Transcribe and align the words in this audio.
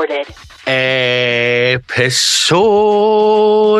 recorded. 0.00 0.26
Episode 0.66 1.76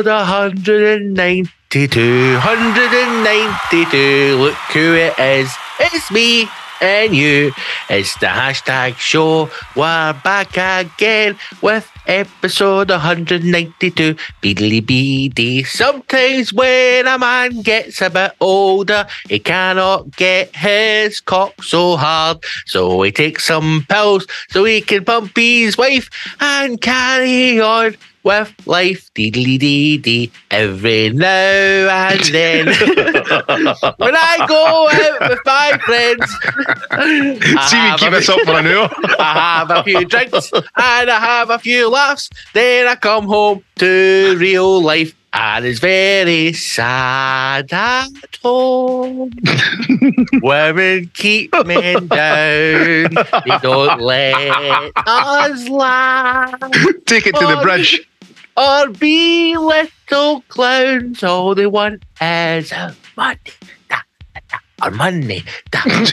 192. 0.07 2.35
192. 2.35 4.37
Look 4.37 4.55
who 4.73 4.95
it 4.95 5.19
is. 5.19 5.53
It's 5.79 6.11
me 6.11 6.49
and 6.81 7.15
you. 7.15 7.53
It's 7.89 8.17
the 8.19 8.27
hashtag 8.27 8.97
show. 8.97 9.49
We're 9.77 10.15
back 10.25 10.57
again 10.57 11.39
with 11.63 11.89
episode 12.11 12.91
192. 12.91 14.17
Beedly 14.43 14.85
beady. 14.85 15.63
Sometimes 15.63 16.53
when 16.53 17.07
a 17.07 17.17
man 17.17 17.63
gets 17.63 18.03
a 18.03 18.11
bit 18.11 18.33
older, 18.41 19.07
he 19.29 19.39
cannot 19.39 20.11
get 20.17 20.55
his 20.55 21.21
cock 21.21 21.63
so 21.63 21.97
hard. 21.97 22.45
So 22.67 23.03
he 23.03 23.13
takes 23.13 23.45
some 23.45 23.87
pills 23.89 24.27
so 24.51 24.65
he 24.65 24.81
can 24.81 25.05
pump 25.05 25.37
his 25.37 25.79
wife 25.79 26.11
and 26.41 26.81
carry 26.81 27.61
on 27.61 27.95
with 28.23 28.53
life. 28.67 29.11
Deedly 29.15 29.59
dee 29.59 29.99
dee. 29.99 29.99
dee, 29.99 30.33
Every 30.51 31.11
now 31.11 31.27
and 31.29 32.21
then. 32.25 32.67
when 33.97 34.17
I 34.17 34.45
go 34.49 34.89
out 34.91 35.31
with 35.31 35.41
my 35.45 35.79
friends, 35.85 36.37
I 36.91 37.67
See 37.69 37.83
me 37.83 37.99
keep 37.99 38.13
a- 38.13 38.17
us 38.19 38.29
up 38.29 38.41
for 38.43 38.59
an 38.59 38.67
hour. 38.67 38.91
I 39.19 39.59
have 39.59 39.71
a 39.71 39.83
few 39.85 40.05
drinks 40.05 40.51
and 40.53 41.11
I 41.11 41.21
have 41.21 41.51
a 41.51 41.59
few 41.59 41.89
laughs. 41.89 42.29
Then 42.55 42.87
I 42.89 42.95
come 42.97 43.27
home 43.27 43.63
to 43.77 44.37
real 44.39 44.83
life. 44.83 45.15
And 45.33 45.65
it's 45.65 45.79
very 45.79 46.53
sad 46.55 47.73
at 47.73 48.09
home. 48.43 49.31
Women 50.43 51.09
keep 51.15 51.53
men 51.67 52.09
down. 52.09 53.15
They 53.15 53.59
don't 53.63 54.01
let 54.01 54.91
us 55.07 55.69
laugh 55.69 56.59
Take 57.07 57.29
it 57.29 57.37
to 57.37 57.47
the 57.47 57.61
bridge. 57.63 58.05
Or 58.61 58.91
be 58.91 59.57
little 59.57 60.43
clowns. 60.49 61.25
All 61.25 61.55
they 61.55 61.67
want 61.67 62.05
is 62.21 62.73
a 62.73 62.95
money. 63.17 63.39
Da, 63.89 64.01
da, 64.35 64.41
da, 64.51 64.59
or 64.87 64.91
money. 64.91 65.43
Da, 65.71 65.81
da, 65.83 66.03
or 66.03 66.05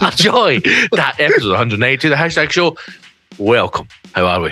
ah, 0.00 0.10
joy. 0.16 0.58
That 0.92 1.20
episode 1.20 1.50
192, 1.50 2.08
the 2.08 2.16
hashtag 2.16 2.50
show. 2.50 2.76
Welcome. 3.38 3.86
How 4.14 4.26
are 4.26 4.40
we? 4.40 4.50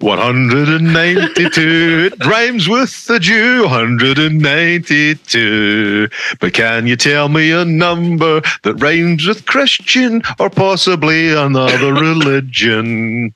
192. 0.00 2.10
It 2.12 2.26
rhymes 2.26 2.68
with 2.68 3.06
the 3.06 3.20
Jew. 3.20 3.62
192. 3.62 6.08
But 6.40 6.52
can 6.52 6.88
you 6.88 6.96
tell 6.96 7.28
me 7.28 7.52
a 7.52 7.64
number 7.64 8.40
that 8.64 8.74
rhymes 8.82 9.28
with 9.28 9.46
Christian 9.46 10.20
or 10.40 10.50
possibly 10.50 11.32
another 11.32 11.94
religion? 11.94 13.32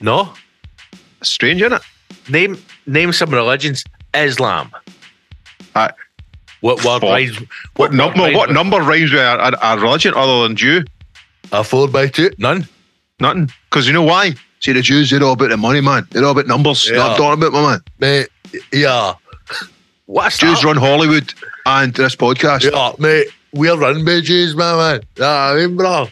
No? 0.00 0.32
Strange, 1.22 1.60
isn't 1.60 1.74
it? 1.74 1.82
Name 2.28 2.58
name 2.86 3.12
some 3.12 3.30
religions. 3.30 3.84
Islam. 4.14 4.70
Aye. 5.74 5.90
What 6.60 6.78
word 6.84 7.00
Fuck. 7.00 7.02
rhymes? 7.02 7.38
What, 7.76 7.92
number? 7.92 8.20
rhymes 8.22 8.34
What 8.36 8.48
with- 8.48 8.54
number 8.54 8.78
rhymes 8.80 9.12
with 9.12 9.20
a, 9.20 9.58
a, 9.62 9.74
a 9.74 9.78
religion 9.80 10.14
other 10.16 10.42
than 10.42 10.56
Jew? 10.56 10.84
A 11.52 11.62
four 11.62 11.86
by 11.88 12.08
two. 12.08 12.30
None. 12.38 12.66
Nothing. 13.20 13.50
Because 13.70 13.86
you 13.86 13.92
know 13.92 14.02
why? 14.02 14.34
See, 14.60 14.72
the 14.72 14.80
Jews, 14.82 15.10
they're 15.10 15.22
all 15.22 15.34
about 15.34 15.50
the 15.50 15.56
money, 15.56 15.80
man. 15.80 16.06
They're 16.10 16.24
all 16.24 16.32
about 16.32 16.46
numbers. 16.46 16.88
Yeah. 16.88 16.96
Not 16.96 17.16
talking 17.18 17.42
about 17.42 17.52
my 17.52 17.70
man. 17.72 17.80
Mate, 18.00 18.28
yeah. 18.72 19.14
What's 20.06 20.38
Jews 20.38 20.60
that? 20.60 20.66
run 20.66 20.76
Hollywood 20.76 21.32
and 21.66 21.92
this 21.94 22.16
podcast. 22.16 22.70
Yeah, 22.70 22.92
mate. 22.98 23.28
We're 23.52 23.76
run 23.76 24.04
by 24.04 24.20
Jews, 24.20 24.54
my 24.56 24.74
man. 24.76 25.02
Yeah, 25.18 25.28
I 25.52 25.54
mean, 25.56 25.76
bro. 25.76 26.08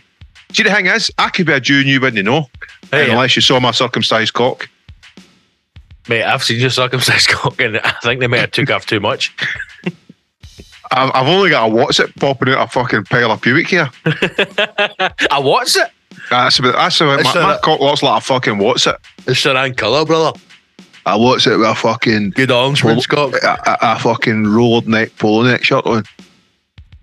See, 0.53 0.63
the 0.63 0.71
thing 0.71 0.87
is, 0.87 1.11
I 1.19 1.31
could 1.31 1.47
be 1.47 1.53
a 1.53 1.61
Jew 1.61 1.81
and 1.81 1.89
you 1.89 2.01
wouldn't 2.01 2.25
know. 2.25 2.49
Hey, 2.91 3.11
unless 3.11 3.35
you 3.35 3.43
saw 3.43 3.59
my 3.61 3.71
circumcised 3.73 4.35
cock. 4.35 4.69
Mate, 6.09 6.25
I've 6.25 6.43
seen 6.43 6.61
your 6.61 6.71
circumcised 6.71 7.29
cock 7.31 7.61
and 7.61 7.79
I 7.79 7.95
think 8.03 8.21
they 8.21 8.27
may 8.27 8.39
have 8.39 8.51
took 8.51 8.71
off 8.71 8.87
too 8.87 9.01
much. 9.01 9.35
I've, 10.91 11.27
only 11.27 11.51
got 11.51 11.71
a 11.71 11.75
WhatsApp 11.75 12.15
popping 12.21 12.51
out 12.51 12.69
a 12.69 12.71
fucking 12.71 13.05
pile 13.05 13.33
of 13.33 13.41
pubic 13.41 13.69
hair. 13.69 13.91
I 15.31 15.41
watch 15.41 15.77
it. 15.77 15.91
That's 16.31 16.59
about, 16.59 16.75
that's 16.75 17.01
about 17.01 17.21
It's 17.21 17.35
my, 17.35 17.43
my 17.43 17.55
a- 17.57 17.59
cock 17.59 17.81
looks 17.81 18.03
like 18.03 18.19
a 18.23 18.25
fucking 18.25 18.55
WhatsApp. 18.55 18.99
It's 19.27 19.43
Saran 19.43 19.77
colour, 19.77 20.05
brother. 20.05 20.39
I 21.07 21.17
WhatsApp 21.17 21.59
with 21.59 21.69
a 21.69 21.75
fucking 21.75 22.31
Good 22.31 22.51
orangeman's 22.51 23.07
cock. 23.07 23.35
a, 23.43 23.59
a, 23.67 23.79
a 23.95 23.99
fucking 23.99 24.47
rolled 24.47 24.87
neck 24.87 25.11
polo 25.19 25.43
neck 25.43 25.65
shirt 25.65 25.85
on. 25.85 26.05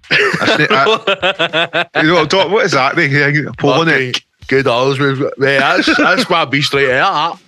A 0.10 0.16
sna- 0.16 1.90
you 2.02 2.08
know 2.08 2.16
what 2.24 2.50
what 2.52 2.66
is 2.66 2.72
that 2.72 2.96
thing? 2.96 3.54
Polo 3.58 3.84
neck. 3.84 4.16
Good 4.48 4.68
orangeman's 4.68 5.20
Mate, 5.38 5.60
that's, 5.60 5.98
that's 5.98 6.32
I 6.32 6.46
be 6.46 6.62
straight 6.62 6.92
out. 6.92 7.40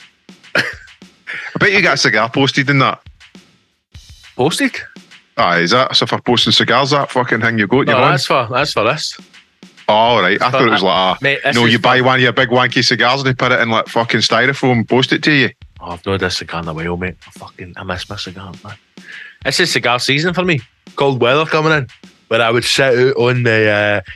I 1.55 1.57
bet 1.59 1.71
you 1.71 1.81
got 1.81 1.95
a 1.95 1.97
cigar 1.97 2.29
posted 2.29 2.69
in 2.69 2.79
that. 2.79 3.01
Posted? 4.35 4.71
Aye, 5.38 5.59
is 5.59 5.71
that 5.71 5.95
so? 5.95 6.05
for 6.05 6.19
posting 6.21 6.53
cigars, 6.53 6.91
that 6.91 7.09
fucking 7.11 7.41
thing 7.41 7.57
you 7.57 7.67
go 7.67 7.83
to 7.83 7.91
No, 7.91 7.97
your 7.99 8.09
that's 8.09 8.25
for, 8.25 8.47
that's 8.51 8.73
for 8.73 8.83
this. 8.83 9.17
Oh, 9.89 9.94
all 9.94 10.21
right. 10.21 10.41
I 10.41 10.49
thought 10.49 10.67
it 10.67 10.71
was 10.71 10.83
like 10.83 11.19
a. 11.19 11.23
Mate, 11.23 11.39
No, 11.53 11.66
you 11.66 11.79
buy 11.79 12.01
one 12.01 12.16
of 12.16 12.21
your 12.21 12.31
big 12.31 12.49
wanky 12.49 12.83
cigars 12.83 13.21
and 13.21 13.27
they 13.27 13.33
put 13.33 13.51
it 13.51 13.59
in 13.59 13.69
like 13.69 13.88
fucking 13.88 14.21
styrofoam 14.21 14.71
and 14.73 14.89
post 14.89 15.11
it 15.11 15.23
to 15.23 15.31
you. 15.31 15.49
Oh, 15.81 15.91
I've 15.91 16.05
no 16.05 16.17
this 16.17 16.38
cigar 16.38 16.61
in 16.61 16.67
a 16.67 16.73
while, 16.73 16.97
mate. 16.97 17.16
I 17.27 17.31
fucking, 17.31 17.73
I 17.75 17.83
miss 17.83 18.09
my 18.09 18.15
cigar, 18.15 18.53
man. 18.63 18.75
This 19.44 19.59
is 19.59 19.71
cigar 19.73 20.00
season 20.00 20.33
for 20.33 20.44
me. 20.44 20.61
Cold 20.95 21.19
weather 21.19 21.45
coming 21.45 21.73
in. 21.73 21.88
But 22.29 22.39
I 22.41 22.50
would 22.50 22.63
sit 22.63 22.97
out 22.97 23.15
on 23.17 23.44
the. 23.44 23.69
Uh, 23.69 24.11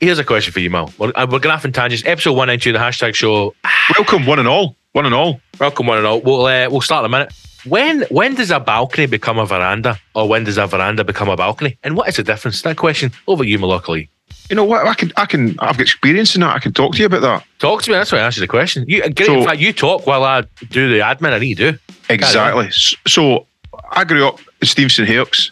here's 0.00 0.18
a 0.18 0.24
question 0.24 0.52
for 0.52 0.60
you, 0.60 0.70
Mal. 0.70 0.92
We're, 0.98 1.12
uh, 1.14 1.26
we're 1.30 1.38
going 1.38 1.54
off 1.54 1.64
in 1.64 1.72
tangents. 1.72 2.04
Episode 2.06 2.32
192, 2.32 2.72
the 2.72 2.78
hashtag 2.78 3.14
show. 3.14 3.54
Welcome, 3.98 4.26
one 4.26 4.38
and 4.38 4.48
all. 4.48 4.76
One 4.92 5.06
and 5.06 5.14
all. 5.14 5.40
Welcome, 5.60 5.86
one 5.86 5.98
and 5.98 6.06
all. 6.06 6.20
We'll, 6.20 6.46
uh, 6.46 6.68
we'll 6.70 6.80
start 6.80 7.04
in 7.04 7.06
a 7.06 7.08
minute. 7.10 7.32
When 7.64 8.02
when 8.10 8.36
does 8.36 8.52
a 8.52 8.60
balcony 8.60 9.06
become 9.06 9.38
a 9.38 9.46
veranda, 9.46 9.98
or 10.14 10.28
when 10.28 10.44
does 10.44 10.56
a 10.56 10.66
veranda 10.68 11.02
become 11.02 11.28
a 11.28 11.36
balcony? 11.36 11.76
And 11.82 11.96
what 11.96 12.08
is 12.08 12.14
the 12.16 12.22
difference? 12.22 12.62
That 12.62 12.76
question 12.76 13.10
over 13.26 13.42
you, 13.42 13.58
Malockley. 13.58 14.08
You 14.48 14.54
know 14.54 14.64
what? 14.64 14.86
I 14.86 14.94
can, 14.94 15.10
I 15.16 15.26
can, 15.26 15.50
I've 15.58 15.76
got 15.76 15.80
experience 15.80 16.36
in 16.36 16.42
that. 16.42 16.54
I 16.54 16.58
can 16.60 16.72
talk 16.72 16.92
to 16.94 17.00
you 17.00 17.06
about 17.06 17.22
that. 17.22 17.44
Talk 17.58 17.82
to 17.82 17.90
me. 17.90 17.96
That's 17.96 18.12
why 18.12 18.18
I 18.18 18.20
asked 18.22 18.36
you 18.36 18.42
the 18.42 18.46
question. 18.46 18.84
You, 18.86 19.02
in 19.02 19.16
So- 19.16 19.42
fact, 19.44 19.58
you 19.58 19.72
talk 19.72 20.06
while 20.06 20.22
I 20.22 20.42
do 20.70 20.88
the 20.88 21.00
admin. 21.00 21.32
I 21.32 21.38
need 21.40 21.56
to 21.56 21.72
do. 21.72 21.78
Exactly. 22.08 22.68
So 23.08 23.48
I 23.90 24.04
grew 24.04 24.28
up 24.28 24.38
in 24.60 24.68
Stevenson 24.68 25.04
Hills, 25.04 25.50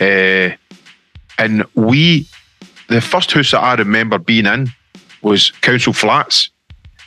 uh, 0.00 0.50
and 1.38 1.64
we, 1.74 2.26
the 2.88 3.00
first 3.00 3.32
house 3.32 3.50
that 3.52 3.60
I 3.62 3.74
remember 3.74 4.18
being 4.18 4.46
in 4.46 4.70
was 5.22 5.50
council 5.62 5.92
flats, 5.92 6.50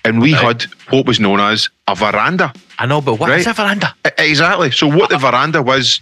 and 0.06 0.22
we 0.22 0.34
Right. 0.34 0.42
had 0.44 0.64
what 0.90 1.06
was 1.06 1.20
known 1.20 1.40
as 1.40 1.70
a 1.88 1.96
veranda. 1.96 2.54
I 2.80 2.86
know, 2.88 3.02
but 3.02 3.16
what 3.16 3.30
is 3.32 3.46
Right. 3.46 3.52
a 3.52 3.56
veranda? 3.56 3.94
Exactly. 4.18 4.72
So 4.72 4.88
what 4.88 5.10
the 5.12 5.18
veranda 5.18 5.62
was, 5.62 6.02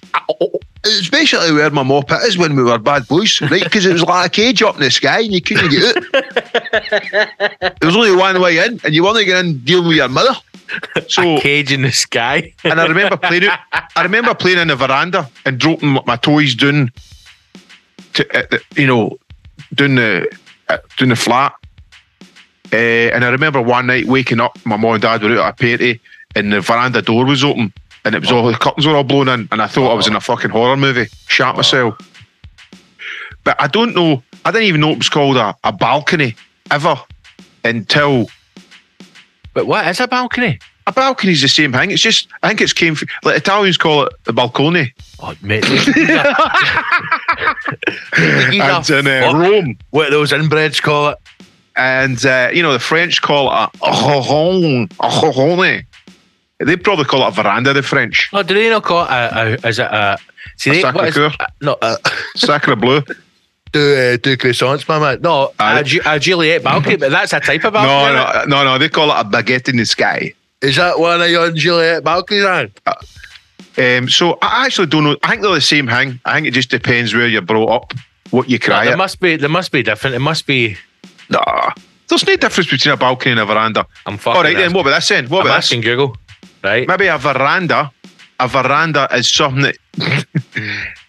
it's 0.85 1.09
basically 1.09 1.51
where 1.51 1.69
my 1.69 1.83
mop 1.83 2.09
is 2.23 2.37
when 2.37 2.55
we 2.55 2.63
were 2.63 2.77
bad 2.77 3.07
boys, 3.07 3.41
right? 3.41 3.63
Because 3.63 3.85
it 3.85 3.93
was 3.93 4.03
like 4.03 4.27
a 4.27 4.29
cage 4.29 4.61
up 4.61 4.75
in 4.75 4.81
the 4.81 4.91
sky 4.91 5.19
and 5.19 5.33
you 5.33 5.41
couldn't 5.41 5.69
get 5.69 5.97
out. 5.97 6.03
there 7.59 7.71
was 7.87 7.95
only 7.95 8.15
one 8.15 8.39
way 8.41 8.57
in, 8.65 8.79
and 8.83 8.93
you 8.93 9.03
weren't 9.03 9.25
getting 9.25 9.49
in 9.51 9.57
dealing 9.59 9.87
with 9.87 9.97
your 9.97 10.07
mother. 10.07 10.35
So 11.07 11.35
a 11.37 11.41
cage 11.41 11.71
in 11.71 11.81
the 11.81 11.91
sky. 11.91 12.53
and 12.63 12.79
I 12.79 12.85
remember 12.87 13.17
playing 13.17 13.43
it. 13.43 13.51
I 13.95 14.03
remember 14.03 14.33
playing 14.33 14.59
in 14.59 14.67
the 14.69 14.75
veranda 14.75 15.29
and 15.45 15.57
dropping 15.59 15.97
my 16.05 16.15
toys 16.15 16.55
down 16.55 16.91
to 18.13 18.53
uh, 18.55 18.57
you 18.75 18.87
know 18.87 19.17
down 19.73 19.95
the 19.95 20.27
uh, 20.67 20.77
down 20.97 21.09
the 21.09 21.15
flat. 21.15 21.53
Uh, 22.71 22.75
and 22.75 23.25
I 23.25 23.29
remember 23.29 23.61
one 23.61 23.87
night 23.87 24.05
waking 24.05 24.39
up, 24.39 24.57
my 24.65 24.77
mum 24.77 24.93
and 24.93 25.01
dad 25.01 25.23
were 25.23 25.31
out 25.39 25.39
at 25.39 25.53
a 25.53 25.77
party, 25.77 25.99
and 26.35 26.53
the 26.53 26.61
veranda 26.61 27.01
door 27.01 27.25
was 27.25 27.43
open, 27.43 27.73
and 28.05 28.13
it 28.13 28.21
was 28.21 28.31
all 28.31 28.45
the 28.51 28.57
curtains 28.57 28.85
were 28.85 28.95
all 28.95 29.03
blown 29.03 29.27
in, 29.27 29.47
and 29.51 29.61
I 29.61 29.67
thought 29.67 29.91
I 29.91 29.95
was 29.95 30.07
in 30.07 30.15
a 30.15 30.21
fucking 30.21 30.51
horror 30.51 30.77
movie. 30.77 31.07
Shat 31.27 31.55
myself. 31.55 31.97
But 33.43 33.59
I 33.59 33.67
don't 33.67 33.95
know. 33.95 34.21
I 34.45 34.51
didn't 34.51 34.67
even 34.67 34.81
know 34.81 34.91
it 34.91 34.99
was 34.99 35.09
called 35.09 35.37
a, 35.37 35.55
a 35.63 35.71
balcony 35.71 36.35
ever 36.69 36.95
until 37.63 38.27
But 39.53 39.65
what 39.65 39.87
is 39.87 39.99
a 39.99 40.07
balcony? 40.07 40.59
a 40.87 40.91
balcony 40.91 41.33
is 41.33 41.41
the 41.41 41.47
same 41.47 41.71
thing. 41.71 41.91
It's 41.91 42.01
just 42.01 42.27
I 42.43 42.47
think 42.49 42.61
it's 42.61 42.73
came 42.73 42.95
from, 42.95 43.07
like 43.23 43.37
Italians 43.37 43.77
call 43.77 44.03
it 44.03 44.13
the 44.25 44.33
balcone. 44.33 44.91
Oh, 45.21 45.35
mate. 45.41 45.65
these 48.17 48.59
are- 48.61 48.81
these 48.81 48.91
are 48.91 48.97
and 48.97 49.07
in 49.07 49.23
uh, 49.23 49.33
Rome, 49.37 49.77
what 49.91 50.11
those 50.11 50.31
inbreds 50.31 50.81
call 50.81 51.09
it. 51.09 51.17
and 51.75 52.23
uh, 52.25 52.49
you 52.53 52.61
know 52.63 52.73
the 52.73 52.79
French 52.79 53.21
call 53.21 53.47
it 53.51 53.69
a 53.81 53.93
horon, 53.93 54.89
a 54.99 55.09
horone. 55.09 55.83
They 56.61 56.75
probably 56.75 57.05
call 57.05 57.23
it 57.23 57.29
a 57.29 57.31
veranda. 57.31 57.73
The 57.73 57.81
French, 57.83 58.29
Oh, 58.33 58.43
do 58.43 58.53
they 58.53 58.69
not 58.69 58.83
call 58.83 59.05
it 59.05 59.09
a, 59.11 59.59
a 59.63 59.67
is 59.69 59.79
it 59.79 59.83
a 59.83 60.17
see 60.57 60.71
A 60.71 60.73
they, 60.73 60.81
what 60.91 61.07
is, 61.07 61.13
sacre-coeur? 61.15 61.35
uh, 61.39 61.45
no 61.61 61.77
uh, 61.81 61.95
sacre 62.35 62.75
bleu. 62.75 63.01
do 63.71 63.79
uh, 63.95 64.17
do 64.17 64.35
croissants, 64.35 64.85
my 64.87 64.99
man. 64.99 65.21
No, 65.21 65.53
Aye. 65.59 65.83
a, 66.05 66.15
a 66.15 66.19
Juliet 66.19 66.61
balcony, 66.63 66.97
but 66.97 67.11
that's 67.11 67.31
a 67.33 67.39
type 67.39 67.63
of 67.63 67.73
No, 67.73 67.79
balcony. 67.79 68.39
isn't 68.39 68.49
no, 68.49 68.63
no, 68.63 68.71
no. 68.73 68.77
They 68.77 68.89
call 68.89 69.09
it 69.11 69.15
a 69.19 69.23
baguette 69.23 69.69
in 69.69 69.77
the 69.77 69.85
sky. 69.85 70.33
Is 70.61 70.75
that 70.75 70.99
one 70.99 71.21
of 71.21 71.29
your 71.29 71.51
Juliet 71.51 72.03
balconies? 72.03 72.43
Aaron? 72.43 72.73
Um, 73.79 74.09
so 74.09 74.37
I 74.41 74.65
actually 74.65 74.87
don't 74.87 75.03
know. 75.05 75.15
I 75.23 75.29
think 75.29 75.41
they're 75.41 75.53
the 75.55 75.61
same 75.61 75.87
thing. 75.87 76.19
I 76.25 76.33
think 76.35 76.47
it 76.47 76.51
just 76.53 76.69
depends 76.69 77.13
where 77.13 77.27
you're 77.27 77.41
brought 77.41 77.69
up, 77.69 77.93
what 78.31 78.49
you 78.49 78.57
No, 78.59 78.65
cry 78.65 78.83
there 78.83 78.93
at. 78.93 78.97
must 78.97 79.19
be 79.19 79.37
there 79.37 79.49
must 79.49 79.71
be 79.71 79.81
different. 79.83 80.15
It 80.15 80.19
must 80.19 80.45
be 80.45 80.75
Nah. 81.29 81.71
There's 82.07 82.25
no 82.25 82.35
difference 82.35 82.69
between 82.69 82.91
a 82.93 82.97
balcony 82.97 83.31
and 83.31 83.39
a 83.39 83.45
veranda. 83.45 83.85
I'm 84.05 84.17
fucking. 84.17 84.37
All 84.37 84.43
right, 84.43 84.57
then. 84.57 84.73
What 84.73 84.81
about 84.81 84.95
this 84.95 85.07
then? 85.09 85.27
What 85.29 85.41
I'm 85.41 85.45
about 85.47 85.55
this? 85.57 85.65
asking 85.65 85.81
Google. 85.81 86.17
Right. 86.63 86.87
Maybe 86.87 87.05
a 87.07 87.17
veranda. 87.17 87.91
A 88.39 88.47
veranda 88.47 89.07
is 89.13 89.29
something 89.31 89.61
that. 89.61 89.77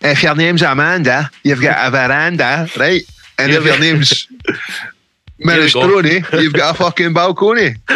if 0.03 0.23
your 0.23 0.35
name's 0.35 0.63
Amanda, 0.63 1.31
you've 1.43 1.63
got 1.63 1.87
a 1.87 1.91
veranda, 1.91 2.69
right? 2.79 3.03
And 3.39 3.51
if 3.53 3.65
your 3.65 3.79
name's 3.81 4.29
We 5.41 5.71
go. 5.73 6.01
You've 6.39 6.53
got 6.53 6.75
a 6.75 6.79
fucking 6.79 7.15
balcony. 7.15 7.71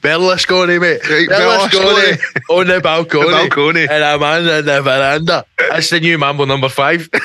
Berlusconi, 0.00 0.80
mate. 0.80 1.02
Right, 1.08 1.28
Berlusconi 1.28 2.20
on 2.50 2.66
the 2.68 2.80
balcony. 2.80 3.24
The 3.24 3.30
balcony. 3.32 3.80
And 3.82 4.04
Amanda 4.04 4.58
in 4.58 4.64
the 4.64 4.80
veranda. 4.80 5.44
That's 5.58 5.90
the 5.90 5.98
new 5.98 6.18
Mambo 6.18 6.44
number 6.44 6.68
five. 6.68 7.10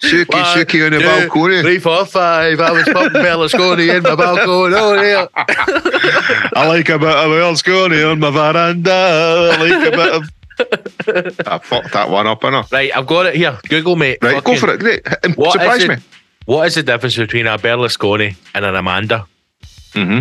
Suki, 0.00 0.26
One, 0.32 0.42
on 0.42 0.90
the 0.90 0.98
two, 0.98 1.06
balcony. 1.06 1.62
Three, 1.62 1.78
four, 1.78 2.04
five. 2.06 2.58
I 2.58 2.72
was 2.72 2.84
pumping 2.84 3.22
Berlusconi 3.22 3.96
in 3.96 4.02
my 4.02 4.16
balcony. 4.16 4.74
Oh, 4.76 5.00
yeah. 5.00 5.26
I 6.56 6.66
like 6.66 6.88
a 6.88 6.98
bit 6.98 7.08
of 7.08 7.30
Berlusconi 7.30 8.10
on 8.10 8.18
my 8.18 8.30
veranda. 8.30 8.90
I 8.92 9.56
like 9.62 9.92
a 9.92 9.96
bit 9.96 10.12
of. 10.12 10.28
I 11.46 11.58
fucked 11.58 11.92
that 11.92 12.10
one 12.10 12.26
up, 12.26 12.40
innit? 12.40 12.72
Right, 12.72 12.90
I've 12.96 13.06
got 13.06 13.26
it 13.26 13.36
here. 13.36 13.58
Google, 13.68 13.94
mate. 13.94 14.18
Right, 14.22 14.42
go 14.42 14.56
for 14.56 14.70
it. 14.72 14.80
Great. 14.80 15.06
Surprise 15.06 15.86
me. 15.86 15.96
What 16.46 16.66
is 16.68 16.74
the 16.76 16.82
difference 16.82 17.16
between 17.16 17.46
a 17.46 17.58
Berlusconi 17.58 18.36
and 18.54 18.64
an 18.64 18.74
Amanda? 18.76 19.26
Mm-hmm. 19.92 20.20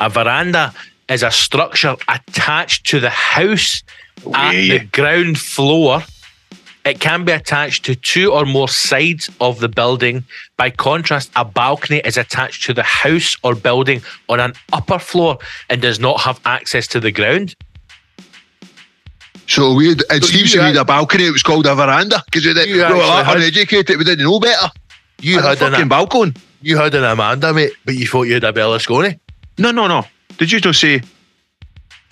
A 0.00 0.08
veranda 0.10 0.74
is 1.08 1.22
a 1.22 1.30
structure 1.30 1.96
attached 2.08 2.86
to 2.86 3.00
the 3.00 3.10
house 3.10 3.82
at 4.34 4.52
Yeah. 4.54 4.78
the 4.78 4.84
ground 4.86 5.38
floor. 5.38 6.02
It 6.84 7.00
can 7.00 7.24
be 7.24 7.32
attached 7.32 7.84
to 7.86 7.94
two 7.96 8.32
or 8.32 8.46
more 8.46 8.68
sides 8.68 9.28
of 9.40 9.58
the 9.60 9.68
building. 9.68 10.24
By 10.56 10.70
contrast, 10.70 11.30
a 11.36 11.44
balcony 11.44 12.00
is 12.04 12.16
attached 12.16 12.64
to 12.66 12.72
the 12.74 12.84
house 12.84 13.36
or 13.42 13.54
building 13.54 14.02
on 14.28 14.40
an 14.40 14.52
upper 14.72 14.98
floor 14.98 15.38
and 15.68 15.82
does 15.82 15.98
not 16.00 16.20
have 16.20 16.40
access 16.44 16.86
to 16.88 17.00
the 17.00 17.10
ground. 17.10 17.54
So 19.48 19.74
we, 19.74 19.90
in 19.92 19.98
So 19.98 20.18
Steve 20.20 20.48
said 20.48 20.58
we 20.60 20.66
had- 20.66 20.76
a 20.76 20.84
balcony, 20.84 21.26
it 21.26 21.32
was 21.32 21.42
called 21.42 21.66
a 21.66 21.74
veranda 21.74 22.22
because 22.26 22.44
we 22.46 22.50
You 22.66 22.76
were 22.78 22.84
actually 22.84 23.00
like 23.00 23.26
had- 23.26 23.36
uneducated, 23.36 23.98
we 23.98 24.04
didn't 24.04 24.24
know 24.24 24.40
better. 24.40 24.70
You 25.20 25.36
Had 25.36 25.44
a 25.44 25.48
had, 25.48 25.58
fucking 25.58 25.82
an, 25.82 25.88
balcony. 25.88 26.32
you 26.62 26.76
had 26.76 26.94
an 26.94 27.04
Amanda, 27.04 27.52
mate, 27.54 27.72
but 27.84 27.94
you 27.94 28.06
thought 28.06 28.24
you 28.24 28.34
had 28.34 28.44
a 28.44 28.52
Berlusconi. 28.52 29.18
No, 29.58 29.70
no, 29.70 29.86
no. 29.86 30.04
Did 30.38 30.52
you 30.52 30.60
just 30.60 30.80
say 30.80 31.00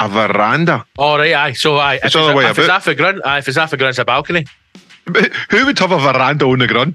a 0.00 0.08
veranda? 0.08 0.86
All 0.96 1.18
right, 1.18 1.34
aye. 1.34 1.52
So, 1.52 1.76
aye. 1.76 1.96
If 1.96 2.06
It's 2.06 2.16
all 2.16 2.28
the 2.28 2.34
way 2.34 2.46
if 2.46 2.58
it's 2.58 2.68
half 2.68 2.86
a 2.86 2.94
grunt, 2.94 3.20
aye, 3.24 3.38
if 3.38 3.48
it's 3.48 3.56
half 3.58 3.72
a 3.72 3.76
grunt, 3.76 3.90
it's 3.90 3.98
a 3.98 4.04
balcony. 4.04 4.46
Who 5.50 5.66
would 5.66 5.78
have 5.78 5.92
a 5.92 5.98
veranda 5.98 6.46
on 6.46 6.58
the 6.60 6.66
ground? 6.66 6.94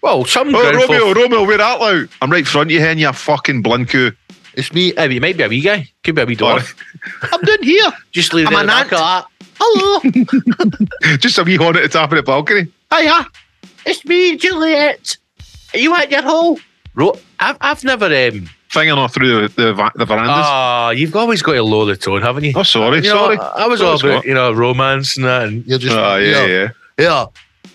Well, 0.00 0.24
some 0.24 0.54
Oh, 0.54 0.62
Romeo, 0.72 0.86
folk- 0.86 1.16
Romeo, 1.16 1.44
we're 1.44 1.60
out 1.60 1.80
loud. 1.80 2.08
I'm 2.22 2.30
right 2.30 2.46
front 2.46 2.68
of 2.68 2.72
you, 2.72 2.80
hen, 2.80 2.98
you 2.98 3.12
fucking 3.12 3.64
blinku. 3.64 4.14
It's 4.54 4.72
me. 4.72 4.92
I 4.96 5.08
mean, 5.08 5.16
it 5.18 5.20
might 5.22 5.36
be 5.36 5.42
a 5.42 5.48
wee 5.48 5.60
guy. 5.60 5.88
Could 6.04 6.14
be 6.14 6.22
a 6.22 6.26
wee 6.26 6.36
All 6.40 6.56
dwarf. 6.58 6.74
I'm 7.32 7.40
down 7.42 7.62
here. 7.62 7.92
Just 8.12 8.32
leave 8.32 8.46
I'm 8.46 8.52
it 8.54 8.60
an 8.60 8.66
the 8.66 8.72
back 8.72 8.92
ant. 8.92 9.24
of. 9.24 9.24
Hello, 9.60 11.16
Just 11.16 11.38
a 11.38 11.42
wee 11.42 11.56
horn 11.56 11.76
at 11.76 11.82
the 11.82 11.88
top 11.88 12.12
of 12.12 12.16
the 12.16 12.22
balcony. 12.22 12.68
hiya. 12.94 13.26
It's 13.84 14.04
me, 14.04 14.36
Juliet. 14.36 15.16
Are 15.74 15.78
you 15.78 15.94
at 15.96 16.10
your 16.10 16.22
hole? 16.22 16.58
Ro- 16.94 17.18
I've, 17.40 17.56
I've 17.60 17.84
never. 17.84 18.06
Um, 18.06 18.48
Fingering 18.68 18.98
off 18.98 19.14
through 19.14 19.48
the, 19.48 19.48
the, 19.48 19.90
the 19.96 20.04
verandas. 20.04 20.44
Ah, 20.46 20.90
you've 20.90 21.16
always 21.16 21.40
got 21.40 21.52
to 21.54 21.62
lower 21.62 21.86
the 21.86 21.96
tone, 21.96 22.20
haven't 22.20 22.44
you? 22.44 22.52
oh, 22.54 22.62
sorry, 22.62 22.96
You 22.98 23.02
know, 23.04 23.08
sorry. 23.34 23.38
I 23.38 23.66
was 23.66 23.80
Sorry, 23.80 23.90
all 23.90 23.98
about 24.00 24.10
Scott. 24.20 24.24
you 24.26 24.34
know 24.34 24.52
romance 24.52 25.16
and 25.16 25.24
that, 25.24 25.48
and 25.48 25.66
you're 25.66 25.78
just 25.78 25.96
Oh, 25.96 26.16
yeah, 26.16 26.26
you 26.26 26.32
know, 26.32 26.46
yeah. 26.46 26.68
yeah. 26.98 27.26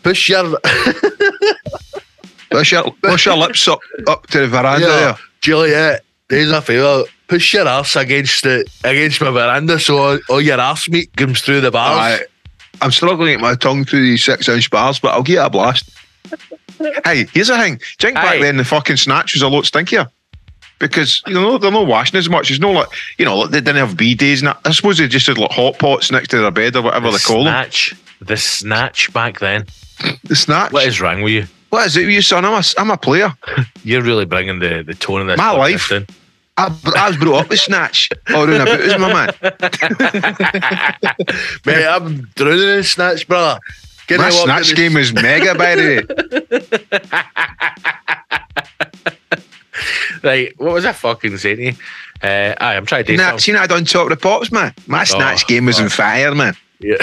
Push 0.03 0.29
your 0.29 0.59
Push 2.51 2.71
your, 2.71 2.91
push 3.01 3.25
your 3.25 3.35
lips 3.37 3.67
up, 3.67 3.79
up 4.07 4.27
to 4.27 4.41
the 4.41 4.47
veranda 4.47 4.85
yeah, 4.85 4.95
there. 4.99 5.15
Juliet. 5.41 6.01
There's 6.29 6.51
a 6.51 6.61
favour. 6.61 7.03
Push 7.27 7.55
your 7.55 7.67
arse 7.67 7.95
against 7.95 8.43
the 8.43 8.63
against 8.83 9.19
my 9.21 9.31
veranda 9.31 9.79
so 9.79 9.97
all, 9.97 10.19
all 10.29 10.41
your 10.41 10.59
arse 10.59 10.87
meat 10.89 11.15
comes 11.17 11.41
through 11.41 11.61
the 11.61 11.71
bars. 11.71 12.19
Aye. 12.21 12.25
I'm 12.81 12.91
struggling 12.91 13.27
to 13.27 13.33
get 13.33 13.41
my 13.41 13.55
tongue 13.55 13.85
through 13.85 14.01
these 14.01 14.23
six 14.23 14.47
inch 14.47 14.69
bars, 14.69 14.99
but 14.99 15.13
I'll 15.13 15.23
get 15.23 15.43
a 15.43 15.49
blast. 15.49 15.89
Hey, 17.05 17.25
here's 17.33 17.47
the 17.47 17.57
thing. 17.57 17.75
Do 17.97 18.07
think 18.07 18.15
back 18.15 18.35
Aye. 18.35 18.41
then 18.41 18.57
the 18.57 18.65
fucking 18.65 18.97
snatch 18.97 19.33
was 19.33 19.41
a 19.41 19.47
lot 19.47 19.65
stinkier? 19.65 20.09
Because 20.79 21.21
you 21.27 21.33
know 21.33 21.57
they're 21.57 21.71
not 21.71 21.87
washing 21.87 22.17
as 22.17 22.29
much. 22.29 22.51
It's 22.51 22.59
no 22.59 22.71
like 22.71 22.89
you 23.17 23.25
know 23.25 23.37
like, 23.37 23.51
they 23.51 23.61
didn't 23.61 23.77
have 23.77 23.95
b 23.95 24.15
days. 24.15 24.41
And 24.41 24.49
that. 24.49 24.59
I 24.65 24.71
suppose 24.71 24.97
they 24.97 25.07
just 25.07 25.27
had 25.27 25.37
like 25.37 25.51
hot 25.51 25.79
pots 25.79 26.11
next 26.11 26.29
to 26.29 26.39
their 26.39 26.51
bed 26.51 26.75
or 26.75 26.81
whatever 26.81 27.11
the 27.11 27.17
they 27.17 27.23
call 27.23 27.43
snatch, 27.43 27.93
the 28.19 28.37
snatch 28.37 29.13
back 29.13 29.39
then. 29.39 29.65
The 30.23 30.35
snatch. 30.35 30.73
What 30.73 30.85
is 30.85 30.99
wrong 30.99 31.21
with 31.21 31.33
you? 31.33 31.47
what 31.73 31.87
is 31.87 31.97
it 31.97 32.05
with 32.05 32.13
you, 32.13 32.21
son? 32.21 32.45
I'm 32.45 32.53
a, 32.53 32.63
I'm 32.77 32.91
a 32.91 32.97
player. 32.97 33.33
You're 33.83 34.03
really 34.03 34.25
bringing 34.25 34.59
the, 34.59 34.83
the 34.85 34.93
tone 34.93 35.21
of 35.21 35.27
this. 35.27 35.39
My 35.39 35.55
podcast 35.55 35.57
life. 35.57 35.91
in. 35.91 36.05
I, 36.55 36.65
I 36.95 37.07
was 37.07 37.17
brought 37.17 37.45
up 37.45 37.49
with 37.49 37.59
snatch. 37.59 38.11
All 38.29 38.47
around 38.47 38.61
about 38.61 38.79
us, 38.79 38.99
my 38.99 39.11
man. 39.11 39.33
Mate, 41.65 41.87
I'm 41.87 42.29
drowning 42.35 42.77
in 42.77 42.83
snatch, 42.83 43.27
brother. 43.27 43.59
Can 44.07 44.19
My 44.19 44.29
snatch 44.29 44.71
in 44.71 44.75
game 44.75 44.93
was 44.95 45.13
mega, 45.13 45.55
by 45.55 45.75
the 45.75 45.83
way. 45.83 47.03
Right, 50.23 50.57
what 50.57 50.73
was 50.73 50.85
I 50.85 50.93
fucking 50.93 51.37
saying 51.37 51.57
to 51.57 51.63
you? 51.63 51.73
Uh, 52.21 52.55
aye, 52.59 52.77
I'm 52.77 52.85
trying 52.85 53.03
to 53.03 53.11
do 53.11 53.17
something. 53.17 53.39
seen 53.39 53.55
that 53.55 53.69
on 53.71 53.83
top 53.83 54.03
of 54.03 54.09
the 54.09 54.15
pops, 54.17 54.51
man. 54.51 54.73
My 54.87 55.03
snatch 55.03 55.45
game 55.47 55.65
was 55.65 55.79
oh. 55.79 55.83
on 55.83 55.89
fire, 55.89 56.33
man. 56.33 56.55
Yeah. 56.79 56.95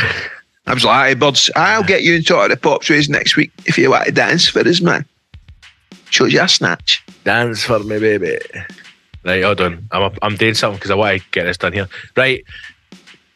I 0.67 0.73
was 0.73 0.85
like, 0.85 1.09
hey, 1.09 1.15
birds, 1.15 1.51
I'll 1.55 1.83
get 1.83 2.03
you 2.03 2.15
in 2.15 2.23
top 2.23 2.45
of 2.45 2.51
the 2.51 2.57
pops 2.57 2.89
race 2.89 3.09
next 3.11 3.37
week 3.37 3.53
if 3.67 3.77
you 3.77 3.91
want 3.91 4.07
to 4.07 4.13
dance 4.13 4.49
for 4.49 4.61
us, 4.61 4.81
man. 4.81 5.05
Shows 6.09 6.33
you 6.33 6.41
a 6.41 6.49
snatch. 6.49 7.05
Dance 7.25 7.63
for 7.63 7.81
me, 7.81 7.99
baby. 7.99 8.39
Right, 9.23 9.45
hold 9.45 9.61
on. 9.61 9.87
I'm, 9.91 10.03
up, 10.03 10.19
I'm 10.23 10.37
doing 10.37 10.55
something 10.55 10.79
because 10.79 10.91
I 10.91 10.95
want 10.95 11.21
to 11.21 11.29
get 11.31 11.45
this 11.45 11.59
done 11.59 11.75
here. 11.75 11.89
Right. 12.17 12.43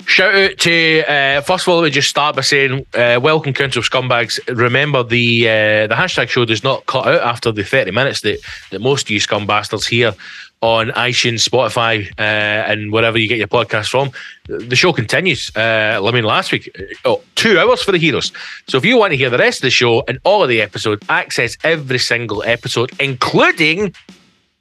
Shout 0.07 0.35
out 0.35 0.59
to 0.59 1.05
uh, 1.09 1.41
first 1.41 1.65
of 1.65 1.69
all, 1.69 1.81
let 1.81 1.85
me 1.85 1.91
just 1.91 2.09
start 2.09 2.37
by 2.37 2.43
saying, 2.43 2.85
uh, 2.95 3.19
welcome, 3.23 3.53
Council 3.53 3.81
of 3.81 3.89
Scumbags. 3.89 4.39
Remember, 4.55 5.03
the 5.03 5.49
uh, 5.49 5.87
the 5.87 5.95
hashtag 5.95 6.29
show 6.29 6.45
does 6.45 6.63
not 6.63 6.87
cut 6.87 7.07
out 7.07 7.23
after 7.23 7.51
the 7.51 7.65
30 7.65 7.91
minutes 7.91 8.21
that, 8.21 8.39
that 8.71 8.81
most 8.81 9.07
of 9.07 9.11
you 9.11 9.21
scumbastards 9.21 9.89
here 9.89 10.15
on 10.61 10.89
iTunes, 10.93 11.47
Spotify, 11.47 12.11
uh, 12.19 12.23
and 12.23 12.91
wherever 12.91 13.19
you 13.19 13.29
get 13.29 13.39
your 13.39 13.49
podcast 13.49 13.91
from. 13.91 14.11
The 14.47 14.77
show 14.77 14.93
continues. 14.93 15.51
Uh, 15.55 16.01
I 16.03 16.11
mean, 16.11 16.25
last 16.25 16.53
week, 16.53 16.75
oh, 17.05 17.23
two 17.35 17.59
hours 17.59 17.83
for 17.83 17.93
the 17.93 17.99
heroes. 17.99 18.33
So 18.69 18.79
if 18.79 18.85
you 18.85 18.97
want 18.97 19.13
to 19.13 19.17
hear 19.17 19.29
the 19.29 19.39
rest 19.39 19.59
of 19.59 19.63
the 19.63 19.71
show 19.71 20.05
and 20.09 20.19
all 20.25 20.43
of 20.43 20.49
the 20.49 20.63
episodes, 20.63 21.05
access 21.09 21.59
every 21.65 21.99
single 21.99 22.43
episode, 22.45 22.93
including 22.99 23.95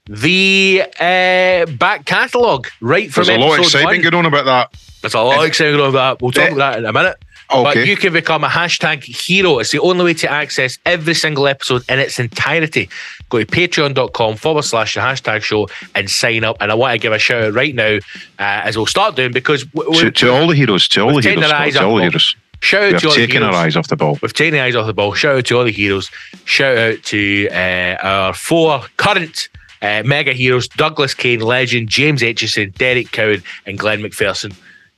the 0.06 0.84
uh, 1.00 1.72
back 1.78 2.06
catalogue 2.06 2.68
right 2.82 3.12
from 3.12 3.26
There's 3.26 3.38
a 3.38 3.40
lot 3.40 3.54
of 3.54 3.60
episode 3.60 3.78
excitement 3.80 4.04
one. 4.04 4.12
going 4.12 4.26
on 4.26 4.34
about 4.34 4.46
that. 4.46 4.93
There's 5.04 5.14
a 5.14 5.22
lot 5.22 5.38
of 5.40 5.46
excitement 5.46 5.80
about 5.90 5.92
that. 6.18 6.24
We'll 6.24 6.32
talk 6.32 6.46
Eh, 6.50 6.54
about 6.54 6.72
that 6.74 6.80
in 6.80 6.86
a 6.86 6.94
minute. 6.94 7.18
But 7.50 7.86
you 7.86 7.96
can 7.98 8.14
become 8.14 8.44
a 8.44 8.48
hashtag 8.48 9.04
hero. 9.04 9.60
It's 9.60 9.70
the 9.72 9.80
only 9.80 10.04
way 10.06 10.14
to 10.16 10.32
access 10.32 10.80
every 10.88 11.14
single 11.14 11.46
episode 11.48 11.84
in 11.88 12.00
its 12.00 12.18
entirety. 12.18 12.90
Go 13.30 13.38
to 13.44 13.46
patreon.com 13.46 14.38
forward 14.38 14.64
slash 14.64 14.96
the 14.96 15.02
hashtag 15.02 15.44
show 15.44 15.68
and 15.94 16.10
sign 16.10 16.44
up. 16.46 16.58
And 16.62 16.72
I 16.72 16.76
want 16.76 16.94
to 16.94 16.98
give 16.98 17.12
a 17.14 17.20
shout 17.20 17.44
out 17.44 17.54
right 17.54 17.76
now, 17.76 17.98
uh, 17.98 18.00
as 18.40 18.76
we'll 18.76 18.88
start 18.88 19.16
doing, 19.16 19.34
because 19.34 19.66
to, 19.66 20.10
to 20.10 20.32
all 20.32 20.48
the 20.48 20.56
heroes, 20.56 20.88
to 20.90 21.02
all 21.02 21.14
the 21.16 21.22
heroes, 21.22 21.52
our 21.52 21.70
to 21.72 21.84
all 21.84 21.96
the 21.98 22.04
heroes. 22.04 22.36
shout 22.62 22.82
We 22.82 22.88
out 22.88 22.92
have 22.94 23.02
to 23.02 23.08
all 23.10 23.14
the 23.14 23.20
taken 23.28 23.44
our 23.44 23.50
heroes. 23.52 23.66
eyes 23.66 23.76
off 23.76 23.88
the 23.90 23.98
ball. 23.98 24.18
We've 24.22 24.34
taken 24.34 24.54
the 24.54 24.62
eyes 24.62 24.76
off 24.76 24.88
the 24.88 24.94
ball. 24.94 25.14
Shout 25.14 25.36
out 25.36 25.46
to 25.46 25.58
all 25.58 25.66
the 25.66 25.72
heroes. 25.72 26.10
Shout 26.46 26.78
out 26.78 27.04
to 27.04 27.50
uh, 27.52 27.98
our 28.02 28.34
four 28.34 28.84
current 28.98 29.50
uh, 29.84 30.02
mega 30.06 30.32
heroes 30.34 30.68
Douglas 30.70 31.14
Kane, 31.14 31.42
legend, 31.42 31.90
James 31.90 32.22
Etchison, 32.22 32.74
Derek 32.76 33.12
Cowan, 33.12 33.44
and 33.68 33.78
Glenn 33.78 34.02
McPherson. 34.02 34.56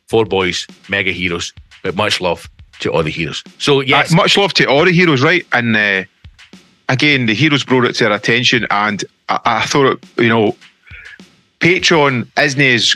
Four 0.08 0.26
boys, 0.26 0.68
mega 0.90 1.12
heroes. 1.12 1.54
But 1.84 1.96
much 1.96 2.22
love 2.22 2.50
to 2.80 2.92
all 2.92 3.04
the 3.04 3.10
heroes. 3.12 3.44
So, 3.58 3.82
yes, 3.82 4.12
Uh, 4.12 4.16
much 4.18 4.38
love 4.38 4.54
to 4.56 4.66
all 4.66 4.86
the 4.86 4.92
heroes, 4.92 5.22
right? 5.22 5.46
And 5.54 5.76
uh, 5.76 6.04
again, 6.90 7.26
the 7.26 7.34
heroes 7.34 7.64
brought 7.64 7.86
it 7.86 7.94
to 7.96 8.06
our 8.10 8.14
attention, 8.16 8.68
and 8.70 9.04
I, 9.30 9.40
I 9.46 9.66
thought, 9.66 9.94
it, 9.94 10.06
you 10.18 10.30
know, 10.30 10.56
Patreon 11.60 12.28
isn't 12.38 12.62
as 12.62 12.96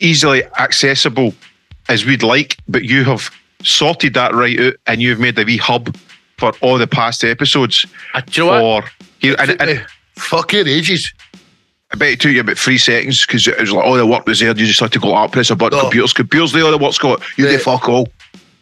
easily 0.00 0.44
accessible 0.58 1.34
as 1.88 2.04
we'd 2.04 2.22
like, 2.22 2.56
but 2.68 2.84
you 2.84 3.04
have 3.04 3.30
sorted 3.62 4.14
that 4.14 4.34
right 4.34 4.58
out, 4.60 4.74
and 4.86 5.02
you've 5.02 5.20
made 5.20 5.38
a 5.38 5.44
wee 5.44 5.56
hub 5.56 5.96
for 6.38 6.52
all 6.60 6.78
the 6.78 6.86
past 6.86 7.24
episodes. 7.24 7.84
uh, 8.14 8.20
do 8.26 8.42
you 8.42 8.46
know 8.46 8.52
what? 8.52 8.84
Or 8.84 8.90
here, 9.20 9.34
and, 9.38 9.50
Took 9.50 9.60
and 9.60 9.78
me 9.78 9.84
fucking 10.16 10.66
ages. 10.68 11.12
I 11.92 11.96
bet 11.96 12.10
it 12.10 12.20
took 12.20 12.32
you 12.32 12.40
about 12.40 12.58
three 12.58 12.76
seconds 12.78 13.24
because 13.26 13.46
it 13.48 13.58
was 13.58 13.72
like 13.72 13.84
all 13.84 13.94
the 13.96 14.06
work 14.06 14.26
was 14.26 14.40
there. 14.40 14.48
You 14.48 14.66
just 14.66 14.80
had 14.80 14.92
to 14.92 14.98
go 14.98 15.14
out, 15.14 15.32
press 15.32 15.50
a 15.50 15.56
button. 15.56 15.78
No. 15.78 15.84
Computers, 15.84 16.12
computers, 16.12 16.52
the 16.52 16.78
work's 16.78 16.98
got. 16.98 17.22
You 17.38 17.46
The- 17.46 17.52
get 17.52 17.62
fuck 17.62 17.88
all. 17.88 18.08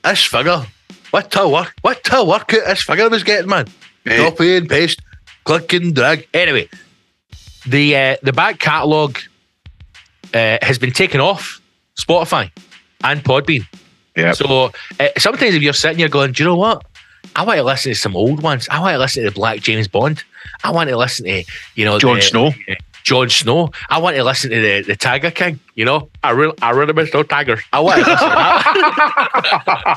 This 0.04 0.22
figure, 0.24 0.64
what 1.10 1.34
a 1.36 1.48
work, 1.48 1.74
what 1.82 2.08
a 2.12 2.24
work 2.24 2.54
out 2.54 2.64
this 2.66 2.82
figure 2.82 3.08
was 3.08 3.24
getting, 3.24 3.48
man. 3.48 3.66
Eh. 4.06 4.16
Copy 4.16 4.56
and 4.56 4.68
paste, 4.68 5.00
click 5.42 5.72
and 5.72 5.92
drag. 5.92 6.28
Anyway, 6.32 6.68
the 7.66 7.96
uh, 7.96 8.16
the 8.22 8.32
back 8.32 8.60
catalogue 8.60 9.18
uh, 10.32 10.58
has 10.62 10.78
been 10.78 10.92
taken 10.92 11.20
off 11.20 11.60
Spotify 12.00 12.52
and 13.02 13.24
Podbean. 13.24 13.66
Yeah. 14.16 14.30
So 14.32 14.70
uh, 15.00 15.08
sometimes 15.18 15.56
if 15.56 15.62
you're 15.62 15.72
sitting 15.72 15.98
here 15.98 16.08
going, 16.08 16.30
do 16.30 16.44
you 16.44 16.48
know 16.48 16.56
what? 16.56 16.84
I 17.34 17.42
want 17.42 17.58
to 17.58 17.64
listen 17.64 17.90
to 17.90 17.96
some 17.98 18.14
old 18.14 18.40
ones. 18.42 18.68
I 18.70 18.78
want 18.78 18.94
to 18.94 18.98
listen 18.98 19.24
to 19.24 19.30
the 19.30 19.34
Black 19.34 19.58
James 19.60 19.88
Bond. 19.88 20.22
I 20.62 20.70
want 20.70 20.88
to 20.90 20.96
listen 20.96 21.24
to 21.26 21.42
you 21.74 21.84
know 21.84 21.98
Jon 21.98 22.16
the- 22.16 22.22
Snow. 22.22 22.52
Jon 23.06 23.30
Snow. 23.30 23.70
I 23.88 23.96
want 23.98 24.16
to 24.16 24.24
listen 24.24 24.50
to 24.50 24.60
the, 24.60 24.82
the 24.82 24.96
Tiger 24.96 25.30
King. 25.30 25.60
You 25.76 25.84
know, 25.84 26.10
I 26.24 26.32
really 26.32 26.54
I 26.60 26.70
really 26.70 26.92
miss 26.92 27.14
no 27.14 27.22
tigers. 27.22 27.60
I 27.72 27.78
want 27.78 28.04
to 28.04 28.10
listen 28.10 28.28
to 28.28 28.34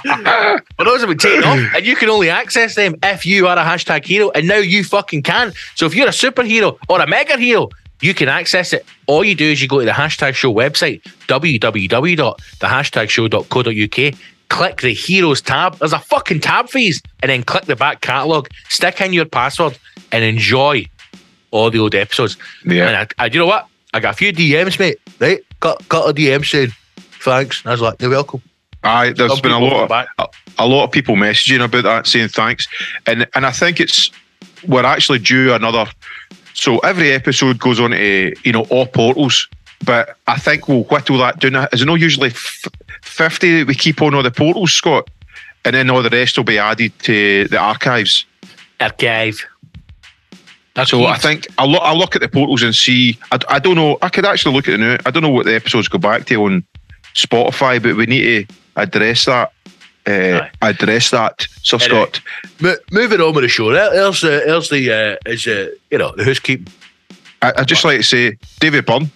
that. 0.06 0.62
but 0.78 0.84
those 0.84 1.00
have 1.00 1.10
been 1.10 1.18
taken 1.18 1.44
off, 1.44 1.58
and 1.76 1.84
you 1.84 1.96
can 1.96 2.10
only 2.10 2.30
access 2.30 2.76
them 2.76 2.94
if 3.02 3.26
you 3.26 3.48
are 3.48 3.58
a 3.58 3.64
hashtag 3.64 4.06
hero, 4.06 4.30
and 4.36 4.48
now 4.48 4.58
you 4.58 4.84
fucking 4.84 5.24
can. 5.24 5.54
So 5.74 5.88
if 5.88 5.96
you're 5.96 6.08
a 6.08 6.12
superhero 6.12 6.78
or 6.88 7.02
a 7.02 7.08
mega 7.08 7.36
hero. 7.38 7.70
You 8.02 8.14
can 8.14 8.30
access 8.30 8.72
it. 8.72 8.86
All 9.08 9.26
you 9.26 9.36
do 9.36 9.44
is 9.44 9.62
you 9.62 9.68
go 9.68 9.80
to 9.80 9.86
the 9.86 9.92
hashtag 9.92 10.34
show 10.34 10.54
website, 10.54 11.02
www.thehashtagshow.co.uk, 11.28 14.14
click 14.48 14.80
the 14.80 14.94
heroes 14.94 15.42
tab. 15.42 15.78
There's 15.80 15.92
a 15.92 16.00
fucking 16.00 16.40
tab 16.40 16.70
fees, 16.70 17.02
and 17.22 17.30
then 17.30 17.44
click 17.44 17.66
the 17.66 17.76
back 17.76 18.00
catalogue, 18.00 18.48
stick 18.70 19.02
in 19.02 19.12
your 19.12 19.26
password, 19.26 19.78
and 20.14 20.24
enjoy 20.24 20.86
all 21.52 21.70
the 21.70 21.80
old 21.80 21.96
episodes. 21.96 22.38
Yeah. 22.66 22.88
And 22.88 22.96
I, 22.98 23.24
I, 23.24 23.28
you 23.28 23.40
know 23.40 23.46
what? 23.46 23.68
I 23.94 24.00
got 24.00 24.14
a 24.14 24.18
few 24.18 24.32
DMs, 24.32 24.80
mate. 24.80 25.00
Right? 25.20 25.44
Got 25.60 25.88
got 25.90 26.10
a 26.10 26.14
DM 26.14 26.46
saying 26.46 26.72
thanks. 27.22 27.62
And 27.62 27.70
I 27.70 27.74
was 27.74 27.82
like, 27.82 28.02
you're 28.02 28.10
welcome. 28.10 28.42
Aye, 28.84 29.12
there's 29.12 29.34
Some 29.34 29.42
been 29.42 29.52
a 29.52 29.60
lot, 29.60 29.92
of, 29.92 30.08
a, 30.18 30.28
a 30.58 30.68
lot 30.68 30.86
of 30.86 30.92
people 30.92 31.16
messaging 31.16 31.64
about 31.64 31.84
that, 31.84 32.08
saying 32.08 32.30
thanks, 32.30 32.68
and 33.06 33.28
and 33.36 33.46
I 33.46 33.52
think 33.52 33.82
it's 33.82 34.10
we're 34.68 34.86
actually 34.86 35.20
due 35.20 35.54
another. 35.54 35.86
So 36.54 36.80
every 36.80 37.12
episode 37.12 37.60
goes 37.60 37.80
on 37.80 37.92
to 37.92 38.34
you 38.44 38.52
know 38.54 38.64
all 38.70 38.86
portals, 38.86 39.50
but 39.84 40.16
I 40.28 40.38
think 40.40 40.70
we'll 40.70 40.84
whittle 40.84 41.18
that 41.18 41.40
down. 41.40 41.68
Is 41.74 41.82
it 41.82 41.86
not 41.86 42.00
usually 42.00 42.30
f- 42.30 42.68
fifty 43.02 43.60
that 43.60 43.68
we 43.68 43.76
keep 43.76 44.02
on 44.02 44.16
all 44.16 44.24
the 44.24 44.32
portals, 44.32 44.72
Scott, 44.72 45.10
and 45.66 45.76
then 45.76 45.90
all 45.90 46.02
the 46.02 46.10
rest 46.10 46.38
will 46.38 46.46
be 46.46 46.58
added 46.58 46.98
to 47.00 47.50
the 47.50 47.58
archives. 47.58 48.26
Archive. 48.80 49.46
So 50.86 51.06
I 51.06 51.18
think 51.18 51.48
I'll 51.58 51.68
look, 51.70 51.82
I'll 51.84 51.98
look 51.98 52.16
at 52.16 52.22
the 52.22 52.30
portals 52.30 52.64
and 52.64 52.74
see. 52.76 53.18
I, 53.32 53.40
I 53.50 53.60
don't 53.60 53.76
know. 53.76 53.98
I 54.02 54.10
could 54.10 54.26
actually 54.26 54.56
look 54.56 54.68
at 54.68 54.72
the 54.72 54.78
new. 54.78 54.98
I 55.06 55.12
don't 55.12 55.24
know 55.24 55.30
what 55.30 55.46
the 55.46 55.56
episodes 55.56 55.88
go 55.88 55.98
back 55.98 56.26
to 56.28 56.44
on 56.46 56.64
Spotify, 57.16 57.82
but 57.82 57.96
we 57.96 58.06
need 58.06 58.48
to 58.50 58.56
address 58.76 59.26
that. 59.26 59.52
Uh, 60.08 60.42
Aye. 60.62 60.70
address 60.70 61.12
that, 61.12 61.46
Sir 61.62 61.78
Anyway. 61.82 62.00
Scott. 62.06 62.22
Mo- 62.62 62.76
moving 62.92 63.22
on 63.22 63.34
with 63.36 63.44
the 63.44 63.48
show. 63.50 63.72
There- 63.72 63.92
There's 63.92 64.22
the 64.22 64.42
there's 64.46 64.70
the 64.70 64.92
uh, 64.92 65.30
is 65.32 65.46
uh, 65.46 65.70
you 65.92 65.98
know 65.98 66.14
the 66.16 66.24
housekeeping. 66.24 66.68
I, 67.42 67.54
I'd 67.58 67.68
just 67.68 67.84
like 67.86 67.98
to 67.98 68.04
say, 68.04 68.38
David 68.60 68.86
Byrne, 68.86 69.12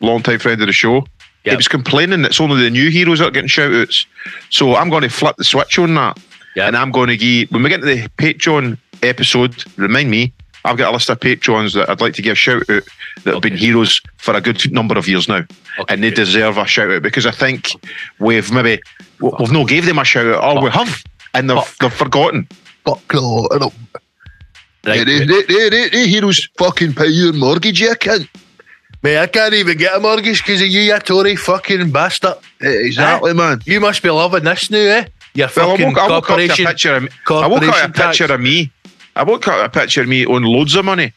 long 0.00 0.22
time 0.22 0.38
friend 0.38 0.60
of 0.60 0.66
the 0.66 0.72
show, 0.72 1.04
he 1.44 1.54
was 1.54 1.68
complaining 1.68 2.22
that 2.22 2.28
it's 2.30 2.40
only 2.40 2.62
the 2.62 2.70
new 2.70 2.90
heroes 2.90 3.18
that 3.18 3.28
are 3.28 3.30
getting 3.30 3.48
shout 3.48 3.72
outs. 3.74 4.06
So 4.50 4.76
I'm 4.76 4.88
going 4.88 5.02
to 5.02 5.08
flip 5.08 5.36
the 5.36 5.44
switch 5.44 5.78
on 5.78 5.94
that. 5.94 6.18
Yep. 6.56 6.68
And 6.68 6.76
I'm 6.76 6.90
going 6.90 7.08
to 7.08 7.16
give, 7.16 7.50
when 7.50 7.62
we 7.62 7.68
get 7.68 7.80
to 7.80 7.86
the 7.86 8.08
Patreon 8.16 8.78
episode, 9.02 9.62
remind 9.76 10.10
me, 10.10 10.32
I've 10.64 10.78
got 10.78 10.90
a 10.90 10.92
list 10.92 11.10
of 11.10 11.20
Patrons 11.20 11.74
that 11.74 11.90
I'd 11.90 12.00
like 12.00 12.14
to 12.14 12.22
give 12.22 12.32
a 12.32 12.36
shout 12.36 12.62
out 12.70 12.82
that 13.24 13.34
have 13.34 13.42
been 13.42 13.56
heroes 13.56 14.00
for 14.16 14.34
a 14.34 14.40
good 14.40 14.72
number 14.72 14.96
of 14.96 15.06
years 15.06 15.28
now. 15.28 15.44
Okay, 15.78 15.94
and 15.94 16.02
they 16.02 16.08
good. 16.10 16.16
deserve 16.16 16.56
a 16.56 16.66
shout 16.66 16.90
out 16.90 17.02
because 17.02 17.26
I 17.26 17.30
think 17.32 17.72
we've 18.18 18.50
maybe, 18.50 18.80
we've 19.20 19.52
no 19.52 19.64
gave 19.66 19.84
them 19.86 19.98
a 19.98 20.04
shout 20.04 20.26
out, 20.26 20.56
or 20.56 20.62
we 20.62 20.70
have, 20.70 21.02
and 21.34 21.50
they've, 21.50 21.58
Fuck. 21.58 21.76
they've 21.78 21.92
forgotten. 21.92 22.48
Fuck 22.84 23.12
no, 23.12 23.48
I 23.52 23.58
don't. 23.58 23.74
Right, 24.86 25.04
They, 25.06 25.24
they, 25.24 25.42
they, 25.42 25.68
they, 25.70 25.88
they 25.88 26.08
heroes 26.08 26.48
fucking 26.58 26.94
pay 26.94 27.08
your 27.08 27.32
mortgage, 27.32 27.80
you 27.80 27.90
cunt. 27.94 28.28
mate, 29.02 29.18
I 29.18 29.26
can't 29.26 29.54
even 29.54 29.76
get 29.76 29.96
a 29.96 30.00
mortgage 30.00 30.42
because 30.42 30.60
of 30.62 30.68
you, 30.68 30.80
you 30.80 30.98
Tory 30.98 31.36
fucking 31.36 31.90
bastard. 31.90 32.34
Eh, 32.62 32.68
Exactly, 32.68 33.32
man. 33.34 33.60
You 33.66 33.80
must 33.80 34.02
be 34.02 34.10
loving 34.10 34.44
this 34.44 34.70
now, 34.70 34.78
eh? 34.78 35.06
Your 35.34 35.48
Well, 35.56 35.70
I 35.70 35.76
fucking 35.76 35.86
woke, 35.88 35.98
I 35.98 36.08
woke 36.08 36.30
up 36.30 36.36
to 36.38 36.44
a 36.44 36.56
picture 36.66 36.94
of 36.96 37.02
me. 37.02 37.08
I 37.08 37.32
woke 37.32 37.42
up 37.42 37.50
corporation 37.62 37.90
a 37.90 37.94
picture 37.94 38.32
of 38.32 38.40
me. 38.40 38.70
I 39.16 39.22
woke 39.22 39.46
up 39.48 39.64
a 39.64 39.68
picture 39.68 40.02
of 40.02 40.08
me 40.08 40.26
on 40.26 40.42
loads 40.42 40.74
of 40.74 40.84
money, 40.84 41.12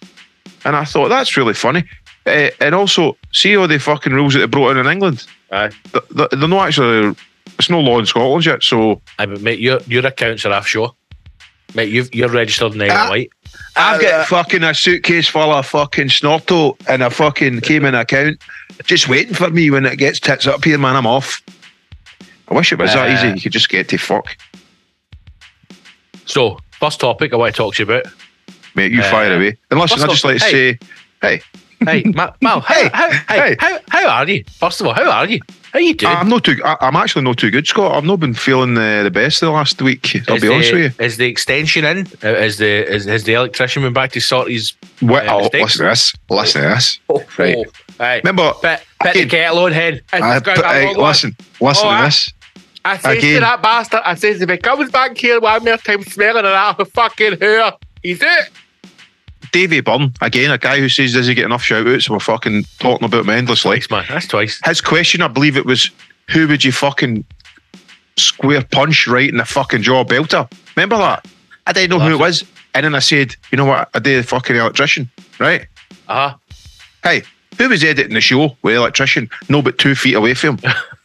and 0.66 0.76
I 0.76 0.84
thought 0.86 1.10
that's 1.10 1.36
really 1.38 1.54
funny. 1.54 1.84
Uh, 2.26 2.50
and 2.62 2.76
also, 2.76 3.18
see 3.32 3.56
all 3.56 3.68
the 3.68 3.80
fucking 3.80 4.14
rules 4.14 4.34
that 4.34 4.40
they 4.40 4.46
brought 4.48 4.72
in 4.72 4.78
in 4.78 4.88
England. 4.92 5.26
Aye. 5.52 5.70
Th- 5.94 6.04
th- 6.16 6.30
They're 6.32 6.48
not 6.48 6.68
actually. 6.68 7.16
It's 7.58 7.70
no 7.70 7.80
law 7.80 7.98
in 8.00 8.06
Scotland 8.06 8.46
yet. 8.46 8.62
So 8.64 9.02
I 9.18 9.26
but 9.26 9.42
mate, 9.42 9.60
your 9.60 9.80
your 9.88 10.06
accounts 10.06 10.46
are 10.46 10.54
offshore. 10.54 10.94
Mate, 11.74 11.90
you've, 11.90 12.14
you're 12.14 12.30
registered 12.30 12.74
in 12.76 12.82
Isle 12.82 12.92
Ah. 12.92 13.04
of 13.06 13.10
Wight. 13.10 13.30
I've 13.76 14.02
got 14.02 14.28
fucking 14.28 14.64
a 14.64 14.74
suitcase 14.74 15.28
full 15.28 15.52
of 15.52 15.66
fucking 15.66 16.10
snorto 16.10 16.78
and 16.88 17.02
a 17.04 17.10
fucking 17.10 17.62
Cayman 17.62 17.94
account, 17.96 18.42
just 18.86 19.08
waiting 19.10 19.34
for 19.34 19.50
me 19.50 19.70
when 19.72 19.86
it 19.86 19.98
gets 19.98 20.20
tits 20.20 20.48
up 20.48 20.64
here, 20.64 20.78
man. 20.78 20.96
I'm 20.96 21.08
off. 21.08 21.42
I 22.50 22.56
wish 22.56 22.72
it 22.72 22.80
was 22.80 22.94
that 22.94 23.10
Uh, 23.10 23.14
easy. 23.14 23.36
You 23.36 23.42
could 23.42 23.52
just 23.52 23.70
get 23.70 23.90
to 23.90 23.98
fuck, 23.98 24.36
So, 26.26 26.60
first 26.80 27.00
topic 27.00 27.34
I 27.34 27.36
want 27.38 27.54
to 27.54 27.58
talk 27.58 27.76
to 27.76 27.84
you 27.84 27.90
about. 27.92 28.06
mate. 28.76 28.92
You 28.92 29.02
Uh, 29.02 29.12
fire 29.12 29.36
away. 29.36 29.58
And 29.72 29.80
listen, 29.80 30.02
I 30.02 30.08
just 30.08 30.24
like 30.24 30.38
to 30.40 30.46
hey. 30.46 30.52
say, 30.52 30.80
hey, 31.22 31.42
Hey, 31.86 32.02
Ma- 32.06 32.32
Mal, 32.42 32.60
how, 32.62 32.74
Hey, 32.74 32.90
how, 32.92 33.10
hey, 33.12 33.22
hey. 33.30 33.56
How, 33.60 33.80
how 33.90 34.08
are 34.10 34.28
you? 34.28 34.44
First 34.60 34.82
of 34.82 34.88
all, 34.88 34.94
how 34.96 35.12
are 35.12 35.28
you? 35.28 35.40
How 35.74 35.78
you 35.80 35.94
doing? 35.94 36.12
I'm 36.16 36.28
not 36.28 36.44
too. 36.44 36.60
I, 36.66 36.76
I'm 36.82 36.96
actually 36.96 37.22
not 37.24 37.38
too 37.38 37.52
good, 37.52 37.68
Scott. 37.68 37.92
I've 37.92 38.04
not 38.04 38.20
been 38.20 38.34
feeling 38.34 38.76
uh, 38.76 39.04
the 39.04 39.12
best 39.12 39.42
the 39.42 39.52
last 39.52 39.80
week. 39.80 40.16
I'll 40.28 40.38
Is 40.38 40.42
be 40.42 40.48
honest 40.48 40.74
with 40.74 41.00
you. 41.00 41.06
Is 41.06 41.18
the 41.18 41.28
extension 41.28 41.86
in? 41.86 42.08
Uh, 42.24 42.30
Is 42.30 42.58
the 42.58 42.66
is, 42.96 43.06
has 43.06 43.26
the 43.26 43.34
electrician 43.34 43.84
been 43.84 43.94
back 43.94 44.12
to 44.14 44.20
sort 44.22 44.50
his? 44.50 44.74
Uh, 45.04 45.22
oh, 45.30 45.50
listen 45.54 45.84
to 45.84 45.90
this. 45.90 46.14
Listen 46.32 46.62
to 46.64 46.68
this. 46.70 47.00
Oh, 47.10 47.24
Right. 47.38 47.56
oh, 47.58 48.04
Aye. 48.04 48.22
Remember, 48.24 48.54
Put, 48.54 48.80
put 49.00 49.14
the 49.14 49.26
kettle 49.28 49.60
on, 49.60 49.72
head. 49.72 50.02
I, 50.14 50.20
going 50.20 50.42
but, 50.44 50.56
that 50.58 50.66
hey, 50.74 50.86
long 50.88 50.98
one. 50.98 51.08
listen, 51.10 51.36
listen 51.62 51.88
Oh, 51.88 51.90
to 51.92 51.96
I- 51.96 52.06
this. 52.06 52.34
I 52.88 52.98
says 52.98 53.22
to 53.22 53.40
that 53.42 53.62
bastard, 53.62 54.02
I 54.06 54.16
says 54.16 54.42
if 54.42 54.50
he 54.50 54.58
comes 54.58 54.90
back 54.92 55.18
here 55.18 55.40
one 55.42 55.64
more 55.66 55.78
time 55.78 56.04
smelling 56.04 56.46
of 56.46 56.78
that 56.78 56.88
fucking 56.94 57.40
hair, 57.40 57.74
he's 58.02 58.22
it. 58.22 58.50
Davy 59.52 59.82
Byrne, 59.82 60.14
again, 60.22 60.52
a 60.52 60.58
guy 60.58 60.80
who 60.80 60.88
says, 60.88 61.14
Does 61.14 61.28
he 61.28 61.34
get 61.34 61.46
enough 61.46 61.64
shout 61.64 61.86
outs? 61.86 62.10
We're 62.10 62.20
fucking 62.20 62.64
talking 62.80 63.06
about 63.06 63.26
him 63.26 63.30
endlessly. 63.30 63.78
Twice, 63.78 63.92
man. 63.92 64.06
That's 64.08 64.28
twice. 64.28 64.62
His 64.66 64.82
question, 64.82 65.22
I 65.22 65.28
believe 65.28 65.58
it 65.58 65.66
was, 65.66 65.90
Who 66.30 66.48
would 66.48 66.64
you 66.64 66.72
fucking 66.72 67.26
square 68.16 68.64
punch 68.64 69.08
right 69.08 69.30
in 69.30 69.38
the 69.38 69.46
fucking 69.46 69.82
jaw 69.82 70.04
belter? 70.04 70.52
Remember 70.76 70.98
that? 70.98 71.26
I 71.66 71.74
didn't 71.74 71.90
know 71.90 72.00
who 72.00 72.16
it 72.16 72.20
was. 72.20 72.46
And 72.74 72.86
then 72.86 72.96
I 72.96 73.00
said, 73.00 73.36
You 73.52 73.58
know 73.58 73.66
what? 73.66 73.90
I 73.94 74.00
did 74.00 74.24
the 74.24 74.28
fucking 74.28 74.56
electrician, 74.56 75.10
right? 75.40 75.68
Uh 76.08 76.30
huh. 76.30 76.38
Hey, 77.04 77.24
who 77.58 77.70
was 77.70 77.84
editing 77.84 78.14
the 78.14 78.22
show 78.22 78.56
with 78.62 78.74
the 78.74 78.80
electrician? 78.80 79.30
No, 79.50 79.62
but 79.62 79.78
two 79.78 79.96
feet 79.96 80.14
away 80.14 80.34
from 80.34 80.58
him. 80.60 80.72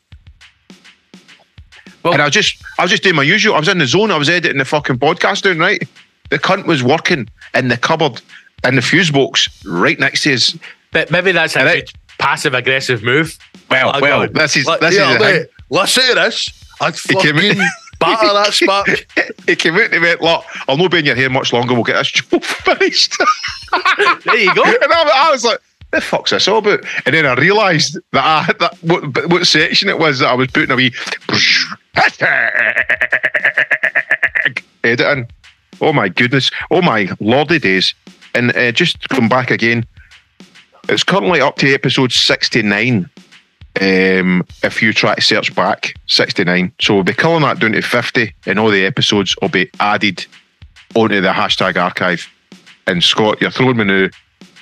Well- 2.03 2.13
and 2.15 2.23
I 2.23 2.27
was 2.27 2.35
just, 2.35 2.57
I 2.79 2.83
was 2.83 2.91
just 2.91 3.03
doing 3.03 3.17
my 3.17 3.23
usual. 3.23 3.55
I 3.55 3.59
was 3.59 3.69
in 3.69 3.79
the 3.79 3.87
zone. 3.87 4.11
I 4.11 4.19
was 4.19 4.29
editing 4.29 4.59
the 4.59 4.65
fucking 4.65 4.99
podcast 4.99 5.43
down. 5.43 5.59
Right, 5.59 5.83
the 6.31 6.39
cunt 6.39 6.67
was 6.67 6.83
working 6.83 7.29
in 7.55 7.69
the 7.69 7.77
cupboard 7.77 8.21
in 8.65 8.77
the 8.77 8.83
fuse 8.83 9.11
box 9.11 9.49
right 9.65 9.99
next 9.99 10.23
to 10.25 10.35
us. 10.35 10.57
But 10.91 11.11
maybe 11.11 11.33
that's 11.33 11.57
a 11.57 11.61
good 11.61 11.91
passive 12.19 12.55
aggressive 12.55 13.03
move. 13.03 13.37
Well, 13.71 13.93
well, 14.01 14.27
God. 14.27 14.35
this 14.35 14.57
is 14.57 14.67
this 14.81 14.95
yeah, 14.97 15.13
is 15.13 15.19
the 15.19 15.25
thing. 15.25 15.45
Listen 15.71 16.09
to 16.09 16.15
this. 16.15 16.65
I'd 16.81 16.95
He 16.97 17.15
came 17.17 17.39
in- 17.39 17.57
fucking 17.57 17.69
batter 18.01 18.33
that 18.33 18.53
spark. 18.53 18.89
He 19.47 19.57
came 19.57 19.75
out 19.75 19.85
and 19.85 19.95
he 19.95 19.99
went, 20.01 20.21
"Look, 20.21 20.45
I'll 20.69 20.77
not 20.77 20.91
be 20.93 20.99
in 20.99 21.05
your 21.05 21.17
hair 21.17 21.29
much 21.29 21.53
longer. 21.53 21.75
We'll 21.75 21.83
get 21.83 21.95
this 21.95 22.11
job 22.13 22.43
finished." 22.45 23.17
there 24.25 24.39
you 24.39 24.55
go. 24.55 24.63
and 24.65 24.93
I, 24.93 25.29
I 25.29 25.31
was 25.33 25.45
like, 25.45 25.59
"The 25.91 26.01
fuck's 26.01 26.31
this 26.31 26.47
all 26.47 26.59
about?" 26.59 26.81
And 27.07 27.15
then 27.15 27.27
I 27.27 27.35
realised 27.35 27.99
that 28.13 28.25
I 28.25 28.53
that 28.61 28.75
what, 28.83 29.29
what 29.31 29.47
section 29.47 29.89
it 29.89 29.99
was 29.99 30.21
that 30.21 30.29
I 30.29 30.35
was 30.35 30.49
putting 30.49 30.71
a 30.71 30.77
wee 30.77 30.93
editing. 34.85 35.29
Oh 35.81 35.93
my 35.93 36.09
goodness! 36.09 36.51
Oh 36.71 36.83
my 36.83 37.09
lordy 37.21 37.59
days! 37.59 37.95
And 38.35 38.55
uh, 38.57 38.73
just 38.73 39.09
come 39.09 39.29
back 39.29 39.51
again. 39.51 39.85
It's 40.89 41.05
currently 41.05 41.41
up 41.41 41.57
to 41.57 41.73
episode 41.73 42.13
sixty 42.13 42.63
nine. 42.63 43.09
Um, 43.81 44.45
if 44.63 44.83
you 44.83 44.93
try 44.93 45.15
to 45.15 45.21
search 45.23 45.55
back, 45.55 45.95
69. 46.07 46.73
So 46.79 46.95
we'll 46.95 47.05
be 47.05 47.15
culling 47.15 47.41
that 47.41 47.59
down 47.59 47.73
to 47.73 47.81
50, 47.81 48.35
and 48.45 48.59
all 48.59 48.69
the 48.71 48.85
episodes 48.85 49.35
will 49.41 49.49
be 49.49 49.71
added 49.81 50.27
onto 50.95 51.23
the 51.23 51.33
hashtag 51.33 51.83
archive. 51.83 52.29
And 52.87 53.03
Scott, 53.03 53.41
you're 53.41 53.51
throwing 53.51 53.79
me 53.79 53.85
now, 53.85 54.09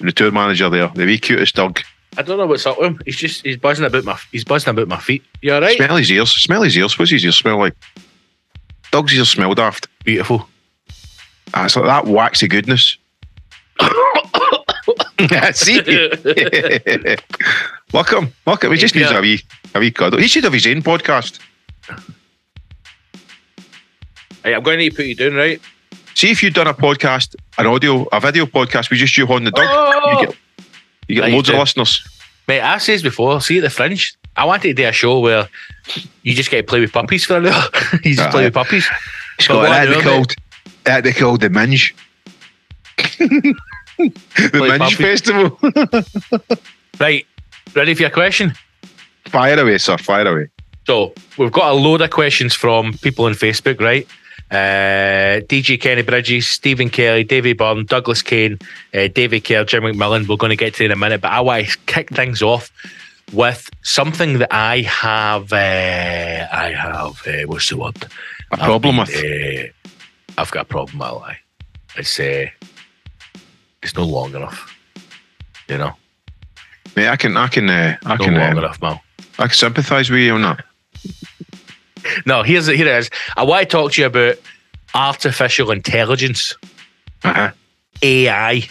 the 0.01 0.13
tour 0.13 0.31
manager 0.31 0.71
there, 0.71 0.89
the 0.95 1.07
wee 1.07 1.19
cutest 1.19 1.57
dog. 1.57 1.81
I 2.17 2.23
don't 2.23 2.39
know 2.39 2.47
what's 2.47 2.67
up 2.67 2.79
with 2.79 2.89
him. 2.89 3.01
He's 3.05 3.17
just 3.17 3.45
he's 3.45 3.57
buzzing 3.57 3.85
about 3.85 4.05
my 4.05 4.19
he's 4.33 4.45
buzzing 4.45 4.71
about 4.71 4.89
my 4.89 4.99
feet. 4.99 5.23
You 5.43 5.55
all 5.55 5.61
right? 5.61 5.77
Smell 5.77 5.97
his 5.97 6.11
ears. 6.11 6.31
Smell 6.31 6.63
his 6.63 6.77
ears. 6.77 6.99
What's 6.99 7.11
his 7.11 7.25
ears 7.25 7.37
smell 7.37 7.59
like? 7.59 7.75
Dog's 8.91 9.15
ears 9.15 9.29
smell 9.29 9.55
daft. 9.55 9.87
Beautiful. 10.05 10.49
Ah, 11.55 11.65
it's 11.65 11.77
like 11.77 11.85
that 11.87 12.07
waxy 12.07 12.49
goodness. 12.49 12.97
See? 15.53 15.81
look 17.93 18.13
at 18.13 18.19
him. 18.19 18.33
Look 18.47 18.65
at 18.65 18.65
him. 18.65 18.73
He 18.73 18.79
just 18.79 18.95
needs 18.95 19.11
a 19.11 19.21
wee, 19.21 19.43
a 19.75 19.79
wee 19.79 19.91
cuddle. 19.91 20.19
He 20.19 20.29
should 20.29 20.45
have 20.45 20.53
his 20.53 20.67
own 20.67 20.83
podcast. 20.83 21.39
Hey, 24.43 24.55
I'm 24.55 24.63
going 24.63 24.79
to 24.79 24.85
need 24.85 24.91
to 24.91 24.97
put 24.97 25.07
you 25.07 25.15
down, 25.15 25.35
right? 25.35 25.61
See 26.15 26.31
if 26.31 26.43
you'd 26.43 26.55
done 26.55 26.67
a 26.67 26.75
podcast, 26.75 27.37
an 27.59 27.67
audio, 27.67 28.07
a 28.13 28.21
video 28.21 28.47
podcast 28.47 28.91
with 28.91 28.99
just 28.99 29.17
you 29.19 29.27
holding 29.27 29.45
the 29.45 29.51
dog. 29.51 29.67
Oh! 29.69 30.35
You 31.11 31.17
get, 31.17 31.31
loads 31.31 31.49
you 31.49 31.55
of 31.55 31.61
listeners. 31.61 32.07
Mate, 32.47 32.61
I 32.61 32.79
says 32.79 33.03
before, 33.03 33.41
see 33.41 33.59
at 33.59 33.63
the 33.63 33.71
fringe, 33.71 34.15
I 34.37 34.45
wanted 34.45 34.63
to 34.63 34.75
do 34.75 34.89
a 34.89 34.93
show 34.93 35.21
where 35.21 35.49
you 36.23 36.35
just 36.35 36.51
get 36.51 36.63
to 36.63 36.67
play 36.67 36.81
with 36.81 36.93
puppies 36.93 37.25
for 37.25 37.39
an 37.39 37.47
hour. 37.47 37.65
you 38.05 38.15
just 38.15 38.31
play 38.31 38.45
with 38.45 38.55
puppies. 38.55 38.89
Scott, 39.39 39.57
what 39.57 39.71
that'd 39.71 39.95
I 39.95 39.99
be 39.99 40.03
called, 40.03 40.35
that 40.85 41.05
they 41.05 41.13
called 41.13 41.41
the 41.41 41.51
Minge. 41.51 41.95
the 43.19 43.55
Like 44.55 44.81
Minge 44.81 44.97
Festival. 44.97 45.59
Right, 46.99 47.27
ready 47.75 47.95
for 47.95 48.03
your 48.03 48.11
question? 48.11 48.53
fire 49.31 49.59
away, 49.59 49.79
sir. 49.79 49.97
Fire 49.97 50.27
away. 50.27 50.51
So 50.87 51.15
we've 51.39 51.53
got 51.53 51.71
a 51.71 51.75
load 51.75 52.03
of 52.03 52.11
questions 52.11 52.55
from 52.55 52.93
people 52.99 53.25
on 53.25 53.33
Facebook, 53.33 53.81
right? 53.81 54.07
Uh, 54.51 55.41
DJ 55.47 55.81
Kenny 55.81 56.03
Bridges, 56.03 56.49
Stephen 56.49 56.91
Kelly, 56.91 57.23
Davey 57.23 57.53
Byrne, 57.53 57.85
Douglas 57.85 58.21
Kane, 58.23 58.59
uh, 58.95 59.07
David 59.09 59.45
Kerr, 59.45 59.65
Jim 59.65 59.85
McMillan. 59.85 60.29
We're 60.29 60.37
going 60.37 60.51
to 60.51 60.57
get 60.57 60.75
to 60.75 60.85
in 60.85 60.91
a 60.91 60.97
minute, 60.97 61.21
but 61.21 61.31
I 61.31 61.41
want 61.41 61.69
to 61.69 61.79
kick 61.87 62.11
things 62.11 62.43
off 62.43 62.73
with 63.33 63.71
something 63.83 64.39
that 64.39 64.53
I 64.53 64.81
have. 64.81 65.53
Uh, 65.53 66.49
I 66.53 66.73
have. 66.77 67.23
Uh, 67.27 67.47
what's 67.47 67.69
the 67.69 67.77
word? 67.77 67.95
A 68.51 68.57
problem 68.57 68.99
I've 68.99 69.09
with. 69.09 69.25
uh, 69.25 70.41
I've 70.41 70.51
got 70.51 70.63
a 70.63 70.65
problem 70.65 70.99
with 70.99 71.07
my 71.07 71.11
life. 71.11 71.39
It's 71.97 72.19
uh, 72.19 72.47
it's 73.83 73.95
no 73.95 74.05
long 74.05 74.35
enough. 74.35 74.77
You 75.69 75.79
know, 75.79 75.93
Mate, 76.97 77.09
I 77.09 77.17
can, 77.17 77.37
I 77.37 77.47
can, 77.47 77.71
uh, 77.71 77.97
I 78.05 78.17
no 78.17 78.25
can, 78.25 78.35
long 78.35 78.57
enough, 78.59 78.83
Mal. 78.83 79.01
I 79.39 79.47
can 79.47 79.55
sympathise 79.55 80.11
with 80.11 80.21
you 80.21 80.35
on 80.35 80.43
that. 80.43 80.65
No, 82.27 82.43
here's 82.43 82.69
it. 82.69 82.77
Here 82.77 82.87
it 82.87 82.99
is. 82.99 83.11
I 83.37 83.43
want 83.45 83.63
to 83.63 83.77
talk 83.77 83.93
to 83.93 84.01
you 84.01 84.07
about 84.07 84.37
artificial 84.95 85.71
intelligence, 85.71 86.55
Uh-huh. 87.25 87.51
AI. 88.03 88.69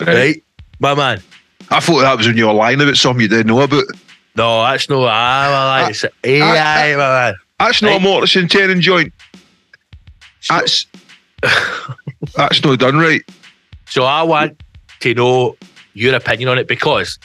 Right, 0.00 0.42
my 0.78 0.94
man. 0.94 1.22
I 1.70 1.80
thought 1.80 2.00
that 2.00 2.16
was 2.16 2.26
when 2.26 2.36
you 2.36 2.46
were 2.46 2.52
lying 2.54 2.80
about 2.80 2.96
something 2.96 3.20
you 3.20 3.28
didn't 3.28 3.46
know 3.48 3.60
about. 3.60 3.84
No, 4.36 4.62
that's 4.62 4.88
no. 4.88 5.04
Ah, 5.04 5.76
my 5.76 5.82
man. 5.82 5.90
It's 5.90 6.04
AI, 6.24 6.92
my 6.92 6.96
man. 6.96 7.34
That's 7.58 7.82
not 7.82 7.88
Right. 7.88 7.96
a 7.96 8.00
Mortison 8.00 8.48
tearing 8.48 8.80
joint. 8.80 9.12
That's 10.48 10.86
that's 12.34 12.62
not 12.64 12.78
done 12.78 12.96
right. 12.96 13.22
So 13.86 14.04
I 14.04 14.22
want 14.22 14.62
to 15.00 15.14
know 15.14 15.56
your 15.94 16.14
opinion 16.14 16.48
on 16.48 16.58
it 16.58 16.68
because 16.68 17.18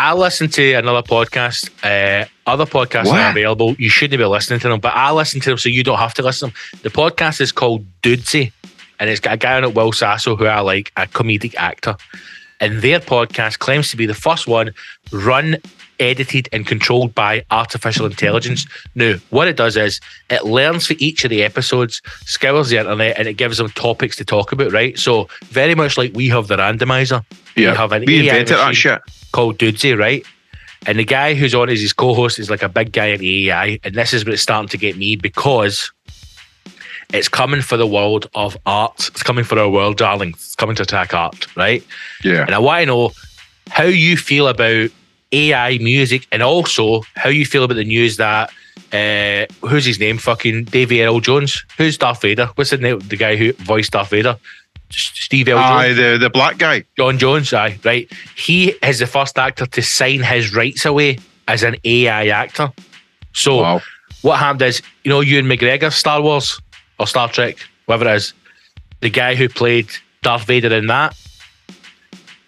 I 0.00 0.14
listened 0.14 0.52
to 0.52 0.74
another 0.74 1.02
podcast. 1.02 1.70
Uh, 1.82 2.24
other 2.46 2.66
podcasts 2.66 3.06
What? 3.06 3.18
are 3.20 3.30
available. 3.30 3.74
You 3.80 3.88
shouldn't 3.90 4.16
be 4.16 4.24
listening 4.24 4.60
to 4.60 4.68
them, 4.68 4.78
but 4.78 4.94
I 4.94 5.10
listen 5.10 5.40
to 5.40 5.50
them 5.50 5.58
so 5.58 5.68
you 5.68 5.82
don't 5.82 5.98
have 5.98 6.14
to 6.14 6.22
listen 6.22 6.50
to 6.50 6.54
them. 6.54 6.80
The 6.82 6.90
podcast 6.90 7.40
is 7.40 7.50
called 7.50 7.84
Dudesy, 8.02 8.52
and 9.00 9.10
it's 9.10 9.18
got 9.18 9.34
a 9.34 9.36
guy 9.36 9.56
on 9.56 9.64
it, 9.64 9.74
Will 9.74 9.90
Sasso, 9.90 10.36
who 10.36 10.46
I 10.46 10.60
like, 10.60 10.92
a 10.96 11.08
comedic 11.08 11.56
actor. 11.56 11.96
And 12.60 12.80
their 12.80 13.00
podcast 13.00 13.58
claims 13.58 13.90
to 13.90 13.96
be 13.96 14.06
the 14.06 14.14
first 14.14 14.46
one 14.46 14.72
run, 15.10 15.56
edited, 16.00 16.48
and 16.52 16.66
controlled 16.66 17.14
by 17.14 17.44
artificial 17.50 18.06
intelligence. 18.06 18.66
Now, 18.94 19.14
what 19.30 19.48
it 19.48 19.56
does 19.56 19.76
is 19.76 20.00
it 20.30 20.44
learns 20.44 20.86
for 20.86 20.94
each 20.98 21.24
of 21.24 21.30
the 21.30 21.42
episodes, 21.42 22.02
scours 22.24 22.70
the 22.70 22.78
internet, 22.78 23.18
and 23.18 23.28
it 23.28 23.34
gives 23.34 23.58
them 23.58 23.70
topics 23.70 24.16
to 24.16 24.24
talk 24.24 24.52
about, 24.52 24.72
right? 24.72 24.98
So, 24.98 25.28
very 25.44 25.74
much 25.74 25.98
like 25.98 26.12
we 26.14 26.28
have 26.28 26.48
the 26.48 26.56
randomizer, 26.56 27.24
we 27.56 27.64
have 27.64 27.92
an 27.92 28.04
we 28.06 28.28
AI 28.28 28.38
invented 28.38 28.56
that 28.56 28.74
shit. 28.74 29.00
called 29.32 29.58
Dudesy, 29.58 29.98
right? 29.98 30.24
And 30.86 30.98
the 30.98 31.04
guy 31.04 31.34
who's 31.34 31.54
on 31.54 31.68
as 31.68 31.80
his 31.80 31.92
co-host 31.92 32.38
is 32.38 32.50
like 32.50 32.62
a 32.62 32.68
big 32.68 32.92
guy 32.92 33.06
in 33.06 33.22
AI, 33.22 33.80
and 33.84 33.94
this 33.94 34.12
is 34.12 34.24
what's 34.24 34.42
starting 34.42 34.68
to 34.68 34.78
get 34.78 34.96
me 34.96 35.16
because 35.16 35.90
it's 37.12 37.28
coming 37.28 37.62
for 37.62 37.76
the 37.76 37.86
world 37.86 38.28
of 38.34 38.56
art. 38.66 39.08
It's 39.08 39.22
coming 39.22 39.44
for 39.44 39.58
our 39.58 39.68
world, 39.68 39.96
darling. 39.96 40.30
It's 40.30 40.54
coming 40.54 40.76
to 40.76 40.82
attack 40.82 41.14
art, 41.14 41.54
right? 41.56 41.84
Yeah. 42.22 42.42
And 42.42 42.54
I 42.54 42.58
want 42.58 42.82
to 42.82 42.86
know 42.86 43.12
how 43.70 43.84
you 43.84 44.16
feel 44.16 44.48
about 44.48 44.90
AI 45.32 45.78
music, 45.78 46.26
and 46.32 46.42
also 46.42 47.02
how 47.16 47.28
you 47.28 47.44
feel 47.44 47.64
about 47.64 47.74
the 47.74 47.84
news 47.84 48.16
that 48.16 48.50
uh, 48.92 49.44
who's 49.66 49.84
his 49.84 49.98
name? 50.00 50.16
Fucking 50.18 50.64
Davy 50.64 51.02
Earl 51.04 51.20
Jones. 51.20 51.64
Who's 51.76 51.98
Darth 51.98 52.22
Vader? 52.22 52.46
What's 52.54 52.70
the 52.70 52.78
name? 52.78 52.98
The 53.00 53.16
guy 53.16 53.36
who 53.36 53.52
voiced 53.54 53.92
Darth 53.92 54.10
Vader? 54.10 54.36
Steve 54.90 55.48
L. 55.48 55.58
Jones. 55.58 55.70
Aye, 55.70 55.92
the 55.92 56.18
the 56.18 56.30
black 56.30 56.56
guy. 56.56 56.84
John 56.96 57.18
Jones, 57.18 57.52
aye, 57.52 57.78
right. 57.84 58.10
He 58.36 58.70
is 58.82 59.00
the 59.00 59.06
first 59.06 59.36
actor 59.38 59.66
to 59.66 59.82
sign 59.82 60.20
his 60.22 60.54
rights 60.54 60.86
away 60.86 61.18
as 61.46 61.62
an 61.62 61.76
AI 61.84 62.28
actor. 62.28 62.72
So 63.34 63.56
Wow. 63.56 63.82
what 64.22 64.38
happened 64.38 64.62
is, 64.62 64.80
you 65.04 65.10
know, 65.10 65.20
Ewan 65.20 65.44
McGregor, 65.44 65.92
Star 65.92 66.22
Wars 66.22 66.58
or 66.98 67.06
Star 67.06 67.28
Trek, 67.28 67.58
whatever 67.84 68.10
it 68.10 68.16
is, 68.16 68.32
the 69.00 69.10
guy 69.10 69.34
who 69.34 69.48
played 69.50 69.88
Darth 70.22 70.44
Vader 70.46 70.74
in 70.74 70.86
that. 70.86 71.14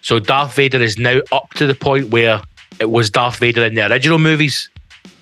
So 0.01 0.17
Darth 0.17 0.55
Vader 0.55 0.81
is 0.81 0.97
now 0.97 1.19
up 1.31 1.53
to 1.53 1.67
the 1.67 1.75
point 1.75 2.09
where 2.09 2.41
it 2.81 2.89
was 2.89 3.09
Darth 3.09 3.37
Vader 3.37 3.63
in 3.65 3.75
the 3.75 3.89
original 3.89 4.19
movies. 4.19 4.69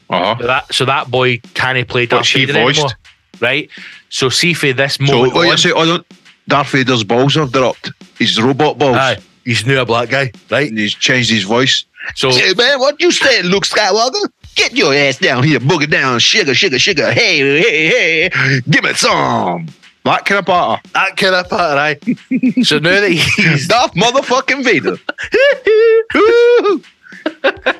Uh-huh. 0.10 0.36
So 0.40 0.48
that 0.48 0.74
so 0.74 0.86
that 0.86 1.12
boy 1.12 1.38
can't 1.54 1.88
play 1.88 2.06
Darth 2.08 2.22
Which 2.22 2.34
Vader 2.34 2.54
voiced. 2.54 2.80
anymore, 2.80 2.98
right? 3.42 3.70
So 4.10 4.30
see 4.30 4.54
for 4.54 4.74
this 4.74 4.96
So 4.96 5.04
moment, 5.04 5.34
what 5.36 5.44
you 5.46 5.52
on- 5.52 5.58
say? 5.58 5.72
Oh, 5.76 6.00
Darth 6.48 6.70
Vader's 6.72 7.04
balls 7.04 7.36
have 7.36 7.52
dropped. 7.52 7.92
His 8.18 8.42
robot 8.42 8.80
balls. 8.80 8.98
aye, 8.98 9.18
he's 9.46 9.66
now 9.68 9.82
a 9.84 9.86
black 9.86 10.10
guy, 10.10 10.32
right? 10.50 10.68
And 10.70 10.80
he's 10.80 10.96
changed 10.96 11.30
his 11.30 11.44
voice. 11.44 11.86
So 12.16 12.32
Hey, 12.32 12.54
man, 12.58 12.80
what 12.80 13.00
you 13.00 13.12
saying, 13.12 13.46
Luke 13.46 13.66
Skywalker? 13.66 14.30
Get 14.56 14.74
your 14.74 14.94
ass 14.96 15.18
down 15.20 15.44
here, 15.44 15.60
boogie 15.60 15.90
down, 15.90 16.18
sugar, 16.20 16.56
sugar, 16.56 16.80
sugar. 16.80 17.12
Hey, 17.12 17.38
hey, 17.62 18.30
hey, 18.30 18.62
give 18.70 18.84
me 18.84 18.94
some. 18.96 19.68
That 20.06 20.26
kind 20.26 20.40
of 20.40 20.46
butter. 20.46 20.82
that 20.94 21.16
kind 21.18 21.36
of 21.36 21.48
part, 21.50 21.76
right? 21.76 22.04
so 22.66 22.80
now 22.80 23.00
that 23.02 23.12
he's 23.12 23.68
Darth 23.74 23.94
motherfucking 23.94 24.64
Vader. 24.64 24.98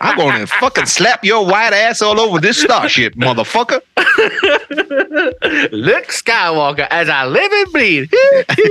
I'm 0.02 0.18
gonna 0.18 0.48
fucking 0.62 0.86
slap 0.86 1.24
your 1.24 1.46
white 1.46 1.74
ass 1.74 2.02
all 2.02 2.20
over 2.20 2.40
this 2.40 2.62
starship, 2.62 3.16
motherfucker. 3.16 3.82
Luke 5.72 6.08
Skywalker 6.08 6.88
as 6.90 7.10
I 7.10 7.26
live 7.26 7.52
and 7.52 7.72
breathe. 7.72 8.12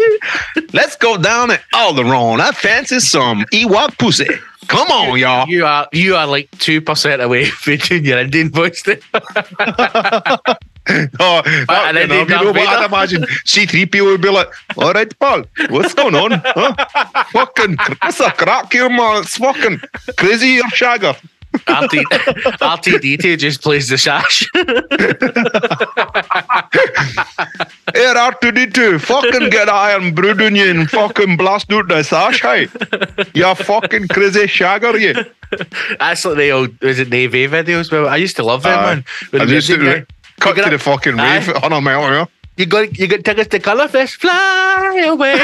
Let's 0.72 0.96
go 0.96 1.16
down 1.16 1.50
at 1.50 1.62
Alderaan. 1.74 2.40
I 2.40 2.52
fancy 2.52 3.00
some 3.00 3.44
Ewok 3.52 3.98
pussy. 3.98 4.26
Come 4.68 4.88
on, 4.88 5.18
y'all. 5.18 5.48
you 5.48 5.64
are 5.64 5.88
you 5.92 6.14
are 6.14 6.26
like 6.26 6.50
two 6.58 6.80
percent 6.80 7.22
away 7.22 7.44
from 7.62 7.76
doing 7.76 8.04
your 8.04 8.18
Indian 8.18 8.50
voice. 8.50 8.82
There. 8.82 8.98
Oh, 11.20 11.42
that, 11.68 11.92
then 11.92 12.08
you 12.08 12.08
know, 12.08 12.20
you 12.22 12.44
know 12.44 12.52
what 12.52 12.68
I'd 12.68 12.86
imagine 12.86 13.22
C3PO 13.44 14.04
would 14.04 14.22
be 14.22 14.30
like, 14.30 14.48
all 14.78 14.92
right, 14.92 15.18
Paul, 15.18 15.44
what's 15.68 15.92
going 15.92 16.14
on? 16.14 16.30
Huh? 16.42 17.24
fucking, 17.30 17.76
what's 18.00 18.20
a 18.20 18.30
crack 18.30 18.72
here, 18.72 18.88
man? 18.88 19.22
It's 19.22 19.36
fucking 19.36 19.82
crazy 20.16 20.52
here, 20.52 20.62
Shagger. 20.72 21.14
RT, 21.54 21.92
R2D2 22.60 23.38
just 23.38 23.62
plays 23.62 23.88
the 23.88 23.96
shash. 23.96 24.46
Here, 27.94 28.14
R2D2, 28.14 29.00
fucking 29.00 29.50
get 29.50 29.68
Irn 29.68 30.14
Bru 30.14 30.30
on 30.30 30.54
you 30.54 30.70
and 30.70 30.90
fucking 30.90 31.36
blast 31.36 31.72
out 31.72 31.88
the 31.88 32.02
sash, 32.02 32.42
hey? 32.42 32.68
You 33.34 33.54
fucking 33.54 34.08
crazy 34.08 34.46
Shagger, 34.46 35.00
you. 35.00 35.14
That's 35.98 36.24
like 36.24 36.36
the 36.36 36.50
old 36.50 36.80
was 36.82 36.98
it 36.98 37.08
Navy 37.08 37.46
videos? 37.48 37.90
Well, 37.90 38.08
I 38.08 38.16
used 38.16 38.36
to 38.36 38.42
love 38.42 38.62
them, 38.62 38.78
Aye. 38.78 38.94
man. 38.94 39.04
With 39.32 39.42
I 39.42 39.44
music 39.46 39.80
guy. 39.80 40.04
cut 40.40 40.56
to 40.56 40.70
the 40.70 40.78
fucking 40.78 41.16
rave 41.16 41.48
at 41.48 41.54
100 41.62 41.80
mile 41.80 42.02
hour. 42.04 42.28
You 42.56 42.66
got 42.66 42.98
you 42.98 43.06
got 43.06 43.24
tickets 43.24 43.48
to 43.50 43.60
Colourfest. 43.60 44.16
Fly 44.16 45.04
away. 45.06 45.38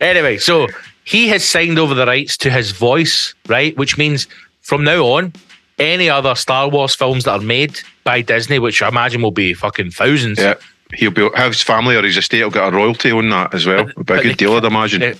anyway, 0.00 0.38
so 0.38 0.68
he 1.10 1.26
has 1.28 1.44
signed 1.44 1.78
over 1.78 1.94
the 1.94 2.06
rights 2.06 2.36
to 2.38 2.50
his 2.50 2.70
voice, 2.70 3.34
right? 3.48 3.76
Which 3.76 3.98
means 3.98 4.28
from 4.62 4.84
now 4.84 5.04
on, 5.06 5.32
any 5.78 6.08
other 6.08 6.34
Star 6.34 6.68
Wars 6.68 6.94
films 6.94 7.24
that 7.24 7.32
are 7.32 7.44
made 7.44 7.80
by 8.04 8.20
Disney, 8.22 8.58
which 8.58 8.80
I 8.82 8.88
imagine 8.88 9.22
will 9.22 9.30
be 9.32 9.54
fucking 9.54 9.90
thousands, 9.90 10.38
Yeah. 10.38 10.54
He'll 10.92 11.12
be 11.12 11.28
his 11.36 11.62
family 11.62 11.94
or 11.96 12.02
his 12.02 12.16
estate 12.16 12.42
will 12.42 12.50
get 12.50 12.66
a 12.66 12.76
royalty 12.76 13.12
on 13.12 13.28
that 13.30 13.54
as 13.54 13.64
well. 13.64 13.88
It'll 13.88 14.02
be 14.04 14.12
a 14.12 14.16
But 14.16 14.22
good 14.24 14.32
the- 14.32 14.36
deal, 14.36 14.54
I'd 14.56 14.64
imagine. 14.64 15.00
the, 15.00 15.18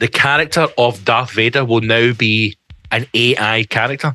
the 0.00 0.08
character 0.08 0.66
of 0.76 1.04
Darth 1.04 1.30
Vader 1.30 1.64
will 1.64 1.80
now 1.82 2.12
be 2.12 2.56
an 2.90 3.06
AI 3.14 3.62
character. 3.70 4.12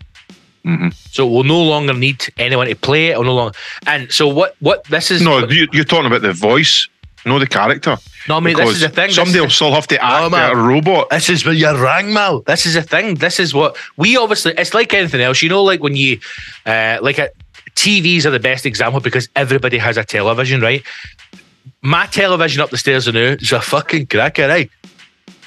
Mhm. 0.65 0.93
So 1.11 1.25
we'll 1.25 1.43
no 1.45 1.63
longer 1.63 1.93
need 1.93 2.21
anyone 2.37 2.67
to 2.67 2.75
play 2.75 3.07
it. 3.11 3.17
Or 3.17 3.23
no 3.23 3.33
longer, 3.35 3.57
and 3.87 4.11
so 4.11 4.27
what? 4.27 4.55
What 4.59 4.83
this 4.85 5.09
is? 5.11 5.21
No, 5.21 5.47
you're 5.47 5.85
talking 5.85 6.05
about 6.07 6.21
the 6.21 6.33
voice, 6.33 6.89
no 7.27 7.37
the 7.39 7.47
character. 7.47 7.97
no, 8.27 8.37
I 8.37 8.39
mean 8.39 8.55
this 8.57 8.69
is 8.75 8.81
the 8.81 8.89
thing. 8.89 9.11
Somebody 9.11 9.37
is- 9.37 9.41
will 9.43 9.49
still 9.49 9.73
have 9.73 9.87
to 9.87 10.03
act 10.03 10.31
man. 10.31 10.31
like 10.31 10.53
a 10.53 10.55
robot. 10.55 11.09
This 11.09 11.29
is 11.29 11.45
where 11.45 11.53
you're 11.53 11.77
wrong, 11.77 12.13
Mal. 12.13 12.41
This 12.41 12.65
is 12.65 12.73
the 12.73 12.81
thing. 12.81 13.15
This 13.15 13.39
is 13.39 13.53
what 13.53 13.77
we 13.97 14.17
obviously. 14.17 14.53
It's 14.57 14.73
like 14.73 14.93
anything 14.93 15.21
else, 15.21 15.41
you 15.41 15.49
know. 15.49 15.63
Like 15.63 15.81
when 15.83 15.95
you, 15.95 16.19
uh, 16.65 16.97
like 17.01 17.17
a, 17.19 17.29
TVs 17.75 18.25
are 18.25 18.31
the 18.31 18.39
best 18.39 18.65
example 18.65 18.99
because 18.99 19.29
everybody 19.35 19.77
has 19.77 19.97
a 19.97 20.03
television, 20.03 20.61
right? 20.61 20.83
My 21.81 22.05
television 22.07 22.61
up 22.61 22.69
the 22.71 22.77
stairs 22.77 23.07
now 23.07 23.19
is 23.39 23.51
a 23.51 23.61
fucking 23.61 24.07
cracker, 24.07 24.47
right? 24.47 24.69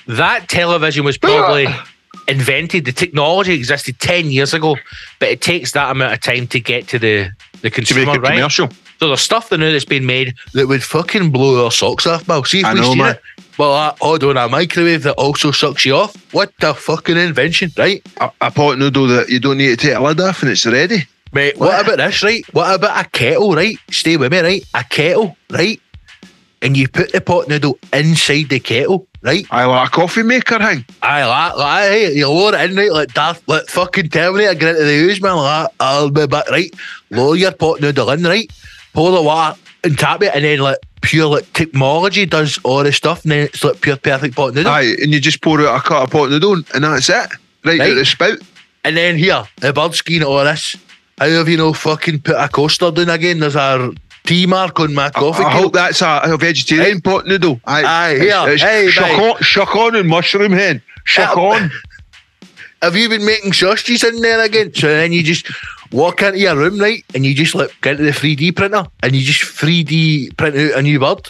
That 0.07 0.49
television 0.49 1.05
was 1.05 1.19
probably 1.19 1.67
invented. 2.29 2.85
The 2.85 2.93
technology 2.93 3.53
existed 3.55 3.99
ten 4.01 4.31
years 4.31 4.55
ago, 4.55 4.77
but 5.19 5.29
it 5.29 5.41
takes 5.41 5.73
that 5.73 5.91
amount 5.91 6.13
of 6.15 6.21
time 6.21 6.47
to 6.49 6.61
get 6.61 6.89
to 6.89 6.99
the 6.99 7.31
the 7.63 7.69
To 7.71 7.71
make 7.71 7.75
consumer, 7.75 8.15
it 8.15 8.21
right? 8.21 8.35
commercial. 8.37 8.69
So 9.01 9.09
there's 9.09 9.23
stuff 9.23 9.49
that 9.49 9.57
now 9.57 9.73
that's 9.73 9.87
been 9.87 10.05
made 10.05 10.35
that 10.53 10.69
would 10.69 10.83
fucking 10.83 11.31
blow 11.31 11.65
our 11.65 11.71
socks 11.71 12.07
off, 12.07 12.29
Mal. 12.29 12.45
See 12.45 12.61
if 12.61 12.67
I 12.67 12.75
we 12.75 12.81
know, 12.81 12.93
see 12.93 12.99
man. 12.99 13.15
it. 13.15 13.23
Well, 13.59 13.97
hold 13.99 14.23
on, 14.25 14.37
a 14.37 14.47
microwave 14.47 15.05
that 15.05 15.15
also 15.15 15.53
sucks 15.53 15.87
you 15.87 15.95
off. 15.95 16.15
What 16.35 16.53
the 16.61 16.75
fucking 16.75 17.17
invention, 17.17 17.73
right? 17.79 18.03
A, 18.19 18.31
a 18.43 18.51
pot 18.51 18.79
noodle 18.79 19.07
that 19.07 19.31
you 19.31 19.41
don't 19.41 19.57
need 19.57 19.69
to 19.69 19.77
take 19.87 19.97
a 19.97 20.01
lid 20.01 20.21
off 20.21 20.43
and 20.43 20.51
it's 20.51 20.67
ready. 20.67 21.07
Mate, 21.33 21.57
what 21.59 21.83
about 21.83 21.97
this, 21.97 22.23
right? 22.23 22.45
What 22.53 22.75
about 22.75 23.07
a 23.07 23.09
kettle, 23.09 23.55
right? 23.55 23.79
Stay 23.91 24.19
with 24.19 24.33
me, 24.33 24.41
right? 24.41 24.65
A 24.75 24.85
kettle, 24.85 25.35
right? 25.49 25.81
And 26.61 26.77
you 26.77 26.87
put 26.87 27.13
the 27.13 27.23
pot 27.23 27.49
noodle 27.49 27.79
inside 27.95 28.51
the 28.51 28.61
kettle, 28.61 29.07
right? 29.23 29.47
I 29.51 29.65
like 29.65 29.89
a 29.89 29.91
coffee 29.93 30.25
maker 30.25 30.59
thing. 30.59 30.85
I 31.01 31.25
like, 31.25 31.57
like 31.57 31.91
eh? 31.91 32.09
you 32.11 32.29
lower 32.29 32.55
it 32.55 32.71
in, 32.71 32.77
right? 32.77 32.93
Like 32.93 33.15
Darth, 33.15 33.43
like 33.49 33.67
fucking 33.67 34.11
Terminator, 34.11 34.55
get 34.55 34.69
into 34.71 34.85
the 34.85 34.93
use, 34.93 35.23
man. 35.23 35.37
Like, 35.37 35.71
I'll 35.81 36.11
be 36.11 36.27
back, 36.27 36.51
right? 36.51 36.71
Lower 37.09 37.37
your 37.37 37.53
pot 37.53 37.81
noodle 37.81 38.11
in, 38.11 38.25
right? 38.25 38.51
Pour 38.93 39.13
the 39.13 39.23
water 39.23 39.59
and 39.85 39.99
tap 39.99 40.23
it, 40.23 40.33
and 40.35 40.45
then 40.45 40.59
like 40.61 40.79
pure 41.03 41.27
like 41.27 41.51
technology 41.53 42.27
does 42.27 42.59
all 42.65 42.83
the 42.83 42.93
stuff, 42.93 43.23
and 43.23 43.33
then 43.33 43.45
it's 43.47 43.63
like 43.65 43.81
pure 43.81 43.97
perfect 43.97 44.35
pot 44.37 44.55
noodle. 44.55 44.73
Aye, 44.73 44.97
and 45.03 45.13
you 45.13 45.21
just 45.21 45.41
pour 45.43 45.61
out 45.61 45.77
a 45.79 45.81
cut 45.81 46.03
of 46.03 46.11
pot 46.11 46.31
noodle 46.31 46.63
and 46.75 46.85
that's 46.85 47.09
it. 47.09 47.15
Right, 47.65 47.79
Right. 47.79 47.91
out 47.91 47.95
the 47.95 48.05
spout. 48.05 48.39
And 48.85 48.97
then 48.97 49.17
here, 49.19 49.45
the 49.57 49.73
bird 49.73 49.95
skiing 49.95 50.23
all 50.23 50.43
this. 50.45 50.75
How 51.19 51.29
have 51.29 51.49
you 51.49 51.57
know 51.59 51.73
fucking 51.73 52.21
put 52.21 52.37
a 52.37 52.49
coaster 52.49 52.91
down 52.91 53.11
again? 53.11 53.41
There's 53.41 53.55
a 53.57 53.93
T 54.25 54.47
mark 54.47 54.81
on 54.81 54.95
my 54.95 55.07
I, 55.07 55.11
coffee. 55.11 55.45
I 55.45 55.53
cup. 55.53 55.61
hope 55.63 55.73
that's 55.75 56.01
a, 56.03 56.21
a 56.25 56.37
vegetarian 56.37 57.01
pot 57.01 57.27
noodle. 57.27 57.61
Aye, 57.67 57.85
Aye, 57.85 58.15
here, 58.19 58.29
It's- 58.29 58.53
it's 58.55 58.63
hey, 58.63 58.89
shuck, 58.91 59.19
on, 59.19 59.43
shuck 59.43 59.77
on 59.77 59.97
and 59.97 60.09
mushroom 60.09 60.53
hen. 60.53 60.83
Shuck 61.05 61.37
Yeah. 61.37 61.43
on. 61.43 61.71
Have 62.83 62.97
you 62.97 63.09
been 63.09 63.25
making 63.25 63.53
sausages 63.53 64.05
in 64.05 64.21
there 64.23 64.43
again? 64.43 64.73
So 64.75 64.89
then 64.89 65.13
you 65.13 65.23
just 65.23 65.51
walk 65.93 66.23
into 66.23 66.39
your 66.39 66.57
room, 66.57 66.79
right? 66.79 67.05
And 67.15 67.27
you 67.27 67.35
just 67.35 67.55
like 67.55 67.75
get 67.83 68.01
into 68.01 68.05
the 68.05 68.11
3D 68.11 68.57
printer 68.57 68.87
and 69.03 69.15
you 69.15 69.23
just 69.23 69.43
3D 69.43 70.37
print 70.37 70.57
out 70.57 70.79
a 70.79 70.83
new 70.83 70.99
bird. 70.99 71.29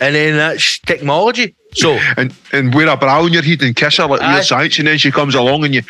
And 0.00 0.14
then 0.14 0.36
that's 0.36 0.78
technology. 0.80 1.54
So 1.74 1.98
and 2.16 2.34
and 2.52 2.74
wear 2.74 2.88
a 2.88 2.96
bra 2.96 3.22
on 3.22 3.32
your 3.32 3.42
head 3.42 3.62
and 3.62 3.76
kiss 3.76 3.98
her 3.98 4.06
like 4.06 4.20
Aye. 4.22 4.34
weird 4.34 4.44
science, 4.44 4.78
and 4.78 4.88
then 4.88 4.98
she 4.98 5.10
comes 5.10 5.34
along 5.34 5.64
and 5.64 5.74
you 5.74 5.82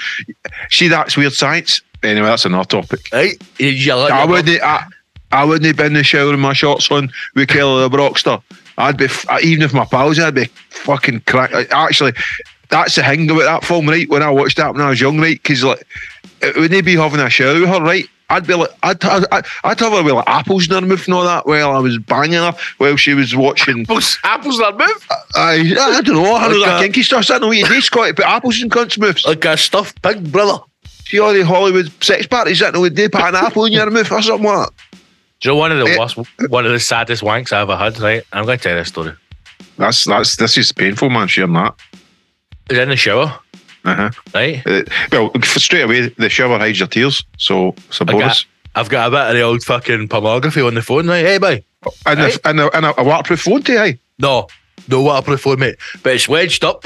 see 0.71 0.89
that's 0.89 1.17
weird 1.17 1.33
science. 1.33 1.81
Anyway, 2.03 2.27
that's 2.27 2.45
another 2.45 2.65
topic. 2.65 3.01
right, 3.13 3.37
I 4.13 4.25
wouldn't. 4.25 4.63
I, 4.63 4.85
I 5.33 5.45
wouldn't 5.45 5.77
be 5.77 5.85
in 5.85 5.93
the 5.95 6.03
shower 6.03 6.31
with 6.31 6.41
my 6.41 6.53
shorts 6.53 6.91
on 6.91 7.11
with 7.35 7.49
Kelly 7.49 7.83
the 7.83 7.89
Brockster. 7.89 8.41
I'd 8.79 8.97
be 8.97 9.09
even 9.43 9.63
if 9.63 9.73
my 9.73 9.85
pals, 9.85 10.19
I'd 10.19 10.35
be 10.35 10.47
fucking 10.71 11.21
crack. 11.27 11.53
Actually, 11.71 12.13
that's 12.71 12.95
the 12.95 13.03
thing 13.03 13.31
about 13.31 13.43
that 13.45 13.65
film, 13.65 13.89
right? 13.89 14.09
When 14.09 14.23
I 14.23 14.31
watched 14.31 14.57
that 14.59 14.73
when 14.73 14.83
I 14.83 14.91
was 14.91 15.01
young, 15.01 15.19
right? 15.21 15.41
Because 15.43 15.63
like, 15.65 15.87
it 16.43 16.57
wouldn't 16.57 16.85
be 16.85 16.97
having 16.97 17.21
a 17.21 17.29
shower 17.31 17.61
with 17.61 17.69
her, 17.69 17.81
right? 17.83 18.07
I'd 18.33 18.47
be 18.47 18.55
like, 18.55 18.71
I'd, 18.85 19.05
I'd, 19.05 19.25
I'd, 19.33 19.45
I'd 19.65 19.81
have 19.81 19.93
her 19.93 20.05
with 20.05 20.15
like 20.15 20.29
apples 20.29 20.69
in 20.69 20.75
her 20.75 20.81
mouth 20.81 21.05
and 21.05 21.15
all 21.15 21.25
that 21.25 21.47
while 21.47 21.73
I 21.73 21.81
was 21.81 21.99
banging 21.99 22.35
her 22.35 22.55
while 22.79 22.95
she 22.97 23.13
was 23.15 23.35
watching. 23.35 23.83
apples, 23.83 24.19
apples 24.23 24.59
that 24.59 24.77
move 24.79 25.09
I, 25.35 25.75
I 25.97 26.01
don't 26.01 26.15
know. 26.15 26.37
I 26.37 26.47
know 26.49 26.57
Like 26.59 26.67
that 26.71 26.83
kinky 26.83 27.03
stuff. 27.03 27.25
I 27.29 27.33
don't 27.35 27.41
know 27.43 27.47
what 27.49 27.57
you 27.59 27.67
do, 27.67 27.81
Scott. 27.81 28.15
Put 28.15 28.25
apples 28.25 28.63
in 28.63 28.71
cunts' 28.71 28.99
mouths. 29.01 29.27
like 29.27 29.45
a 29.45 29.57
stuffed 29.57 30.01
pig, 30.03 30.31
brother. 30.31 30.63
See 30.87 31.19
all 31.19 31.33
the 31.33 31.45
Hollywood 31.45 31.91
sex 32.05 32.29
parties 32.29 32.61
that 32.61 32.77
would 32.77 32.95
do 32.95 33.09
put 33.09 33.21
an 33.21 33.35
apple 33.35 33.65
in 33.65 33.73
your 33.73 33.91
mouth 33.91 34.13
or 34.13 34.23
something 34.23 34.47
like 34.47 34.69
that. 34.69 34.75
Do 35.41 35.49
you 35.49 35.55
know 35.55 35.59
one 35.59 35.73
of 35.73 35.79
the 35.79 35.87
Eh. 35.87 35.99
worst, 35.99 36.17
one 36.51 36.67
of 36.67 36.71
the 36.71 36.79
saddest 36.79 37.25
wanks 37.25 37.53
I 37.53 37.63
ever 37.63 37.77
had? 37.77 37.99
Right, 37.99 38.23
I'm 38.33 38.45
going 38.45 38.59
to 38.59 38.63
tell 38.63 38.73
you 38.75 38.79
this 38.79 38.89
story. 38.89 39.13
That's 39.77 40.05
that's 40.05 40.37
this 40.37 40.57
is 40.57 40.71
painful, 40.71 41.11
man. 41.11 41.27
Sharing 41.27 41.55
that. 41.55 41.75
In 42.71 42.89
the 42.89 42.97
shower, 42.97 43.37
Uh-huh. 43.85 44.11
right? 44.35 44.63
Uh, 44.67 44.83
well, 45.11 45.31
straight 45.43 45.83
away, 45.83 46.09
the 46.17 46.29
shower 46.29 46.59
hides 46.59 46.79
your 46.79 46.87
tears, 46.89 47.25
so 47.37 47.75
it's 47.89 48.01
a 48.01 48.05
I 48.05 48.13
bonus. 48.13 48.47
I've 48.77 48.89
got 48.89 49.09
a 49.09 49.11
bit 49.11 49.21
of 49.31 49.35
the 49.35 49.41
old 49.43 49.63
fucking 49.65 50.07
pornography 50.09 50.61
on 50.63 50.75
the 50.75 50.83
phone, 50.83 51.09
right? 51.09 51.25
Hey, 51.25 51.39
boy. 51.39 51.65
And, 52.07 52.21
Right. 52.21 52.37
a, 52.37 52.49
and, 52.49 52.61
a, 52.61 52.77
and 52.77 52.87
a, 52.87 53.01
a 53.01 53.05
waterproof 53.05 53.41
phone 53.41 53.63
to 53.65 53.77
aye. 53.83 53.99
No, 54.21 54.47
no 54.87 55.03
waterproof 55.03 55.41
phone, 55.41 55.59
mate. 55.59 55.77
But 56.05 56.15
it's 56.15 56.29
wedged 56.29 56.63
up. 56.63 56.85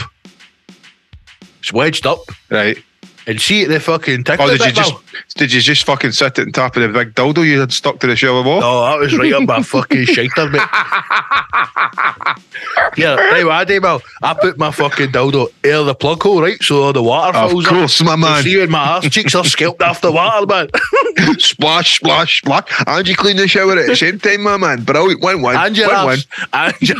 It's 1.61 1.73
wedged 1.73 2.07
up. 2.07 2.21
Right. 2.49 2.79
And 3.27 3.41
see 3.41 3.65
the 3.65 3.81
fucking 3.81 4.25
tickle 4.25 4.47
Or 4.47 4.53
oh, 4.53 4.57
did 4.57 4.67
you 4.67 4.73
just 4.73 4.93
Mel? 4.93 5.03
did 5.37 5.53
you 5.53 5.61
just 5.63 5.85
fucking 5.85 6.13
sit 6.13 6.39
it 6.39 6.43
and 6.43 6.55
tap 6.55 6.77
of 6.77 6.83
the 6.83 6.89
big 6.89 7.15
dildo 7.15 7.47
you 7.47 7.61
had 7.61 7.73
stuck 7.73 7.99
to 8.01 8.07
the 8.07 8.17
shower 8.17 8.43
wall? 8.43 8.61
No, 8.61 8.83
that 8.83 8.99
was 8.99 9.17
right 9.17 9.33
up 9.33 9.45
my 9.45 9.63
fucking 9.63 10.05
shiter, 10.05 10.51
mate. 10.51 10.61
yeah, 12.99 13.15
right, 13.15 13.45
what 13.45 13.53
I 13.53 13.65
do, 13.65 13.81
Mel? 13.81 14.03
I 14.23 14.35
put 14.35 14.59
my 14.59 14.71
fucking 14.71 15.13
dildo 15.13 15.49
in 15.65 15.87
the 15.87 15.95
plug 15.95 16.23
hole, 16.23 16.43
right? 16.43 16.63
So 16.63 16.93
the 16.93 17.03
water 17.03 17.39
of 17.39 17.51
fills 17.51 17.67
course, 17.67 18.03
my 18.03 18.13
up. 18.13 18.19
man. 18.19 18.43
See 18.43 18.59
when 18.59 18.71
my 18.71 18.79
arse 18.79 19.09
cheeks 19.09 19.35
are 19.35 19.45
scalped 19.45 19.79
the 19.79 20.13
water, 20.13 20.47
man. 20.47 20.69
splash, 21.39 21.97
splash, 21.97 22.41
splash. 22.41 22.71
And 22.87 23.09
you 23.09 23.17
clean 23.17 23.39
the 23.39 23.49
shower 23.49 23.79
at 23.79 23.87
the 23.87 23.97
same 23.97 24.19
time, 24.19 24.43
my 24.43 24.59
man. 24.59 24.85
Brilliant. 24.85 25.23
One 25.23 25.41
one. 25.41 25.57
and 25.57 25.75
your 25.77 25.89
one, 25.89 26.19
one. 26.53 26.73
your... 26.81 26.97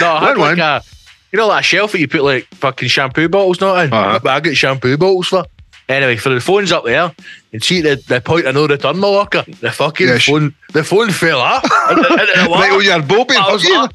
no, 0.00 0.14
I 0.14 0.20
had 0.20 0.38
One, 0.38 0.56
like 0.56 0.58
a, 0.58 0.82
you 1.32 1.36
know, 1.38 1.48
that 1.48 1.64
shelf 1.64 1.92
that 1.92 2.00
you 2.00 2.08
put 2.08 2.22
like 2.22 2.46
fucking 2.54 2.88
shampoo 2.88 3.28
bottles 3.28 3.60
not 3.60 3.84
in. 3.86 3.92
Uh-huh. 3.92 4.18
But 4.22 4.30
I 4.30 4.40
get 4.40 4.56
shampoo 4.56 4.96
bottles 4.96 5.28
for. 5.28 5.44
Anyway, 5.88 6.16
for 6.16 6.28
the 6.28 6.40
phone's 6.40 6.70
up 6.70 6.84
there, 6.84 7.10
and 7.54 7.64
see 7.64 7.80
the, 7.80 7.96
the 8.08 8.20
point 8.20 8.44
of 8.46 8.54
no 8.54 8.66
return, 8.66 8.98
my 8.98 9.08
locker. 9.08 9.42
The 9.60 9.70
fucking 9.72 10.06
Yes. 10.06 10.26
phone, 10.26 10.54
the 10.74 10.84
phone 10.84 11.10
fell 11.10 11.40
off. 11.40 11.64
into, 11.90 12.02
into 12.02 12.26
the 12.26 12.46
Right 12.50 12.72
on 12.72 12.84
your 12.84 13.00
bobbin. 13.02 13.36
I 13.38 13.50
was 13.52 13.64
like, 13.64 13.90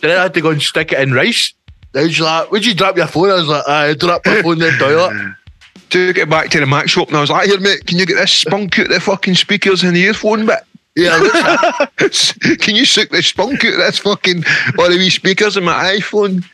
then 0.00 0.10
I 0.18 0.22
had 0.24 0.34
to 0.34 0.40
go 0.42 0.50
and 0.50 0.60
stick 0.62 0.92
it 0.92 1.00
in 1.00 1.12
rice. 1.14 1.54
Then 1.92 2.08
she's 2.08 2.20
like, 2.20 2.50
"Would 2.50 2.66
you 2.66 2.74
drop 2.74 2.96
your 2.96 3.06
phone?" 3.06 3.30
I 3.30 3.34
was 3.34 3.48
like, 3.48 3.68
"I 3.68 3.94
dropped 3.94 4.26
my 4.26 4.42
phone 4.42 4.52
in 4.54 4.58
the 4.58 4.76
toilet." 4.78 5.34
Took 5.90 6.18
it 6.18 6.28
back 6.28 6.50
to 6.50 6.60
the 6.60 6.66
Mac 6.66 6.88
shop 6.88 7.08
and 7.08 7.16
I 7.16 7.20
was 7.20 7.30
like, 7.30 7.46
here, 7.48 7.60
mate, 7.60 7.86
can 7.86 7.98
you 7.98 8.06
get 8.06 8.16
this 8.16 8.32
spunk 8.32 8.78
out 8.80 8.88
the 8.88 8.98
fucking 8.98 9.34
speakers 9.36 9.84
and 9.84 9.94
the 9.94 10.00
earphone 10.02 10.44
bit? 10.44 10.58
Yeah, 10.96 11.18
Can 12.60 12.76
you 12.76 12.84
suck 12.84 13.08
the 13.08 13.20
spunk 13.20 13.64
out 13.64 13.72
of 13.72 13.78
this 13.78 13.98
fucking 13.98 14.44
all 14.78 14.88
the 14.88 14.96
wee 14.96 15.10
speakers 15.10 15.56
in 15.56 15.64
my 15.64 15.96
iPhone? 15.98 16.34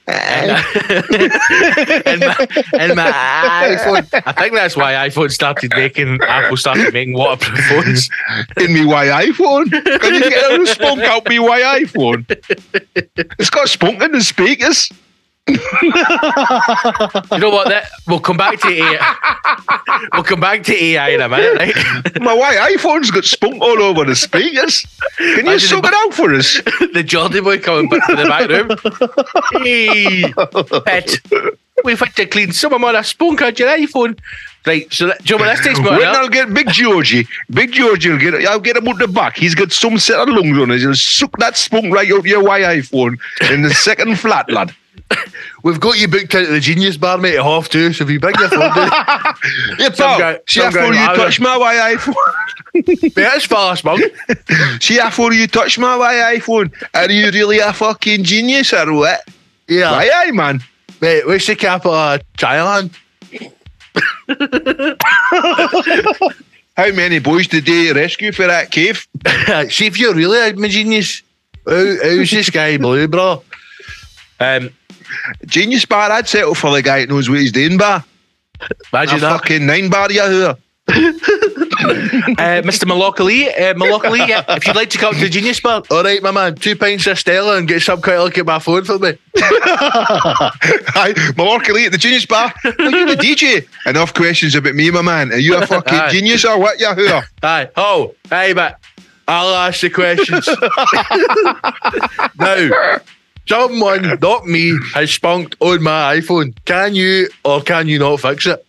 in, 2.06 2.20
my, 2.20 2.84
in 2.84 2.96
my 2.96 3.76
iPhone. 3.76 4.22
I 4.26 4.32
think 4.32 4.54
that's 4.54 4.76
why 4.76 4.94
iPhone 4.94 5.30
started 5.30 5.72
making 5.76 6.20
Apple 6.22 6.56
started 6.56 6.94
making 6.94 7.14
waterproof 7.14 7.60
phones. 7.66 8.10
in 8.56 8.72
me 8.72 8.86
why 8.86 9.26
iPhone? 9.26 9.70
Can 10.00 10.14
you 10.14 10.30
get 10.30 10.46
a 10.46 10.48
little 10.48 10.66
spunk 10.66 11.02
out 11.02 11.28
me 11.28 11.38
why 11.38 11.82
iPhone? 11.82 12.24
It's 13.38 13.50
got 13.50 13.68
spunk 13.68 14.02
in 14.02 14.12
the 14.12 14.22
speakers. 14.22 14.90
You 15.82 17.38
know 17.38 17.50
what? 17.50 17.68
That 17.68 17.88
we'll 18.06 18.20
come 18.20 18.36
back 18.36 18.60
to 18.60 18.68
AI. 18.68 19.16
We'll 20.14 20.24
come 20.24 20.40
back 20.40 20.62
to 20.64 20.84
AI 20.84 21.10
in 21.10 21.20
a 21.20 21.28
minute, 21.28 21.56
right? 21.58 22.20
My 22.22 22.32
white 22.32 22.56
iPhone's 22.56 23.10
got 23.10 23.24
spunk 23.24 23.60
all 23.60 23.82
over 23.82 24.04
the 24.04 24.14
speakers. 24.14 24.86
Can 25.18 25.46
you 25.46 25.58
suck 25.58 25.84
it 25.84 25.92
out 25.94 26.14
for 26.14 26.34
us? 26.34 26.60
the 26.94 27.02
Geordie 27.04 27.40
boy 27.40 27.58
coming 27.58 27.88
back 27.88 28.06
to 28.06 28.16
the 28.16 28.24
back 28.24 28.48
room. 28.48 29.62
Hey, 29.62 30.32
pet, 30.84 31.18
we've 31.84 31.98
had 31.98 32.16
to 32.16 32.26
clean 32.26 32.52
some 32.52 32.72
of 32.72 32.80
my 32.80 33.02
spunk 33.02 33.42
out 33.42 33.58
your 33.58 33.68
iPhone. 33.68 34.18
Right, 34.66 34.92
so 34.92 35.06
that, 35.08 35.22
do 35.24 35.32
you 35.34 35.38
know 35.38 35.46
what 35.46 35.56
this 35.56 35.64
takes 35.64 35.78
me 35.78 35.88
When? 35.88 36.02
I'll 36.02 36.28
get 36.28 36.52
Big 36.52 36.68
Georgie, 36.70 37.26
Big 37.50 37.72
Georgie 37.72 38.10
will 38.10 38.18
get 38.18 38.34
I'll 38.46 38.60
get 38.60 38.76
him 38.76 38.88
out 38.88 38.98
the 38.98 39.08
back. 39.08 39.36
He's 39.36 39.54
got 39.54 39.72
some 39.72 39.98
set 39.98 40.18
of 40.18 40.28
lungs 40.28 40.58
on 40.58 40.70
us. 40.70 40.80
He'll 40.80 40.94
suck 40.94 41.36
that 41.38 41.56
spunk 41.56 41.92
right 41.92 42.10
out 42.10 42.24
your 42.24 42.42
Y 42.42 42.60
iPhone 42.60 43.18
in 43.50 43.62
the 43.62 43.70
second 43.70 44.18
flat, 44.18 44.50
lad. 44.50 44.74
We've 45.62 45.80
got 45.80 45.98
you 45.98 46.08
booked 46.08 46.34
into 46.34 46.50
the 46.52 46.60
Genius 46.60 46.96
Bar, 46.96 47.18
mate, 47.18 47.36
at 47.36 47.42
half 47.42 47.68
two. 47.68 47.92
So 47.92 48.04
if 48.04 48.10
you 48.10 48.20
bring 48.20 48.34
your 48.38 48.48
phone 48.48 48.60
down, 48.74 48.90
Yeah, 49.78 49.90
Some 49.92 49.94
pal. 49.94 50.18
guy- 50.18 50.38
See 50.48 50.60
some 50.60 50.72
how 50.72 50.78
far 50.80 50.94
you 50.94 51.16
touch 51.16 51.40
my 51.40 51.56
Y 51.58 51.96
iPhone. 51.96 52.14
mate, 53.02 53.14
that's 53.14 53.44
fast, 53.46 53.84
man. 53.84 53.98
See 54.80 54.98
how 54.98 55.10
far 55.10 55.32
you 55.32 55.46
touch 55.46 55.78
my 55.78 55.96
Y 55.96 56.36
iPhone. 56.38 56.72
Are 56.94 57.10
you 57.10 57.30
really 57.30 57.58
a 57.58 57.72
fucking 57.72 58.24
genius 58.24 58.72
or 58.72 58.92
what? 58.94 59.20
Yeah, 59.68 59.90
Aye, 59.92 60.10
aye, 60.14 60.30
man. 60.32 60.60
mate. 61.00 61.26
What's 61.26 61.46
the 61.46 61.56
capital 61.56 61.94
of 61.94 62.20
Thailand? 62.38 62.94
How 66.76 66.90
many 66.92 67.18
boys 67.18 67.46
did 67.48 67.66
they 67.66 67.92
rescue 67.92 68.32
for 68.32 68.46
that 68.46 68.70
cave? 68.70 69.06
See 69.70 69.86
if 69.86 69.98
you're 69.98 70.14
really 70.14 70.38
a 70.38 70.68
genius. 70.68 71.22
How, 71.66 71.74
how's 72.02 72.30
this 72.30 72.48
guy 72.50 72.78
blue, 72.78 73.06
bro? 73.06 73.42
Um, 74.38 74.70
Genius 75.46 75.84
bar, 75.84 76.10
I'd 76.10 76.28
settle 76.28 76.54
for 76.54 76.70
the 76.70 76.82
guy 76.82 77.00
that 77.00 77.08
knows 77.08 77.28
what 77.28 77.38
he's 77.38 77.52
doing, 77.52 77.78
bar. 77.78 78.04
A 78.60 78.68
imagine 78.92 79.20
that. 79.20 79.40
fucking 79.40 79.66
nine 79.66 79.88
bar, 79.88 80.10
you 80.10 80.28
here. 80.28 80.56
Uh, 81.80 82.60
Mr. 82.62 82.84
Malockley, 82.84 83.48
uh, 83.48 83.72
Malockley, 83.74 84.18
yeah, 84.28 84.44
if 84.48 84.66
you'd 84.66 84.76
like 84.76 84.90
to 84.90 84.98
come 84.98 85.14
to 85.14 85.20
the 85.20 85.28
Genius 85.30 85.60
Bar, 85.60 85.82
all 85.90 86.02
right, 86.02 86.22
my 86.22 86.30
man, 86.30 86.54
two 86.54 86.76
pints 86.76 87.06
of 87.06 87.18
Stella 87.18 87.56
and 87.56 87.66
get 87.66 87.80
some 87.80 88.02
kind 88.02 88.18
of 88.18 88.24
look 88.24 88.36
at 88.36 88.44
my 88.44 88.58
phone 88.58 88.84
for 88.84 88.98
me. 88.98 89.16
Hi, 89.36 91.10
at 91.10 91.92
the 91.92 91.98
Genius 91.98 92.26
Bar. 92.26 92.52
Are 92.64 92.90
you 92.90 93.06
the 93.06 93.16
DJ? 93.16 93.66
Enough 93.86 94.12
questions 94.12 94.54
about 94.54 94.74
me, 94.74 94.90
my 94.90 95.00
man. 95.00 95.32
Are 95.32 95.38
you 95.38 95.56
a 95.56 95.66
fucking 95.66 95.98
Aye. 95.98 96.10
genius 96.10 96.44
or 96.44 96.58
what, 96.58 96.78
you 96.78 96.92
who? 96.92 97.08
Aye, 97.42 97.70
oh, 97.76 98.14
hey, 98.28 98.52
but 98.52 98.78
I'll 99.26 99.54
ask 99.54 99.80
the 99.80 99.90
questions. 99.90 100.46
now, 102.38 102.98
someone, 103.50 104.18
not 104.20 104.46
me, 104.46 104.78
has 104.94 105.10
spunked 105.12 105.56
on 105.60 105.82
my 105.82 106.16
iPhone. 106.18 106.54
Can 106.64 106.94
you 106.94 107.28
or 107.44 107.60
can 107.60 107.88
you 107.88 107.98
not 107.98 108.20
fix 108.20 108.46
it? 108.46 108.64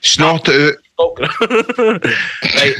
Snort 0.00 0.48
it 0.48 0.76
out. 0.98 1.18
right. 2.54 2.74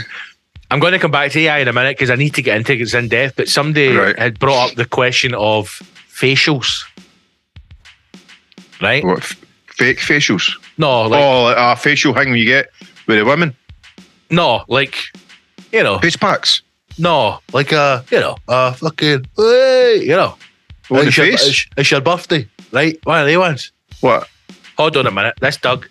I'm 0.71 0.81
going 0.81 0.93
to 0.93 0.99
come 0.99 1.11
back 1.11 1.31
to 1.33 1.41
AI 1.41 1.59
in 1.59 1.69
a 1.69 1.73
minute 1.73 1.97
because 1.97 2.11
I 2.11 2.15
need 2.17 2.35
to 2.35 2.43
get 2.43 2.57
into 2.57 2.73
it. 2.73 2.81
It's 2.81 2.95
in 2.95 3.09
depth. 3.09 3.37
But 3.37 3.49
somebody 3.49 3.89
Right. 3.95 4.19
had 4.19 4.39
brought 4.39 4.71
up 4.71 4.77
the 4.77 4.85
question 4.87 5.35
of 5.35 5.69
facials. 6.11 6.85
Right? 8.81 9.05
What, 9.05 9.19
f- 9.19 9.37
fake 9.69 9.99
facials. 9.99 10.51
No, 10.79 11.03
like 11.09 11.23
oh, 11.23 11.43
like 11.45 11.57
a 11.59 11.77
facial 11.77 12.15
thing 12.15 12.35
you 12.35 12.45
get 12.45 12.71
with 13.07 13.19
the 13.19 13.25
women. 13.25 13.55
no, 14.31 14.63
like 14.69 14.97
you 15.73 15.83
know, 15.83 15.99
Face 15.99 16.17
packs. 16.17 16.63
No, 16.99 17.41
like 17.53 17.73
a 17.73 18.05
you 18.11 18.21
know, 18.21 18.37
a 18.49 18.75
fucking 18.75 19.25
hey, 19.37 20.01
you 20.03 20.09
know, 20.17 20.35
what 20.89 21.03
the 21.03 21.09
it's, 21.09 21.17
your, 21.17 21.27
face. 21.27 21.47
it's, 21.49 21.67
it's 21.77 21.91
your 21.91 22.01
birthday, 22.01 22.47
right? 22.73 22.99
One 23.05 23.21
of 23.21 23.27
they 23.27 23.37
ones. 23.37 23.73
What? 24.01 24.29
Hold 24.77 24.97
on 24.97 25.07
a 25.07 25.11
minute. 25.11 25.35
That's 25.41 25.57
Doug. 25.57 25.89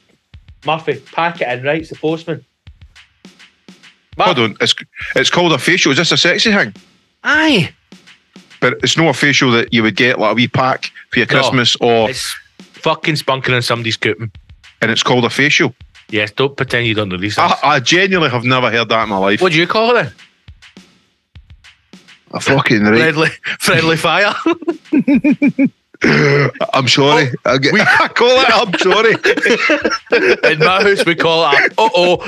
Murphy, 0.65 1.01
pack 1.13 1.41
it 1.41 1.47
in, 1.47 1.63
right? 1.63 1.81
It's 1.81 1.89
the 1.89 1.95
postman. 1.95 2.43
Hold 4.19 4.39
on. 4.39 4.57
It's 4.61 4.73
it's 5.15 5.29
called 5.29 5.53
a 5.53 5.57
facial. 5.57 5.91
Is 5.91 5.97
this 5.97 6.11
a 6.11 6.17
sexy 6.17 6.51
thing? 6.51 6.73
Aye. 7.23 7.71
But 8.59 8.79
it's 8.81 8.97
not 8.97 9.07
a 9.09 9.13
facial 9.13 9.51
that 9.51 9.71
you 9.71 9.83
would 9.83 9.95
get 9.95 10.19
like 10.19 10.31
a 10.31 10.33
wee 10.33 10.47
pack 10.47 10.91
for 11.11 11.19
your 11.19 11.27
No. 11.27 11.39
Christmas 11.39 11.75
or 11.79 12.09
It's 12.09 12.35
fucking 12.57 13.15
spunking 13.15 13.55
on 13.55 13.61
somebody's 13.61 13.97
cooping. 13.97 14.31
and 14.81 14.89
it's 14.89 15.03
called 15.03 15.25
a 15.25 15.29
facial. 15.29 15.75
Yes, 16.09 16.31
don't 16.31 16.55
pretend 16.57 16.87
you 16.87 16.93
don't 16.95 17.09
know 17.09 17.17
these. 17.17 17.37
I, 17.37 17.55
I 17.61 17.79
genuinely 17.79 18.29
have 18.31 18.45
never 18.45 18.71
heard 18.71 18.89
that 18.89 19.03
in 19.03 19.09
my 19.09 19.17
life. 19.17 19.41
what 19.41 19.51
do 19.51 19.59
you 19.59 19.67
call 19.67 19.91
it 19.95 20.03
then? 20.03 20.13
A 22.33 22.39
fucking 22.39 22.83
right. 22.83 22.99
Friendly, 23.13 23.29
friendly 23.59 23.97
fire. 23.97 24.33
I'm 26.73 26.87
sorry. 26.87 27.31
I, 27.45 27.57
get, 27.57 27.73
we 27.73 27.81
I 27.81 28.07
call 28.13 28.39
it. 28.39 28.49
I'm 28.51 28.73
sorry. 28.77 29.13
In 30.53 30.59
my 30.59 30.83
house, 30.83 31.05
we 31.05 31.15
call 31.15 31.49
it. 31.53 31.73
Uh 31.77 31.89
oh. 31.95 32.27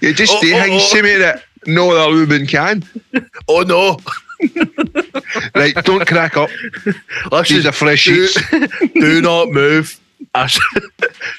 You 0.00 0.14
just 0.14 0.32
Oh, 0.34 0.40
say 0.40 0.52
oh, 0.54 0.78
oh. 0.98 1.02
me 1.02 1.16
that 1.16 1.42
no 1.66 1.90
other 1.90 2.12
woman 2.14 2.46
can. 2.46 2.84
Oh 3.48 3.62
no. 3.62 3.98
Right, 5.54 5.74
don't 5.84 6.06
crack 6.06 6.36
up. 6.36 6.48
Listen, 7.32 7.56
These 7.56 7.66
are 7.66 7.72
fresh 7.72 8.04
do, 8.04 8.26
sheets. 8.28 8.50
do 8.94 9.20
not 9.20 9.48
move. 9.50 9.98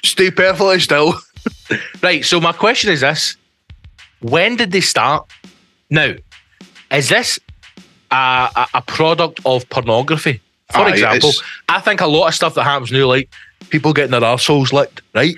Stay 0.04 0.30
perfectly 0.32 0.80
still. 0.82 1.14
Right. 2.04 2.24
So 2.26 2.40
my 2.42 2.52
question 2.52 2.92
is 2.92 3.00
this: 3.02 3.36
When 4.20 4.58
did 4.58 4.72
they 4.72 4.82
start? 4.82 5.28
Now, 5.90 6.14
is 6.92 7.10
this 7.10 7.40
a, 8.12 8.68
a, 8.74 8.82
product 8.82 9.40
of 9.46 9.70
pornography? 9.70 10.42
For 10.72 10.80
Aye, 10.80 10.92
example, 10.92 11.32
I 11.68 11.80
think 11.80 12.02
a 12.02 12.08
lot 12.08 12.28
of 12.28 12.36
stuff 12.36 12.56
that 12.56 12.64
happens 12.64 12.92
now, 12.92 13.06
like 13.08 13.30
people 13.70 13.94
getting 13.94 14.12
their 14.12 14.22
arseholes 14.22 14.72
licked, 14.72 15.02
right? 15.14 15.36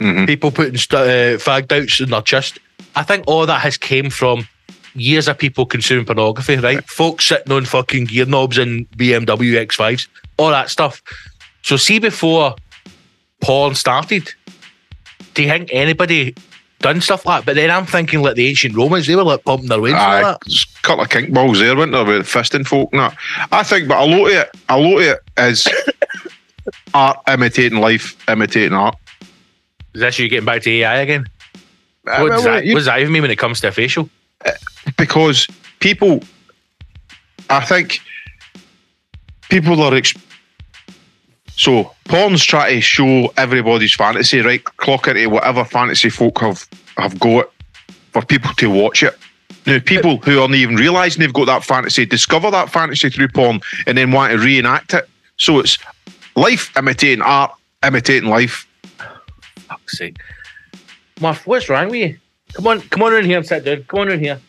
Mhm. 0.00 0.26
People 0.26 0.50
putting 0.50 0.76
st- 0.76 1.00
uh, 1.00 1.38
fag 1.38 1.72
outs 1.72 2.00
in 2.00 2.10
their 2.10 2.22
chest. 2.22 2.58
I 2.94 3.02
think 3.02 3.24
all 3.26 3.46
that 3.46 3.60
has 3.60 3.76
came 3.76 4.10
from 4.10 4.46
years 4.94 5.28
of 5.28 5.38
people 5.38 5.66
consuming 5.66 6.04
pornography, 6.04 6.56
right? 6.56 6.86
Folks 6.88 7.26
sitting 7.26 7.52
on 7.52 7.64
fucking 7.64 8.04
gear 8.06 8.26
knobs 8.26 8.58
in 8.58 8.86
BMW 8.96 9.54
X5s, 9.66 10.08
all 10.38 10.50
that 10.50 10.70
stuff. 10.70 11.02
So, 11.62 11.76
see, 11.76 11.98
before 11.98 12.54
porn 13.40 13.74
started, 13.74 14.30
do 15.34 15.42
you 15.42 15.48
think 15.48 15.70
anybody 15.72 16.34
done 16.86 17.00
stuff 17.00 17.26
like 17.26 17.40
that? 17.40 17.46
But 17.46 17.56
then 17.56 17.70
I'm 17.70 17.84
thinking 17.86 18.22
like 18.22 18.36
the 18.36 18.46
ancient 18.46 18.76
Romans, 18.76 19.06
they 19.06 19.16
were 19.16 19.24
like 19.24 19.44
pumping 19.44 19.68
their 19.68 19.80
wains 19.80 19.96
Aye, 19.96 20.22
like 20.22 20.40
that. 20.40 20.52
a 20.52 20.82
couple 20.82 21.04
of 21.04 21.10
kink 21.10 21.32
balls 21.32 21.58
there, 21.58 21.76
weren't 21.76 21.92
there, 21.92 22.04
with 22.04 22.26
fisting 22.26 22.66
folk 22.66 22.90
and 22.92 23.00
that. 23.00 23.16
I 23.52 23.62
think, 23.62 23.88
but 23.88 23.98
a 24.00 24.04
lot 24.06 24.26
of 24.28 24.32
it, 24.32 24.50
a 24.68 24.78
lot 24.78 24.96
of 24.98 25.02
it 25.02 25.18
is 25.38 25.66
art 26.94 27.18
imitating 27.28 27.78
life, 27.80 28.16
imitating 28.28 28.72
art. 28.72 28.96
Is 29.94 30.00
this 30.00 30.18
you 30.18 30.28
getting 30.28 30.44
back 30.46 30.62
to 30.62 30.70
AI 30.70 30.96
again? 30.98 31.26
Uh, 32.06 32.18
What, 32.20 32.28
well, 32.28 32.28
does 32.30 32.44
that, 32.44 32.64
you- 32.66 32.74
what 32.74 32.78
does 32.80 32.86
that 32.86 33.00
even 33.00 33.12
mean 33.12 33.22
when 33.22 33.30
it 33.30 33.38
comes 33.38 33.60
to 33.62 33.68
a 33.68 33.72
facial? 33.72 34.08
because 34.96 35.48
people, 35.80 36.20
I 37.50 37.60
think 37.64 38.00
people 39.48 39.82
are. 39.82 39.94
Ex- 39.94 40.14
so 41.56 41.92
porn's 42.04 42.44
trying 42.44 42.76
to 42.76 42.80
show 42.80 43.32
everybody's 43.36 43.94
fantasy, 43.94 44.40
right? 44.40 44.62
Clock 44.62 45.08
into 45.08 45.28
whatever 45.28 45.64
fantasy 45.64 46.10
folk 46.10 46.38
have 46.40 46.66
have 46.96 47.18
got 47.18 47.50
for 48.12 48.22
people 48.22 48.52
to 48.54 48.70
watch 48.70 49.02
it. 49.02 49.16
Now, 49.66 49.78
people 49.80 50.18
who 50.18 50.40
aren't 50.40 50.54
even 50.54 50.76
realising 50.76 51.20
they've 51.20 51.32
got 51.32 51.46
that 51.46 51.64
fantasy 51.64 52.06
discover 52.06 52.50
that 52.50 52.70
fantasy 52.70 53.10
through 53.10 53.28
porn 53.28 53.60
and 53.86 53.98
then 53.98 54.12
want 54.12 54.32
to 54.32 54.38
reenact 54.38 54.94
it. 54.94 55.08
So 55.38 55.58
it's 55.58 55.76
life 56.36 56.74
imitating 56.76 57.22
art, 57.22 57.52
imitating 57.84 58.28
life. 58.28 58.66
Fuck's 59.68 59.98
sake. 59.98 60.18
Muff, 61.20 61.46
what's 61.46 61.68
wrong 61.68 61.88
with 61.88 62.00
you? 62.00 62.18
Come 62.54 62.66
on, 62.68 62.80
come 62.82 63.02
on 63.02 63.14
in 63.14 63.24
here 63.24 63.38
and 63.38 63.46
sit 63.46 63.64
down. 63.64 63.82
Come 63.84 64.00
on 64.00 64.10
in 64.10 64.20
here. 64.20 64.40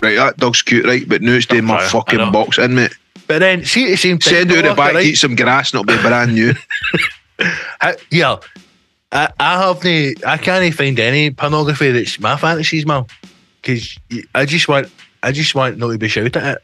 Right, 0.00 0.16
that 0.16 0.38
dog's 0.38 0.62
cute, 0.62 0.86
right? 0.86 1.06
But 1.06 1.20
now 1.20 1.32
it's 1.32 1.46
doing 1.46 1.64
my 1.64 1.86
fucking 1.86 2.32
box 2.32 2.58
in, 2.58 2.74
mate. 2.74 2.96
But 3.26 3.38
then, 3.38 3.64
see, 3.64 3.84
at 3.84 3.90
the 3.90 3.96
same 3.96 4.18
time, 4.18 4.34
Send 4.34 4.52
out 4.52 4.64
the 4.64 4.74
back, 4.74 4.94
right? 4.94 5.06
eat 5.06 5.14
some 5.14 5.34
grass, 5.34 5.72
and 5.72 5.80
it'll 5.80 5.96
be 5.96 6.02
brand 6.02 6.34
new. 6.34 6.52
I, 7.80 7.96
yeah, 8.10 8.36
I, 9.10 9.28
I 9.40 9.66
have 9.66 9.82
no, 9.82 10.12
I 10.26 10.36
can't 10.36 10.74
find 10.74 10.98
any 10.98 11.30
pornography 11.30 11.90
that's 11.90 12.20
my 12.20 12.36
fantasies, 12.36 12.86
man. 12.86 13.06
Because 13.60 13.98
I 14.34 14.44
just 14.44 14.68
want, 14.68 14.90
I 15.22 15.32
just 15.32 15.54
want 15.54 15.78
not 15.78 15.90
to 15.90 15.98
be 15.98 16.08
shouted 16.08 16.36
at. 16.36 16.62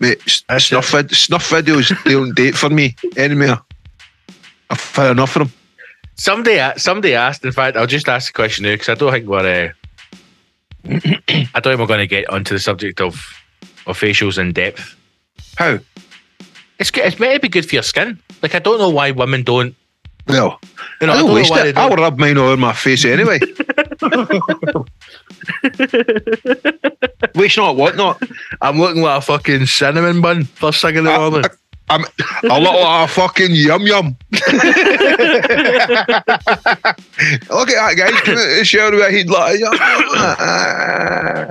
Mate, 0.00 0.20
That's 0.48 0.66
snuff, 0.66 0.90
vid- 0.90 1.12
snuff 1.12 1.48
videos, 1.48 1.96
don't 2.04 2.34
date 2.34 2.56
for 2.56 2.68
me 2.68 2.94
anymore. 3.16 3.62
I've 4.68 4.94
had 4.96 5.12
enough 5.12 5.36
of 5.36 5.48
them. 5.48 5.52
Somebody, 6.16 6.60
somebody 6.78 7.14
asked. 7.14 7.44
In 7.44 7.52
fact, 7.52 7.76
I'll 7.76 7.86
just 7.86 8.08
ask 8.08 8.32
the 8.32 8.36
question 8.36 8.64
now 8.64 8.72
because 8.72 8.88
I 8.90 8.94
don't 8.94 9.12
think 9.12 9.26
we're, 9.26 9.74
uh, 10.84 10.88
I 11.54 11.60
don't 11.60 11.72
think 11.72 11.80
we're 11.80 11.86
going 11.86 12.00
to 12.00 12.06
get 12.06 12.28
onto 12.30 12.54
the 12.54 12.60
subject 12.60 13.00
of 13.00 13.14
of 13.86 13.98
facials 13.98 14.38
in 14.38 14.52
depth. 14.52 14.96
How? 15.56 15.78
It's 16.82 16.90
it's 16.96 17.18
meant 17.20 17.34
to 17.34 17.40
be 17.40 17.48
good 17.48 17.64
for 17.64 17.76
your 17.76 17.84
skin. 17.84 18.18
Like 18.42 18.56
I 18.56 18.58
don't 18.58 18.80
know 18.80 18.90
why 18.90 19.12
women 19.12 19.44
don't. 19.44 19.76
No, 20.26 20.58
You 21.00 21.06
know, 21.06 21.12
I 21.12 21.16
I 21.16 21.18
don't 21.20 21.32
waste 21.32 21.54
it. 21.54 21.76
I'll 21.76 21.94
rub 21.94 22.18
mine 22.18 22.36
all 22.38 22.46
over 22.48 22.56
my 22.56 22.72
face 22.72 23.04
anyway. 23.04 23.38
waste 27.36 27.56
not, 27.56 27.76
what 27.76 27.94
not? 27.96 28.20
I'm 28.60 28.80
looking 28.80 29.02
like 29.02 29.18
a 29.18 29.20
fucking 29.20 29.66
cinnamon 29.66 30.20
bun 30.20 30.42
first 30.44 30.82
thing 30.82 30.96
in 30.96 31.04
the 31.04 31.16
morning. 31.16 31.44
I'm 31.88 32.04
a 32.44 32.60
lot 32.60 32.80
like 32.80 33.08
a 33.08 33.12
fucking 33.12 33.50
yum 33.52 33.82
yum. 33.82 34.16
Look 34.32 34.42
at 37.70 37.78
that 37.78 37.94
guy 37.96 38.10
coming 38.22 38.40
out 38.40 38.44
of 38.44 38.50
the 38.58 38.64
shower 38.64 38.92
a 38.92 39.10
head 39.10 39.28
like 39.28 39.54
a 39.54 39.58
yum 39.58 39.72
yum. 39.72 39.80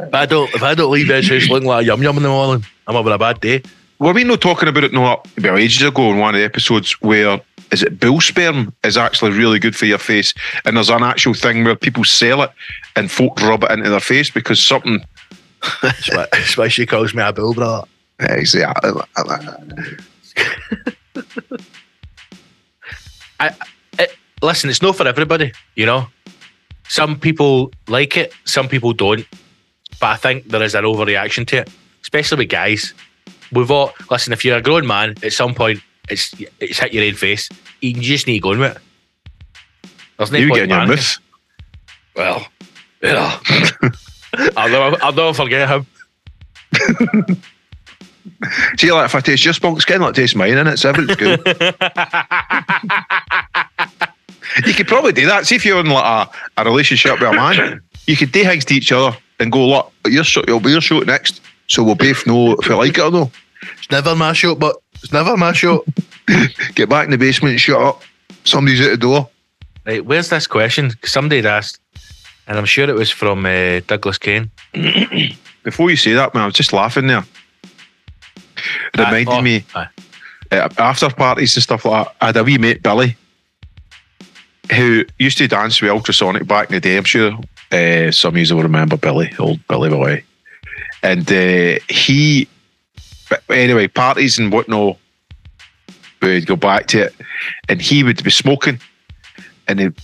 If 0.08 0.14
I 0.14 0.26
don't, 0.26 0.54
if 0.54 0.62
I 0.64 0.76
don't 0.76 0.92
leave 0.92 1.08
this 1.08 1.30
house 1.30 1.48
looking 1.48 1.70
like 1.70 1.84
a 1.84 1.86
yum 1.86 2.04
yum 2.04 2.18
in 2.18 2.24
the 2.24 2.30
morning, 2.30 2.66
I'm 2.86 2.96
having 2.96 3.14
a 3.14 3.18
bad 3.18 3.40
day. 3.40 3.64
Were 4.02 4.14
we 4.14 4.24
not 4.24 4.42
talking 4.42 4.68
about 4.68 4.84
it 4.84 4.94
no 4.94 5.22
well 5.42 5.58
ages 5.58 5.88
ago 5.88 6.12
in 6.12 6.18
one 6.18 6.34
of 6.34 6.40
the 6.40 6.46
episodes 6.46 6.94
where 7.02 7.40
is 7.72 7.84
it 7.84 8.00
bull 8.00 8.20
sperm 8.20 8.74
is 8.84 8.98
actually 8.98 9.32
really 9.32 9.60
good 9.60 9.76
for 9.76 9.86
your 9.86 10.00
face 10.00 10.34
and 10.66 10.76
there's 10.76 10.90
an 10.90 11.04
actual 11.04 11.36
thing 11.36 11.64
where 11.64 11.76
people 11.76 12.04
sell 12.04 12.42
it 12.42 12.50
and 12.96 13.12
folk 13.12 13.40
rub 13.42 13.64
it 13.64 13.70
into 13.70 13.92
their 13.92 14.00
face 14.00 14.32
because 14.32 14.60
something 14.60 15.06
That's 15.84 16.10
why, 16.10 16.26
that's 16.32 16.58
why 16.58 16.68
she 16.68 16.88
calls 16.88 17.14
me 17.14 17.22
a 17.22 17.32
bull 17.32 17.54
brother. 17.54 17.88
exactly 18.20 18.92
Listen, 24.42 24.72
it's 24.72 24.82
not 24.82 24.96
for 24.96 25.08
everybody, 25.08 25.52
you 25.76 25.86
know. 25.86 26.08
Some 26.88 27.20
people 27.20 27.72
like 27.88 28.18
it, 28.18 28.34
some 28.46 28.68
people 28.68 28.92
don't. 28.92 29.26
But 30.00 30.08
I 30.08 30.16
think 30.16 30.48
there 30.48 30.64
is 30.64 30.74
an 30.74 30.84
overreaction 30.84 31.46
to 31.48 31.58
it, 31.58 31.70
especially 32.02 32.40
with 32.40 32.50
guys. 32.50 32.96
We've 33.52 33.72
all 33.72 33.94
listen. 34.10 34.34
If 34.34 34.46
you're 34.46 34.58
a 34.58 34.62
grown 34.62 34.88
man, 34.88 35.16
at 35.24 35.34
some 35.34 35.54
point, 35.54 35.82
it's 36.10 36.34
it's 36.60 36.80
hit 36.80 36.94
your 36.94 37.04
own 37.06 37.14
face. 37.14 37.50
You 37.82 37.94
just 37.94 38.28
need 38.28 38.36
to 38.36 38.40
go 38.40 38.52
on 38.52 38.60
with 38.60 38.76
it. 38.78 38.82
There's 40.18 40.32
no 40.32 40.38
you 40.40 40.48
point 40.50 40.56
get 40.56 40.64
in 40.66 40.70
your 40.70 40.86
mouth 40.88 41.18
Well, 42.16 42.46
yeah. 43.02 43.40
I'll 44.56 44.70
never, 44.70 44.98
I'll 45.04 45.14
never 45.14 45.34
forget 45.34 45.68
him. 45.68 45.86
see 48.78 48.92
like 48.92 49.06
if 49.06 49.16
I 49.16 49.20
taste 49.20 49.44
your 49.44 49.54
spunk 49.54 49.82
skin 49.82 50.02
like 50.02 50.14
taste 50.16 50.36
mine 50.36 50.58
and 50.58 50.70
it's 50.70 50.86
everything's 50.86 51.18
good 51.18 51.40
you 54.66 54.74
could 54.74 54.88
probably 54.88 55.12
do 55.12 55.26
that 55.26 55.46
see 55.46 55.56
if 55.56 55.66
you're 55.66 55.80
in 55.80 55.88
like 55.88 56.30
a, 56.58 56.62
a 56.62 56.64
relationship 56.66 57.20
with 57.20 57.30
a 57.30 57.34
man 57.34 57.82
you 58.08 58.16
could 58.16 58.32
do 58.32 58.44
things 58.44 58.64
to 58.66 58.74
each 58.76 58.92
other 58.92 59.18
and 59.40 59.52
go 59.52 59.68
look 59.68 59.92
your 60.08 60.24
show 60.24 60.44
you'll 60.48 60.60
be 60.60 60.72
your 60.72 60.82
show 60.82 61.00
next 61.00 61.42
so 61.72 61.84
we'll 61.84 61.96
both 61.96 62.28
know 62.28 62.54
if 62.54 62.68
we 62.68 62.76
like 62.76 62.98
it 62.98 63.02
or 63.02 63.12
no 63.12 63.32
It's 63.78 63.92
never 63.92 64.16
my 64.16 64.34
show, 64.34 64.56
but 64.56 64.76
it's 64.96 65.14
never 65.14 65.38
my 65.38 65.54
show. 65.54 65.86
get 66.76 66.90
back 66.90 67.06
in 67.06 67.12
the 67.12 67.18
basement 67.18 67.60
shut 67.60 67.82
up 67.82 68.02
somebody's 68.44 68.82
at 68.82 68.92
the 68.92 68.98
door 68.98 69.30
right, 69.86 70.06
where's 70.06 70.30
this 70.30 70.48
question? 70.48 70.92
Somebody 71.04 71.38
had 71.38 71.46
asked, 71.46 71.80
and 72.48 72.58
I'm 72.58 72.66
sure 72.66 72.90
it 72.90 72.96
was 72.96 73.12
from 73.12 73.46
uh, 73.46 73.82
Douglas 73.88 74.18
Kane. 74.18 74.52
Before 75.64 75.90
you 75.90 75.96
say 75.96 76.14
that, 76.14 76.34
man, 76.34 76.44
I 76.44 76.46
was 76.46 76.56
just 76.56 76.74
laughing 76.74 77.08
there. 77.08 77.24
It 78.94 79.00
reminded 79.00 79.30
Aye, 79.30 79.38
oh, 79.38 79.42
me 79.42 79.66
uh, 80.52 80.70
after 80.78 81.10
parties 81.10 81.56
and 81.56 81.64
stuff 81.64 81.86
like 81.86 82.06
that. 82.06 82.16
I 82.22 82.26
had 82.28 82.38
a 82.38 82.44
wee 82.44 82.58
mate, 82.58 82.84
Billy, 82.84 83.16
who 84.74 85.06
used 85.20 85.38
to 85.38 85.48
dance 85.48 85.82
with 85.82 85.92
Ultrasonic 85.92 86.48
back 86.48 86.70
in 86.70 86.76
the 86.76 86.80
day. 86.80 86.98
I'm 86.98 87.04
sure 87.04 87.34
uh, 87.72 88.12
some 88.12 88.36
of 88.36 88.42
you 88.42 88.56
will 88.56 88.64
remember 88.64 88.98
Billy, 88.98 89.34
old 89.40 89.66
Billy 89.68 89.90
boy. 89.90 90.24
And 91.04 91.32
uh, 91.32 91.80
he, 91.90 92.48
anyway, 93.50 93.88
parties 93.88 94.38
and 94.38 94.52
whatnot. 94.52 94.98
we'd 96.22 96.46
go 96.46 96.56
back 96.56 96.88
to 96.88 97.04
it, 97.04 97.16
and 97.70 97.82
he 97.82 98.04
would 98.04 98.24
be 98.24 98.30
smoking, 98.30 98.80
and 99.68 99.80
then 99.80 99.96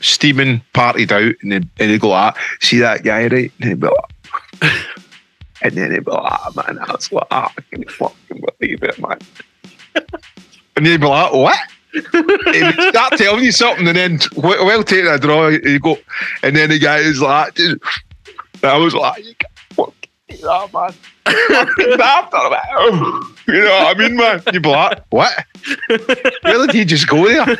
steaming, 0.00 0.62
partied 0.74 1.12
out, 1.12 1.34
and 1.42 1.52
then 1.52 1.70
and 1.78 1.90
he'd 1.90 2.00
go, 2.00 2.12
ah, 2.12 2.34
see 2.60 2.78
that 2.78 3.04
guy, 3.04 3.26
right? 3.26 3.52
And 3.60 3.68
he'd 3.68 3.80
be 3.80 3.88
like, 3.88 4.72
and 5.62 5.74
then 5.74 5.92
he'd 5.92 6.04
be 6.04 6.10
like, 6.10 6.22
ah, 6.22 6.52
man, 6.56 6.78
I 6.78 6.92
was 6.92 7.12
like, 7.12 7.26
ah, 7.30 7.52
I 7.56 7.62
can 7.70 7.84
fucking 7.84 8.44
believe 8.58 8.82
it, 8.82 8.98
man. 8.98 9.18
and 10.76 10.86
he'd 10.86 11.00
be 11.00 11.06
like, 11.06 11.32
what? 11.32 11.58
he 11.92 12.62
would 12.62 12.80
start 12.88 13.12
telling 13.18 13.44
you 13.44 13.52
something, 13.52 13.86
and 13.86 13.96
then 13.96 14.18
well, 14.36 14.64
well 14.64 14.82
take 14.82 15.04
that 15.04 15.20
draw, 15.20 15.48
you 15.48 15.78
go, 15.78 15.98
and 16.42 16.56
then 16.56 16.70
the 16.70 16.78
guy 16.78 16.98
is 16.98 17.20
like, 17.20 17.58
I 18.62 18.76
was 18.78 18.94
like, 18.94 19.44
you 20.32 20.38
can't 20.38 20.38
fucking 20.38 20.38
do 20.38 20.46
that, 20.46 20.72
man. 20.72 20.92
Fucking 21.66 21.96
daft, 21.98 22.34
I'm 22.34 22.50
like, 22.50 22.60
"Oh." 22.72 23.34
you 23.48 23.60
know 23.62 23.70
what 23.70 23.96
I 23.96 23.98
mean, 23.98 24.16
man? 24.16 24.42
You'd 24.52 24.62
be 24.62 24.68
like, 24.68 25.02
what? 25.10 25.44
Where 26.42 26.66
did 26.66 26.72
he 26.74 26.84
just 26.84 27.08
go 27.08 27.26
there? 27.26 27.56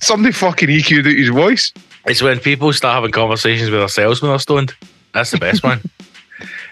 Somebody 0.00 0.32
fucking 0.32 0.68
EQ'd 0.68 1.06
out 1.06 1.12
his 1.14 1.28
voice. 1.28 1.72
It's 2.06 2.22
when 2.22 2.40
people 2.40 2.72
start 2.72 2.94
having 2.96 3.12
conversations 3.12 3.70
with 3.70 3.80
themselves 3.80 4.20
when 4.22 4.30
they're 4.30 4.38
stoned. 4.38 4.74
That's 5.14 5.30
the 5.30 5.38
best 5.38 5.62
one. 5.62 5.80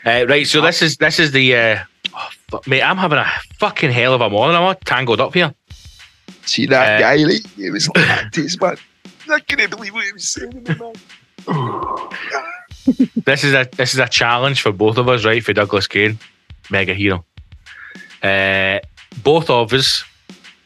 Uh, 0.05 0.25
right, 0.29 0.47
so 0.47 0.61
this 0.61 0.83
is 0.83 0.97
this 0.97 1.19
is 1.19 1.31
the 1.33 1.55
uh, 1.55 1.79
oh, 2.15 2.29
fuck, 2.51 2.67
mate. 2.67 2.83
I'm 2.83 2.97
having 2.97 3.19
a 3.19 3.31
fucking 3.59 3.93
hell 3.93 4.15
of 4.15 4.21
a 4.23 4.31
morning. 4.31 4.57
I'm 4.57 4.63
all 4.63 4.75
tangled 4.75 5.21
up 5.21 5.35
here. 5.35 5.55
See 6.47 6.67
that 6.67 6.97
Uh, 6.97 6.99
guy, 7.01 7.17
like, 7.17 7.59
it 7.59 7.71
was 7.71 7.89
like 7.95 8.33
this, 8.33 8.61
man. 8.61 8.77
I 9.31 9.39
couldn't 9.41 9.71
believe 9.71 9.93
what 9.95 10.05
he 10.07 10.13
was 10.13 10.29
saying, 10.31 10.67
man. 10.67 10.95
This 13.25 13.45
is 13.45 13.55
a 13.55 13.67
this 13.77 13.95
is 13.95 14.01
a 14.01 14.09
challenge 14.09 14.63
for 14.63 14.73
both 14.73 14.99
of 14.99 15.09
us, 15.09 15.25
right? 15.25 15.43
For 15.43 15.53
Douglas 15.53 15.87
Kane, 15.87 16.19
mega 16.71 16.95
hero. 16.95 17.25
Uh, 18.23 18.79
both 19.23 19.49
of 19.51 19.73
us 19.73 20.05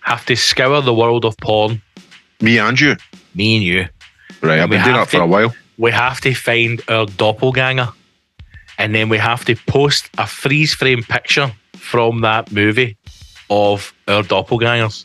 have 0.00 0.24
to 0.26 0.36
scour 0.36 0.80
the 0.82 0.94
world 0.94 1.24
of 1.24 1.36
porn. 1.38 1.80
Me 2.40 2.58
and 2.58 2.78
you. 2.80 2.96
Me 3.34 3.56
and 3.56 3.64
you. 3.64 3.88
Right, 4.42 4.60
I've 4.60 4.68
been 4.70 4.82
doing 4.82 4.96
that 4.96 5.06
for 5.08 5.18
to- 5.18 5.22
a 5.22 5.26
while. 5.26 5.54
we 5.78 5.90
have 5.90 6.20
to 6.20 6.34
find 6.34 6.82
our 6.88 7.06
doppelganger 7.06 7.88
and 8.78 8.94
then 8.94 9.08
we 9.08 9.18
have 9.18 9.44
to 9.46 9.54
post 9.66 10.10
a 10.18 10.26
freeze 10.26 10.74
frame 10.74 11.02
picture 11.02 11.52
from 11.76 12.20
that 12.22 12.50
movie 12.52 12.96
of 13.50 13.92
our 14.08 14.22
doppelgangers. 14.22 15.04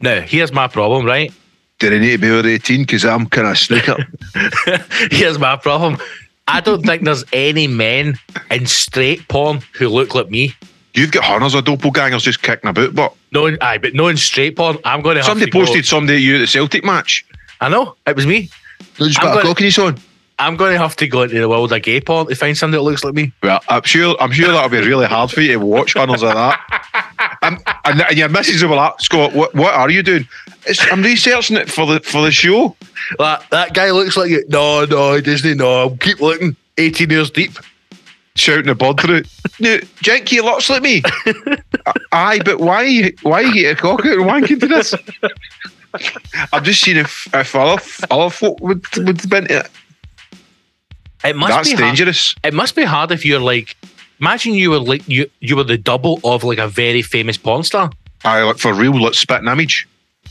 Now, 0.00 0.20
here's 0.20 0.52
my 0.52 0.66
problem, 0.68 1.04
right? 1.06 1.32
Do 1.78 1.94
I 1.94 1.98
need 1.98 2.12
to 2.12 2.18
be 2.18 2.30
over 2.30 2.48
18? 2.48 2.80
Because 2.82 3.04
I'm 3.04 3.26
kind 3.28 3.46
of 3.46 3.56
snooker. 3.58 4.04
here's 5.10 5.38
my 5.38 5.56
problem. 5.56 5.98
I 6.48 6.60
don't 6.60 6.82
think 6.82 7.04
there's 7.04 7.24
any 7.32 7.66
men 7.66 8.18
in 8.50 8.66
straight 8.66 9.28
porn 9.28 9.60
who 9.74 9.88
look 9.88 10.14
like 10.14 10.30
me. 10.30 10.54
You've 10.94 11.12
got 11.12 11.22
hundreds 11.22 11.54
of 11.54 11.64
doppelgangers 11.64 12.22
just 12.22 12.42
kicking 12.42 12.70
about, 12.70 12.94
but 12.94 13.14
No, 13.32 13.54
aye, 13.60 13.78
but 13.78 13.94
no 13.94 14.08
in 14.08 14.16
straight 14.16 14.56
porn. 14.56 14.78
I'm 14.84 15.02
going 15.02 15.16
to 15.16 15.20
have 15.20 15.26
somebody 15.26 15.50
to 15.50 15.58
go- 15.58 15.64
posted 15.64 15.84
somebody 15.84 16.16
at 16.16 16.22
you 16.22 16.36
at 16.36 16.38
the 16.38 16.46
Celtic 16.46 16.84
match. 16.84 17.24
I 17.60 17.68
know 17.68 17.96
it 18.06 18.16
was 18.16 18.26
me. 18.26 18.48
Just 18.96 19.18
I'm 19.20 19.26
got 19.26 19.44
a 19.44 19.54
cock 19.54 19.78
on. 19.78 19.98
I'm 20.40 20.56
going 20.56 20.72
to 20.72 20.78
have 20.78 20.96
to 20.96 21.06
go 21.06 21.22
into 21.22 21.38
the 21.38 21.48
world 21.48 21.72
of 21.72 21.82
gay 21.82 22.00
porn 22.00 22.28
to 22.28 22.34
find 22.34 22.56
somebody 22.56 22.78
that 22.78 22.84
looks 22.84 23.04
like 23.04 23.14
me. 23.14 23.32
Well, 23.42 23.60
I'm 23.68 23.82
sure. 23.82 24.16
I'm 24.20 24.30
sure 24.30 24.48
that'll 24.52 24.70
be 24.70 24.78
really 24.78 25.06
hard 25.06 25.30
for 25.30 25.40
you 25.40 25.52
to 25.52 25.58
watch 25.58 25.94
hundreds 25.94 26.22
of 26.22 26.32
that. 26.32 27.38
and, 27.42 27.58
and, 27.84 28.00
and 28.02 28.16
your 28.16 28.28
missus 28.28 28.62
will 28.62 28.70
be 28.70 28.76
like, 28.76 29.00
Scott, 29.00 29.34
what, 29.34 29.54
what 29.54 29.74
are 29.74 29.90
you 29.90 30.02
doing? 30.02 30.28
It's, 30.68 30.92
I'm 30.92 31.02
researching 31.02 31.56
it 31.56 31.70
for 31.70 31.86
the 31.86 32.00
for 32.00 32.22
the 32.22 32.30
show. 32.30 32.76
That 33.18 33.44
that 33.50 33.74
guy 33.74 33.90
looks 33.90 34.16
like 34.16 34.30
you. 34.30 34.44
No, 34.48 34.84
no, 34.84 35.20
Disney. 35.20 35.54
No, 35.54 35.80
I'll 35.80 35.96
keep 35.96 36.20
looking. 36.20 36.56
18 36.76 37.10
years 37.10 37.30
deep. 37.30 37.52
Shouting 38.36 38.68
a 38.68 38.74
bod 38.74 39.00
through. 39.00 39.22
No, 39.58 39.78
Jenky 40.00 40.40
looks 40.40 40.70
like 40.70 40.82
me. 40.82 41.02
Aye, 42.12 42.40
but 42.44 42.60
why? 42.60 43.12
Why 43.22 43.40
you 43.40 43.52
get 43.52 43.78
a 43.78 43.80
cock 43.80 44.00
out 44.06 44.12
and 44.12 44.22
wanking 44.22 44.60
to 44.60 44.66
this? 44.68 44.94
I've 46.52 46.62
just 46.62 46.80
seen 46.82 46.96
if 46.98 47.26
if 47.34 47.56
other 47.56 47.82
other 48.10 48.30
folk 48.30 48.60
would 48.60 48.84
would 48.96 49.08
have 49.20 49.30
been 49.30 49.48
to 49.48 49.58
it. 49.60 49.70
It 51.24 51.34
must 51.34 51.52
That's 51.52 51.70
be 51.70 51.76
hard. 51.76 51.88
dangerous. 51.96 52.34
It 52.44 52.54
must 52.54 52.76
be 52.76 52.84
hard 52.84 53.10
if 53.10 53.24
you're 53.24 53.40
like. 53.40 53.76
Imagine 54.20 54.54
you 54.54 54.70
were 54.70 54.80
like 54.80 55.08
you 55.08 55.28
you 55.40 55.56
were 55.56 55.64
the 55.64 55.78
double 55.78 56.20
of 56.24 56.44
like 56.44 56.58
a 56.58 56.68
very 56.68 57.02
famous 57.02 57.36
porn 57.36 57.62
star. 57.64 57.90
Aye, 58.24 58.42
like 58.42 58.58
for 58.58 58.74
real, 58.74 59.00
like 59.00 59.14
spitting 59.14 59.48
image. 59.48 59.88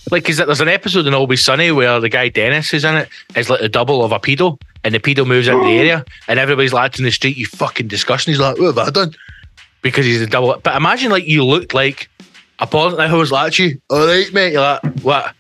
Like, 0.10 0.24
because 0.24 0.38
there's 0.38 0.62
an 0.62 0.70
episode 0.70 1.06
in 1.06 1.13
Always 1.13 1.43
Sunny 1.43 1.72
where 1.72 2.00
the 2.00 2.10
guy 2.10 2.30
Dennis 2.30 2.74
is 2.74 2.86
in 2.86 2.96
it 2.96 3.10
is 3.36 3.50
like 3.50 3.60
the 3.60 3.70
double 3.70 4.04
of 4.04 4.12
a 4.12 4.20
pedo, 4.20 4.60
and 4.84 4.93
the 4.93 5.00
pedo 5.00 5.28
moves 5.28 5.48
into 5.48 5.60
the 5.60 5.65
oh. 5.65 5.80
area, 5.80 6.06
and 6.28 6.39
everybody's 6.39 6.74
like 6.74 6.98
in 6.98 7.04
the 7.04 7.12
street, 7.12 7.36
"You 7.38 7.46
fucking 7.46 7.88
disgusting." 7.88 8.34
He's 8.34 8.39
like, 8.39 8.58
"What 8.58 8.76
have 8.76 8.88
I 8.88 8.89
done?" 8.89 9.13
Because 9.82 10.06
he's 10.06 10.22
a 10.22 10.28
double. 10.28 10.60
But 10.63 10.76
imagine 10.76 11.12
like 11.12 11.28
you 11.28 11.43
looked 11.43 11.74
like 11.74 12.10
a 12.60 12.67
porn. 12.67 13.00
I 13.00 13.13
was 13.13 13.32
like, 13.32 13.58
"You 13.60 13.82
all 13.89 14.08
right, 14.08 14.32
mate?" 14.34 14.54
You're 14.54 14.62
like, 14.62 14.84
"What?" 15.02 15.34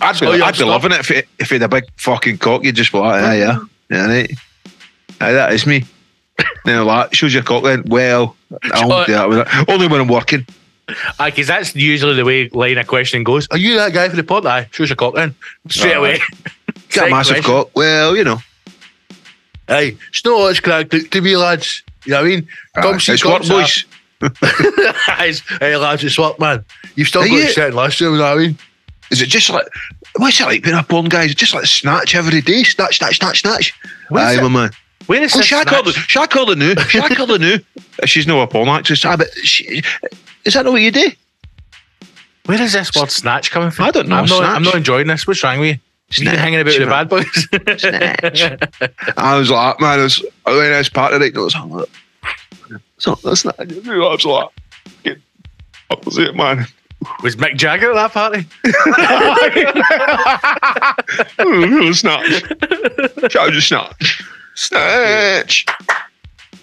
I'd 0.00 0.20
be, 0.20 0.26
Oh, 0.26 0.32
I'd 0.32 0.56
be 0.56 0.64
loving 0.64 0.92
it 0.92 1.00
if 1.00 1.10
it, 1.10 1.28
if 1.38 1.52
it 1.52 1.60
had 1.60 1.62
a 1.64 1.68
big 1.68 1.84
fucking 1.96 2.38
cock. 2.38 2.64
You'd 2.64 2.76
just 2.76 2.92
be 2.92 2.98
like, 2.98 3.20
yeah, 3.20 3.32
yeah, 3.32 3.58
yeah, 3.90 4.06
right. 4.06 4.30
Aye, 5.20 5.32
that 5.32 5.52
is 5.52 5.66
me. 5.66 5.84
then 6.64 6.84
like, 6.84 7.14
shows 7.14 7.34
your 7.34 7.42
cock 7.42 7.64
then. 7.64 7.82
Well, 7.86 8.36
I 8.72 8.86
won't 8.86 9.06
do 9.06 9.14
that 9.14 9.28
with 9.28 9.38
it. 9.38 9.68
Only 9.68 9.88
when 9.88 10.00
I'm 10.00 10.08
working. 10.08 10.46
Because 11.24 11.46
that's 11.46 11.74
usually 11.74 12.14
the 12.14 12.24
way 12.24 12.48
line 12.50 12.78
of 12.78 12.86
questioning 12.86 13.24
goes. 13.24 13.46
Are 13.50 13.58
you 13.58 13.76
that 13.76 13.92
guy 13.92 14.08
for 14.08 14.16
the 14.16 14.22
pod? 14.24 14.46
Aye, 14.46 14.68
shows 14.70 14.88
your 14.88 14.96
cock 14.96 15.14
then 15.14 15.34
straight 15.68 15.94
Aye. 15.94 15.98
away. 15.98 16.20
Got 16.94 17.08
a 17.08 17.10
massive 17.10 17.34
question. 17.36 17.52
cock. 17.52 17.70
Well, 17.74 18.16
you 18.16 18.24
know. 18.24 18.38
Hey, 19.66 19.96
it's 20.08 20.24
not 20.24 20.38
much 20.40 20.62
crack 20.62 20.88
to, 20.90 21.02
to 21.02 21.20
be 21.20 21.36
lads. 21.36 21.82
You 22.06 22.12
know 22.12 22.22
what 22.22 22.26
I 22.26 22.28
mean? 22.28 22.48
Come 22.74 23.00
see 23.00 23.18
cocks 23.18 23.48
boys. 23.48 23.84
It's- 24.22 25.42
hey 25.60 25.76
lads, 25.76 26.02
it's 26.04 26.18
work, 26.18 26.38
man. 26.40 26.64
You've 26.96 27.08
still 27.08 27.22
Are 27.22 27.28
got 27.28 27.34
you- 27.34 27.48
set 27.50 27.74
last 27.74 28.00
year, 28.00 28.10
you 28.10 28.16
know 28.18 28.22
what 28.34 28.38
I 28.38 28.46
mean? 28.46 28.58
Is 29.10 29.22
it 29.22 29.26
just 29.28 29.48
like, 29.50 29.66
what's 30.16 30.40
it 30.40 30.44
like 30.44 30.62
being 30.62 30.76
a 30.76 30.82
porn 30.82 31.06
guy? 31.08 31.24
Is 31.24 31.32
it 31.32 31.38
just 31.38 31.54
like 31.54 31.66
snatch 31.66 32.14
every 32.14 32.40
day? 32.40 32.62
Snatch, 32.64 32.98
snatch, 32.98 33.18
snatch, 33.18 33.40
snatch. 33.42 33.72
Where's 34.08 34.36
Aye, 34.38 34.40
it- 34.40 34.42
my 34.42 34.48
man. 34.48 34.70
Where 35.06 35.22
is 35.22 35.34
Oh, 35.34 35.38
this 35.38 35.46
Shaq 35.48 35.62
snatch? 35.62 35.74
Hurley. 35.74 35.92
Shaq 35.92 36.32
Hurley 36.32 36.54
new. 36.56 36.74
Shaq 36.74 37.26
the 37.26 37.38
new. 37.38 37.58
She's 38.06 38.26
no 38.26 38.40
a 38.42 38.46
porn 38.46 38.68
actress. 38.68 39.04
Ah, 39.04 39.16
but 39.16 39.28
she, 39.42 39.82
is 40.48 40.54
that 40.54 40.64
not 40.64 40.72
what 40.72 40.80
you 40.82 40.90
do? 40.90 41.10
Where 42.46 42.60
is 42.60 42.72
this 42.72 42.90
word 42.96 43.10
snatch 43.10 43.50
coming 43.50 43.70
from? 43.70 43.84
I 43.84 43.90
don't 43.90 44.08
know, 44.08 44.16
I'm 44.16 44.24
not. 44.26 44.42
I'm 44.42 44.62
not 44.62 44.74
enjoying 44.74 45.06
this. 45.06 45.26
What's 45.26 45.42
wrong 45.44 45.60
with 45.60 45.68
you? 45.68 45.74
You 46.10 46.24
been 46.24 46.32
Snatch, 46.32 46.38
hanging 46.38 46.60
about 46.60 46.72
with 46.72 46.78
the 46.78 46.86
bad 46.86 47.08
boys? 47.10 47.46
Snatch. 47.80 48.42
I 49.18 49.36
was 49.38 49.50
like, 49.50 49.78
man, 49.78 50.00
it 50.00 50.04
was 50.04 50.24
a 50.46 50.52
really 50.52 50.70
nice 50.70 50.88
party 50.88 51.18
night. 51.18 51.34
It 51.34 51.38
was 51.38 51.54
like, 51.54 51.86
so 52.96 53.14
that's 53.22 53.44
not. 53.44 53.60
I 53.60 53.64
was 53.64 54.24
like, 54.24 54.48
get- 55.04 55.18
that 55.90 56.02
was 56.06 56.16
it, 56.16 56.34
man. 56.34 56.66
Was 57.22 57.36
Mick 57.36 57.56
Jagger 57.56 57.92
at 57.92 57.94
that 57.94 58.12
party? 58.12 58.46
snatch. 61.92 62.42
Shout 63.30 63.54
out 63.54 63.62
snatch. 63.62 64.22
Snatch. 64.54 65.66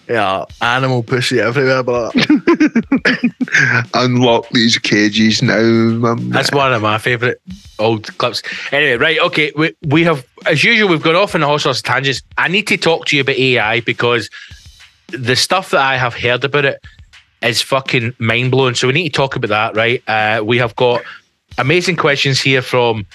Yeah, 0.08 0.46
animal 0.62 1.02
pussy 1.02 1.40
everywhere, 1.40 1.82
but 1.82 2.14
Unlock 3.94 4.50
these 4.50 4.78
cages 4.78 5.42
now, 5.42 5.62
man. 5.62 6.30
that's 6.30 6.52
one 6.52 6.74
of 6.74 6.82
my 6.82 6.98
favourite 6.98 7.38
old 7.80 8.16
clips. 8.18 8.44
Anyway, 8.72 8.98
right, 8.98 9.20
okay, 9.20 9.52
we, 9.56 9.76
we 9.88 10.04
have, 10.04 10.26
as 10.46 10.64
usual, 10.64 10.90
we've 10.90 11.02
gone 11.02 11.16
off 11.16 11.34
on 11.34 11.44
all 11.44 11.58
sorts 11.58 11.80
of 11.80 11.86
tangents. 11.86 12.22
I 12.38 12.48
need 12.50 12.68
to 12.68 12.78
talk 12.78 13.06
to 13.08 13.16
you 13.16 13.22
about 13.24 13.38
AI 13.38 13.80
because 13.82 14.30
the 15.10 15.36
stuff 15.36 15.72
that 15.72 15.82
I 15.82 15.98
have 15.98 16.14
heard 16.14 16.44
about 16.44 16.66
it 16.66 16.84
is 17.42 17.62
fucking 17.62 18.14
mind 18.20 18.52
blowing. 18.52 18.76
So 18.76 18.88
we 18.88 18.94
need 18.94 19.10
to 19.10 19.16
talk 19.16 19.36
about 19.36 19.50
that, 19.50 19.76
right? 19.76 20.04
Uh, 20.08 20.44
we 20.44 20.58
have 20.58 20.76
got 20.76 21.02
amazing 21.58 21.96
questions 21.96 22.42
here 22.42 22.62
from 22.62 23.06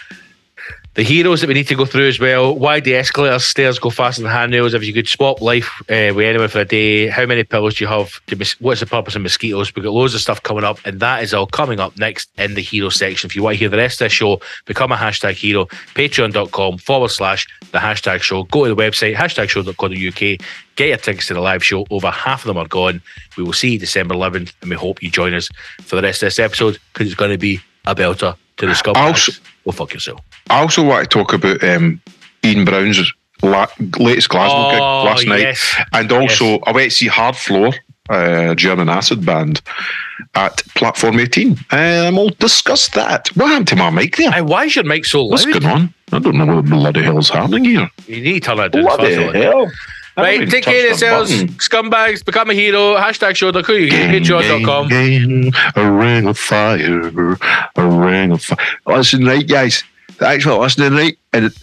the 0.95 1.03
heroes 1.05 1.41
that 1.41 1.47
we 1.47 1.55
need 1.55 1.69
to 1.69 1.77
go 1.77 1.85
through 1.85 2.09
as 2.09 2.19
well. 2.19 2.55
Why 2.55 2.81
do 2.81 2.95
escalators, 2.95 3.45
stairs 3.45 3.79
go 3.79 3.91
faster 3.91 4.23
than 4.23 4.31
handrails? 4.31 4.75
If 4.75 4.85
you 4.85 4.93
could 4.93 5.07
swap 5.07 5.41
life 5.41 5.81
uh, 5.83 6.13
with 6.15 6.27
anyone 6.27 6.49
for 6.49 6.61
a 6.61 6.65
day, 6.65 7.07
how 7.07 7.27
many 7.27 7.45
pillows 7.45 7.77
do 7.77 7.85
you 7.85 7.89
have? 7.89 8.21
What's 8.59 8.81
the 8.81 8.87
purpose 8.87 9.15
of 9.15 9.23
mosquitoes? 9.23 9.75
We've 9.75 9.85
got 9.85 9.93
loads 9.93 10.15
of 10.15 10.21
stuff 10.21 10.43
coming 10.43 10.65
up, 10.65 10.79
and 10.85 10.99
that 10.99 11.23
is 11.23 11.33
all 11.33 11.47
coming 11.47 11.79
up 11.79 11.97
next 11.97 12.29
in 12.39 12.55
the 12.55 12.61
hero 12.61 12.89
section. 12.89 13.29
If 13.29 13.37
you 13.37 13.43
want 13.45 13.55
to 13.55 13.59
hear 13.59 13.69
the 13.69 13.77
rest 13.77 14.01
of 14.01 14.07
the 14.07 14.09
show, 14.09 14.41
become 14.67 14.91
a 14.91 14.97
hashtag 14.97 15.35
hero, 15.35 15.67
patreon.com 15.95 16.79
forward 16.79 17.11
slash 17.11 17.47
the 17.71 17.79
hashtag 17.79 18.23
show. 18.23 18.43
Go 18.45 18.65
to 18.65 18.75
the 18.75 18.83
website, 18.83 19.15
hashtag 19.15 19.49
show.co.uk, 19.49 20.41
get 20.75 20.89
your 20.89 20.97
tickets 20.97 21.29
to 21.29 21.35
the 21.35 21.41
live 21.41 21.63
show. 21.63 21.87
Over 21.91 22.11
half 22.11 22.43
of 22.43 22.49
them 22.49 22.57
are 22.57 22.67
gone. 22.67 23.01
We 23.37 23.45
will 23.45 23.53
see 23.53 23.75
you 23.75 23.79
December 23.79 24.17
11th, 24.17 24.53
and 24.61 24.71
we 24.71 24.77
hope 24.77 25.05
you 25.05 25.11
join 25.11 25.35
us 25.35 25.49
for 25.83 25.95
the 25.95 26.03
rest 26.03 26.23
of 26.25 26.27
this 26.27 26.41
episode 26.41 26.79
because 26.93 27.07
it's 27.07 27.17
going 27.17 27.31
to 27.31 27.39
be 27.39 27.61
a 27.87 27.95
belter 27.95 28.37
to 28.57 28.67
the 28.67 28.75
scum. 28.75 28.95
Go 29.65 29.73
fuck 29.73 29.93
yourself. 29.93 30.21
I 30.49 30.61
also 30.61 30.83
want 30.83 31.09
to 31.09 31.19
talk 31.19 31.33
about 31.33 31.63
um, 31.63 32.01
Ian 32.45 32.65
Brown's 32.65 33.13
la- 33.43 33.67
latest 33.99 34.29
Glasgow 34.29 34.71
gig 34.71 34.81
Oh, 34.81 35.05
last 35.05 35.27
night. 35.27 35.57
And 35.93 36.11
also, 36.13 36.59
I 36.61 36.73
went 36.73 36.91
to 36.91 36.97
see 36.97 37.09
Hardfloor, 37.09 37.75
uh, 38.09 38.55
German 38.55 38.89
acid 38.89 39.25
band, 39.25 39.61
at 40.35 40.63
Platform 40.75 41.19
18. 41.21 41.59
Um, 41.71 42.17
we'll 42.17 42.31
discuss 42.31 42.89
that. 42.91 43.29
What 43.37 43.49
happened 43.49 43.69
to 43.69 43.77
my 43.77 43.91
mic 43.91 44.17
there? 44.17 44.31
Hey, 44.31 44.43
why 44.43 44.65
is 44.65 44.77
your 44.77 44.85
mic 44.85 45.05
so 45.05 45.23
loud? 45.23 45.31
What's 45.33 45.45
going 45.47 45.65
on? 45.67 45.95
I 46.13 46.19
don't 46.19 46.37
know 46.37 46.47
what 46.47 46.65
the 46.65 46.71
bloody 46.71 47.03
hell's 47.03 47.29
happening 47.31 47.65
here. 47.65 47.89
You 48.07 48.21
need 48.21 48.35
to 48.35 48.41
turn 48.41 48.57
that 48.59 48.73
down. 48.73 48.83
Bloody 48.83 49.15
first 49.15 49.19
of 49.19 49.27
all. 49.27 49.33
hell. 49.67 49.73
Right, 50.21 50.35
even 50.37 50.51
take 50.51 50.65
care 50.65 50.79
of 50.79 50.85
yourselves, 50.85 51.31
button. 51.31 51.49
scumbags. 51.57 52.25
Become 52.25 52.51
a 52.51 52.55
hero. 52.55 52.97
Hashtag 52.97 53.37
show 53.37 53.51
the 53.51 53.63
crew. 53.63 53.89
Patreon.com. 53.89 54.89
Gain, 54.89 55.53
a 55.77 55.91
ring 55.91 56.27
of 56.27 56.39
fire, 56.39 57.07
a 57.77 57.87
ring 57.89 58.33
of 58.33 58.43
fire. 58.43 58.59
Oh, 58.87 58.95
Listen, 58.97 59.25
right, 59.25 59.47
guys. 59.47 59.85
Thanks 60.13 60.45
for 60.45 60.55
listening, 60.55 60.93
right? 60.93 61.19
And 61.33 61.47
it, 61.47 61.55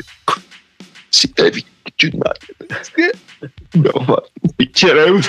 see 1.12 1.32
if 1.38 1.55
you 1.58 1.62
can 1.86 1.93
tune 1.97 2.20
that. 2.22 2.39
No, 3.76 4.20
Cheer 4.74 4.97
out. 5.18 5.28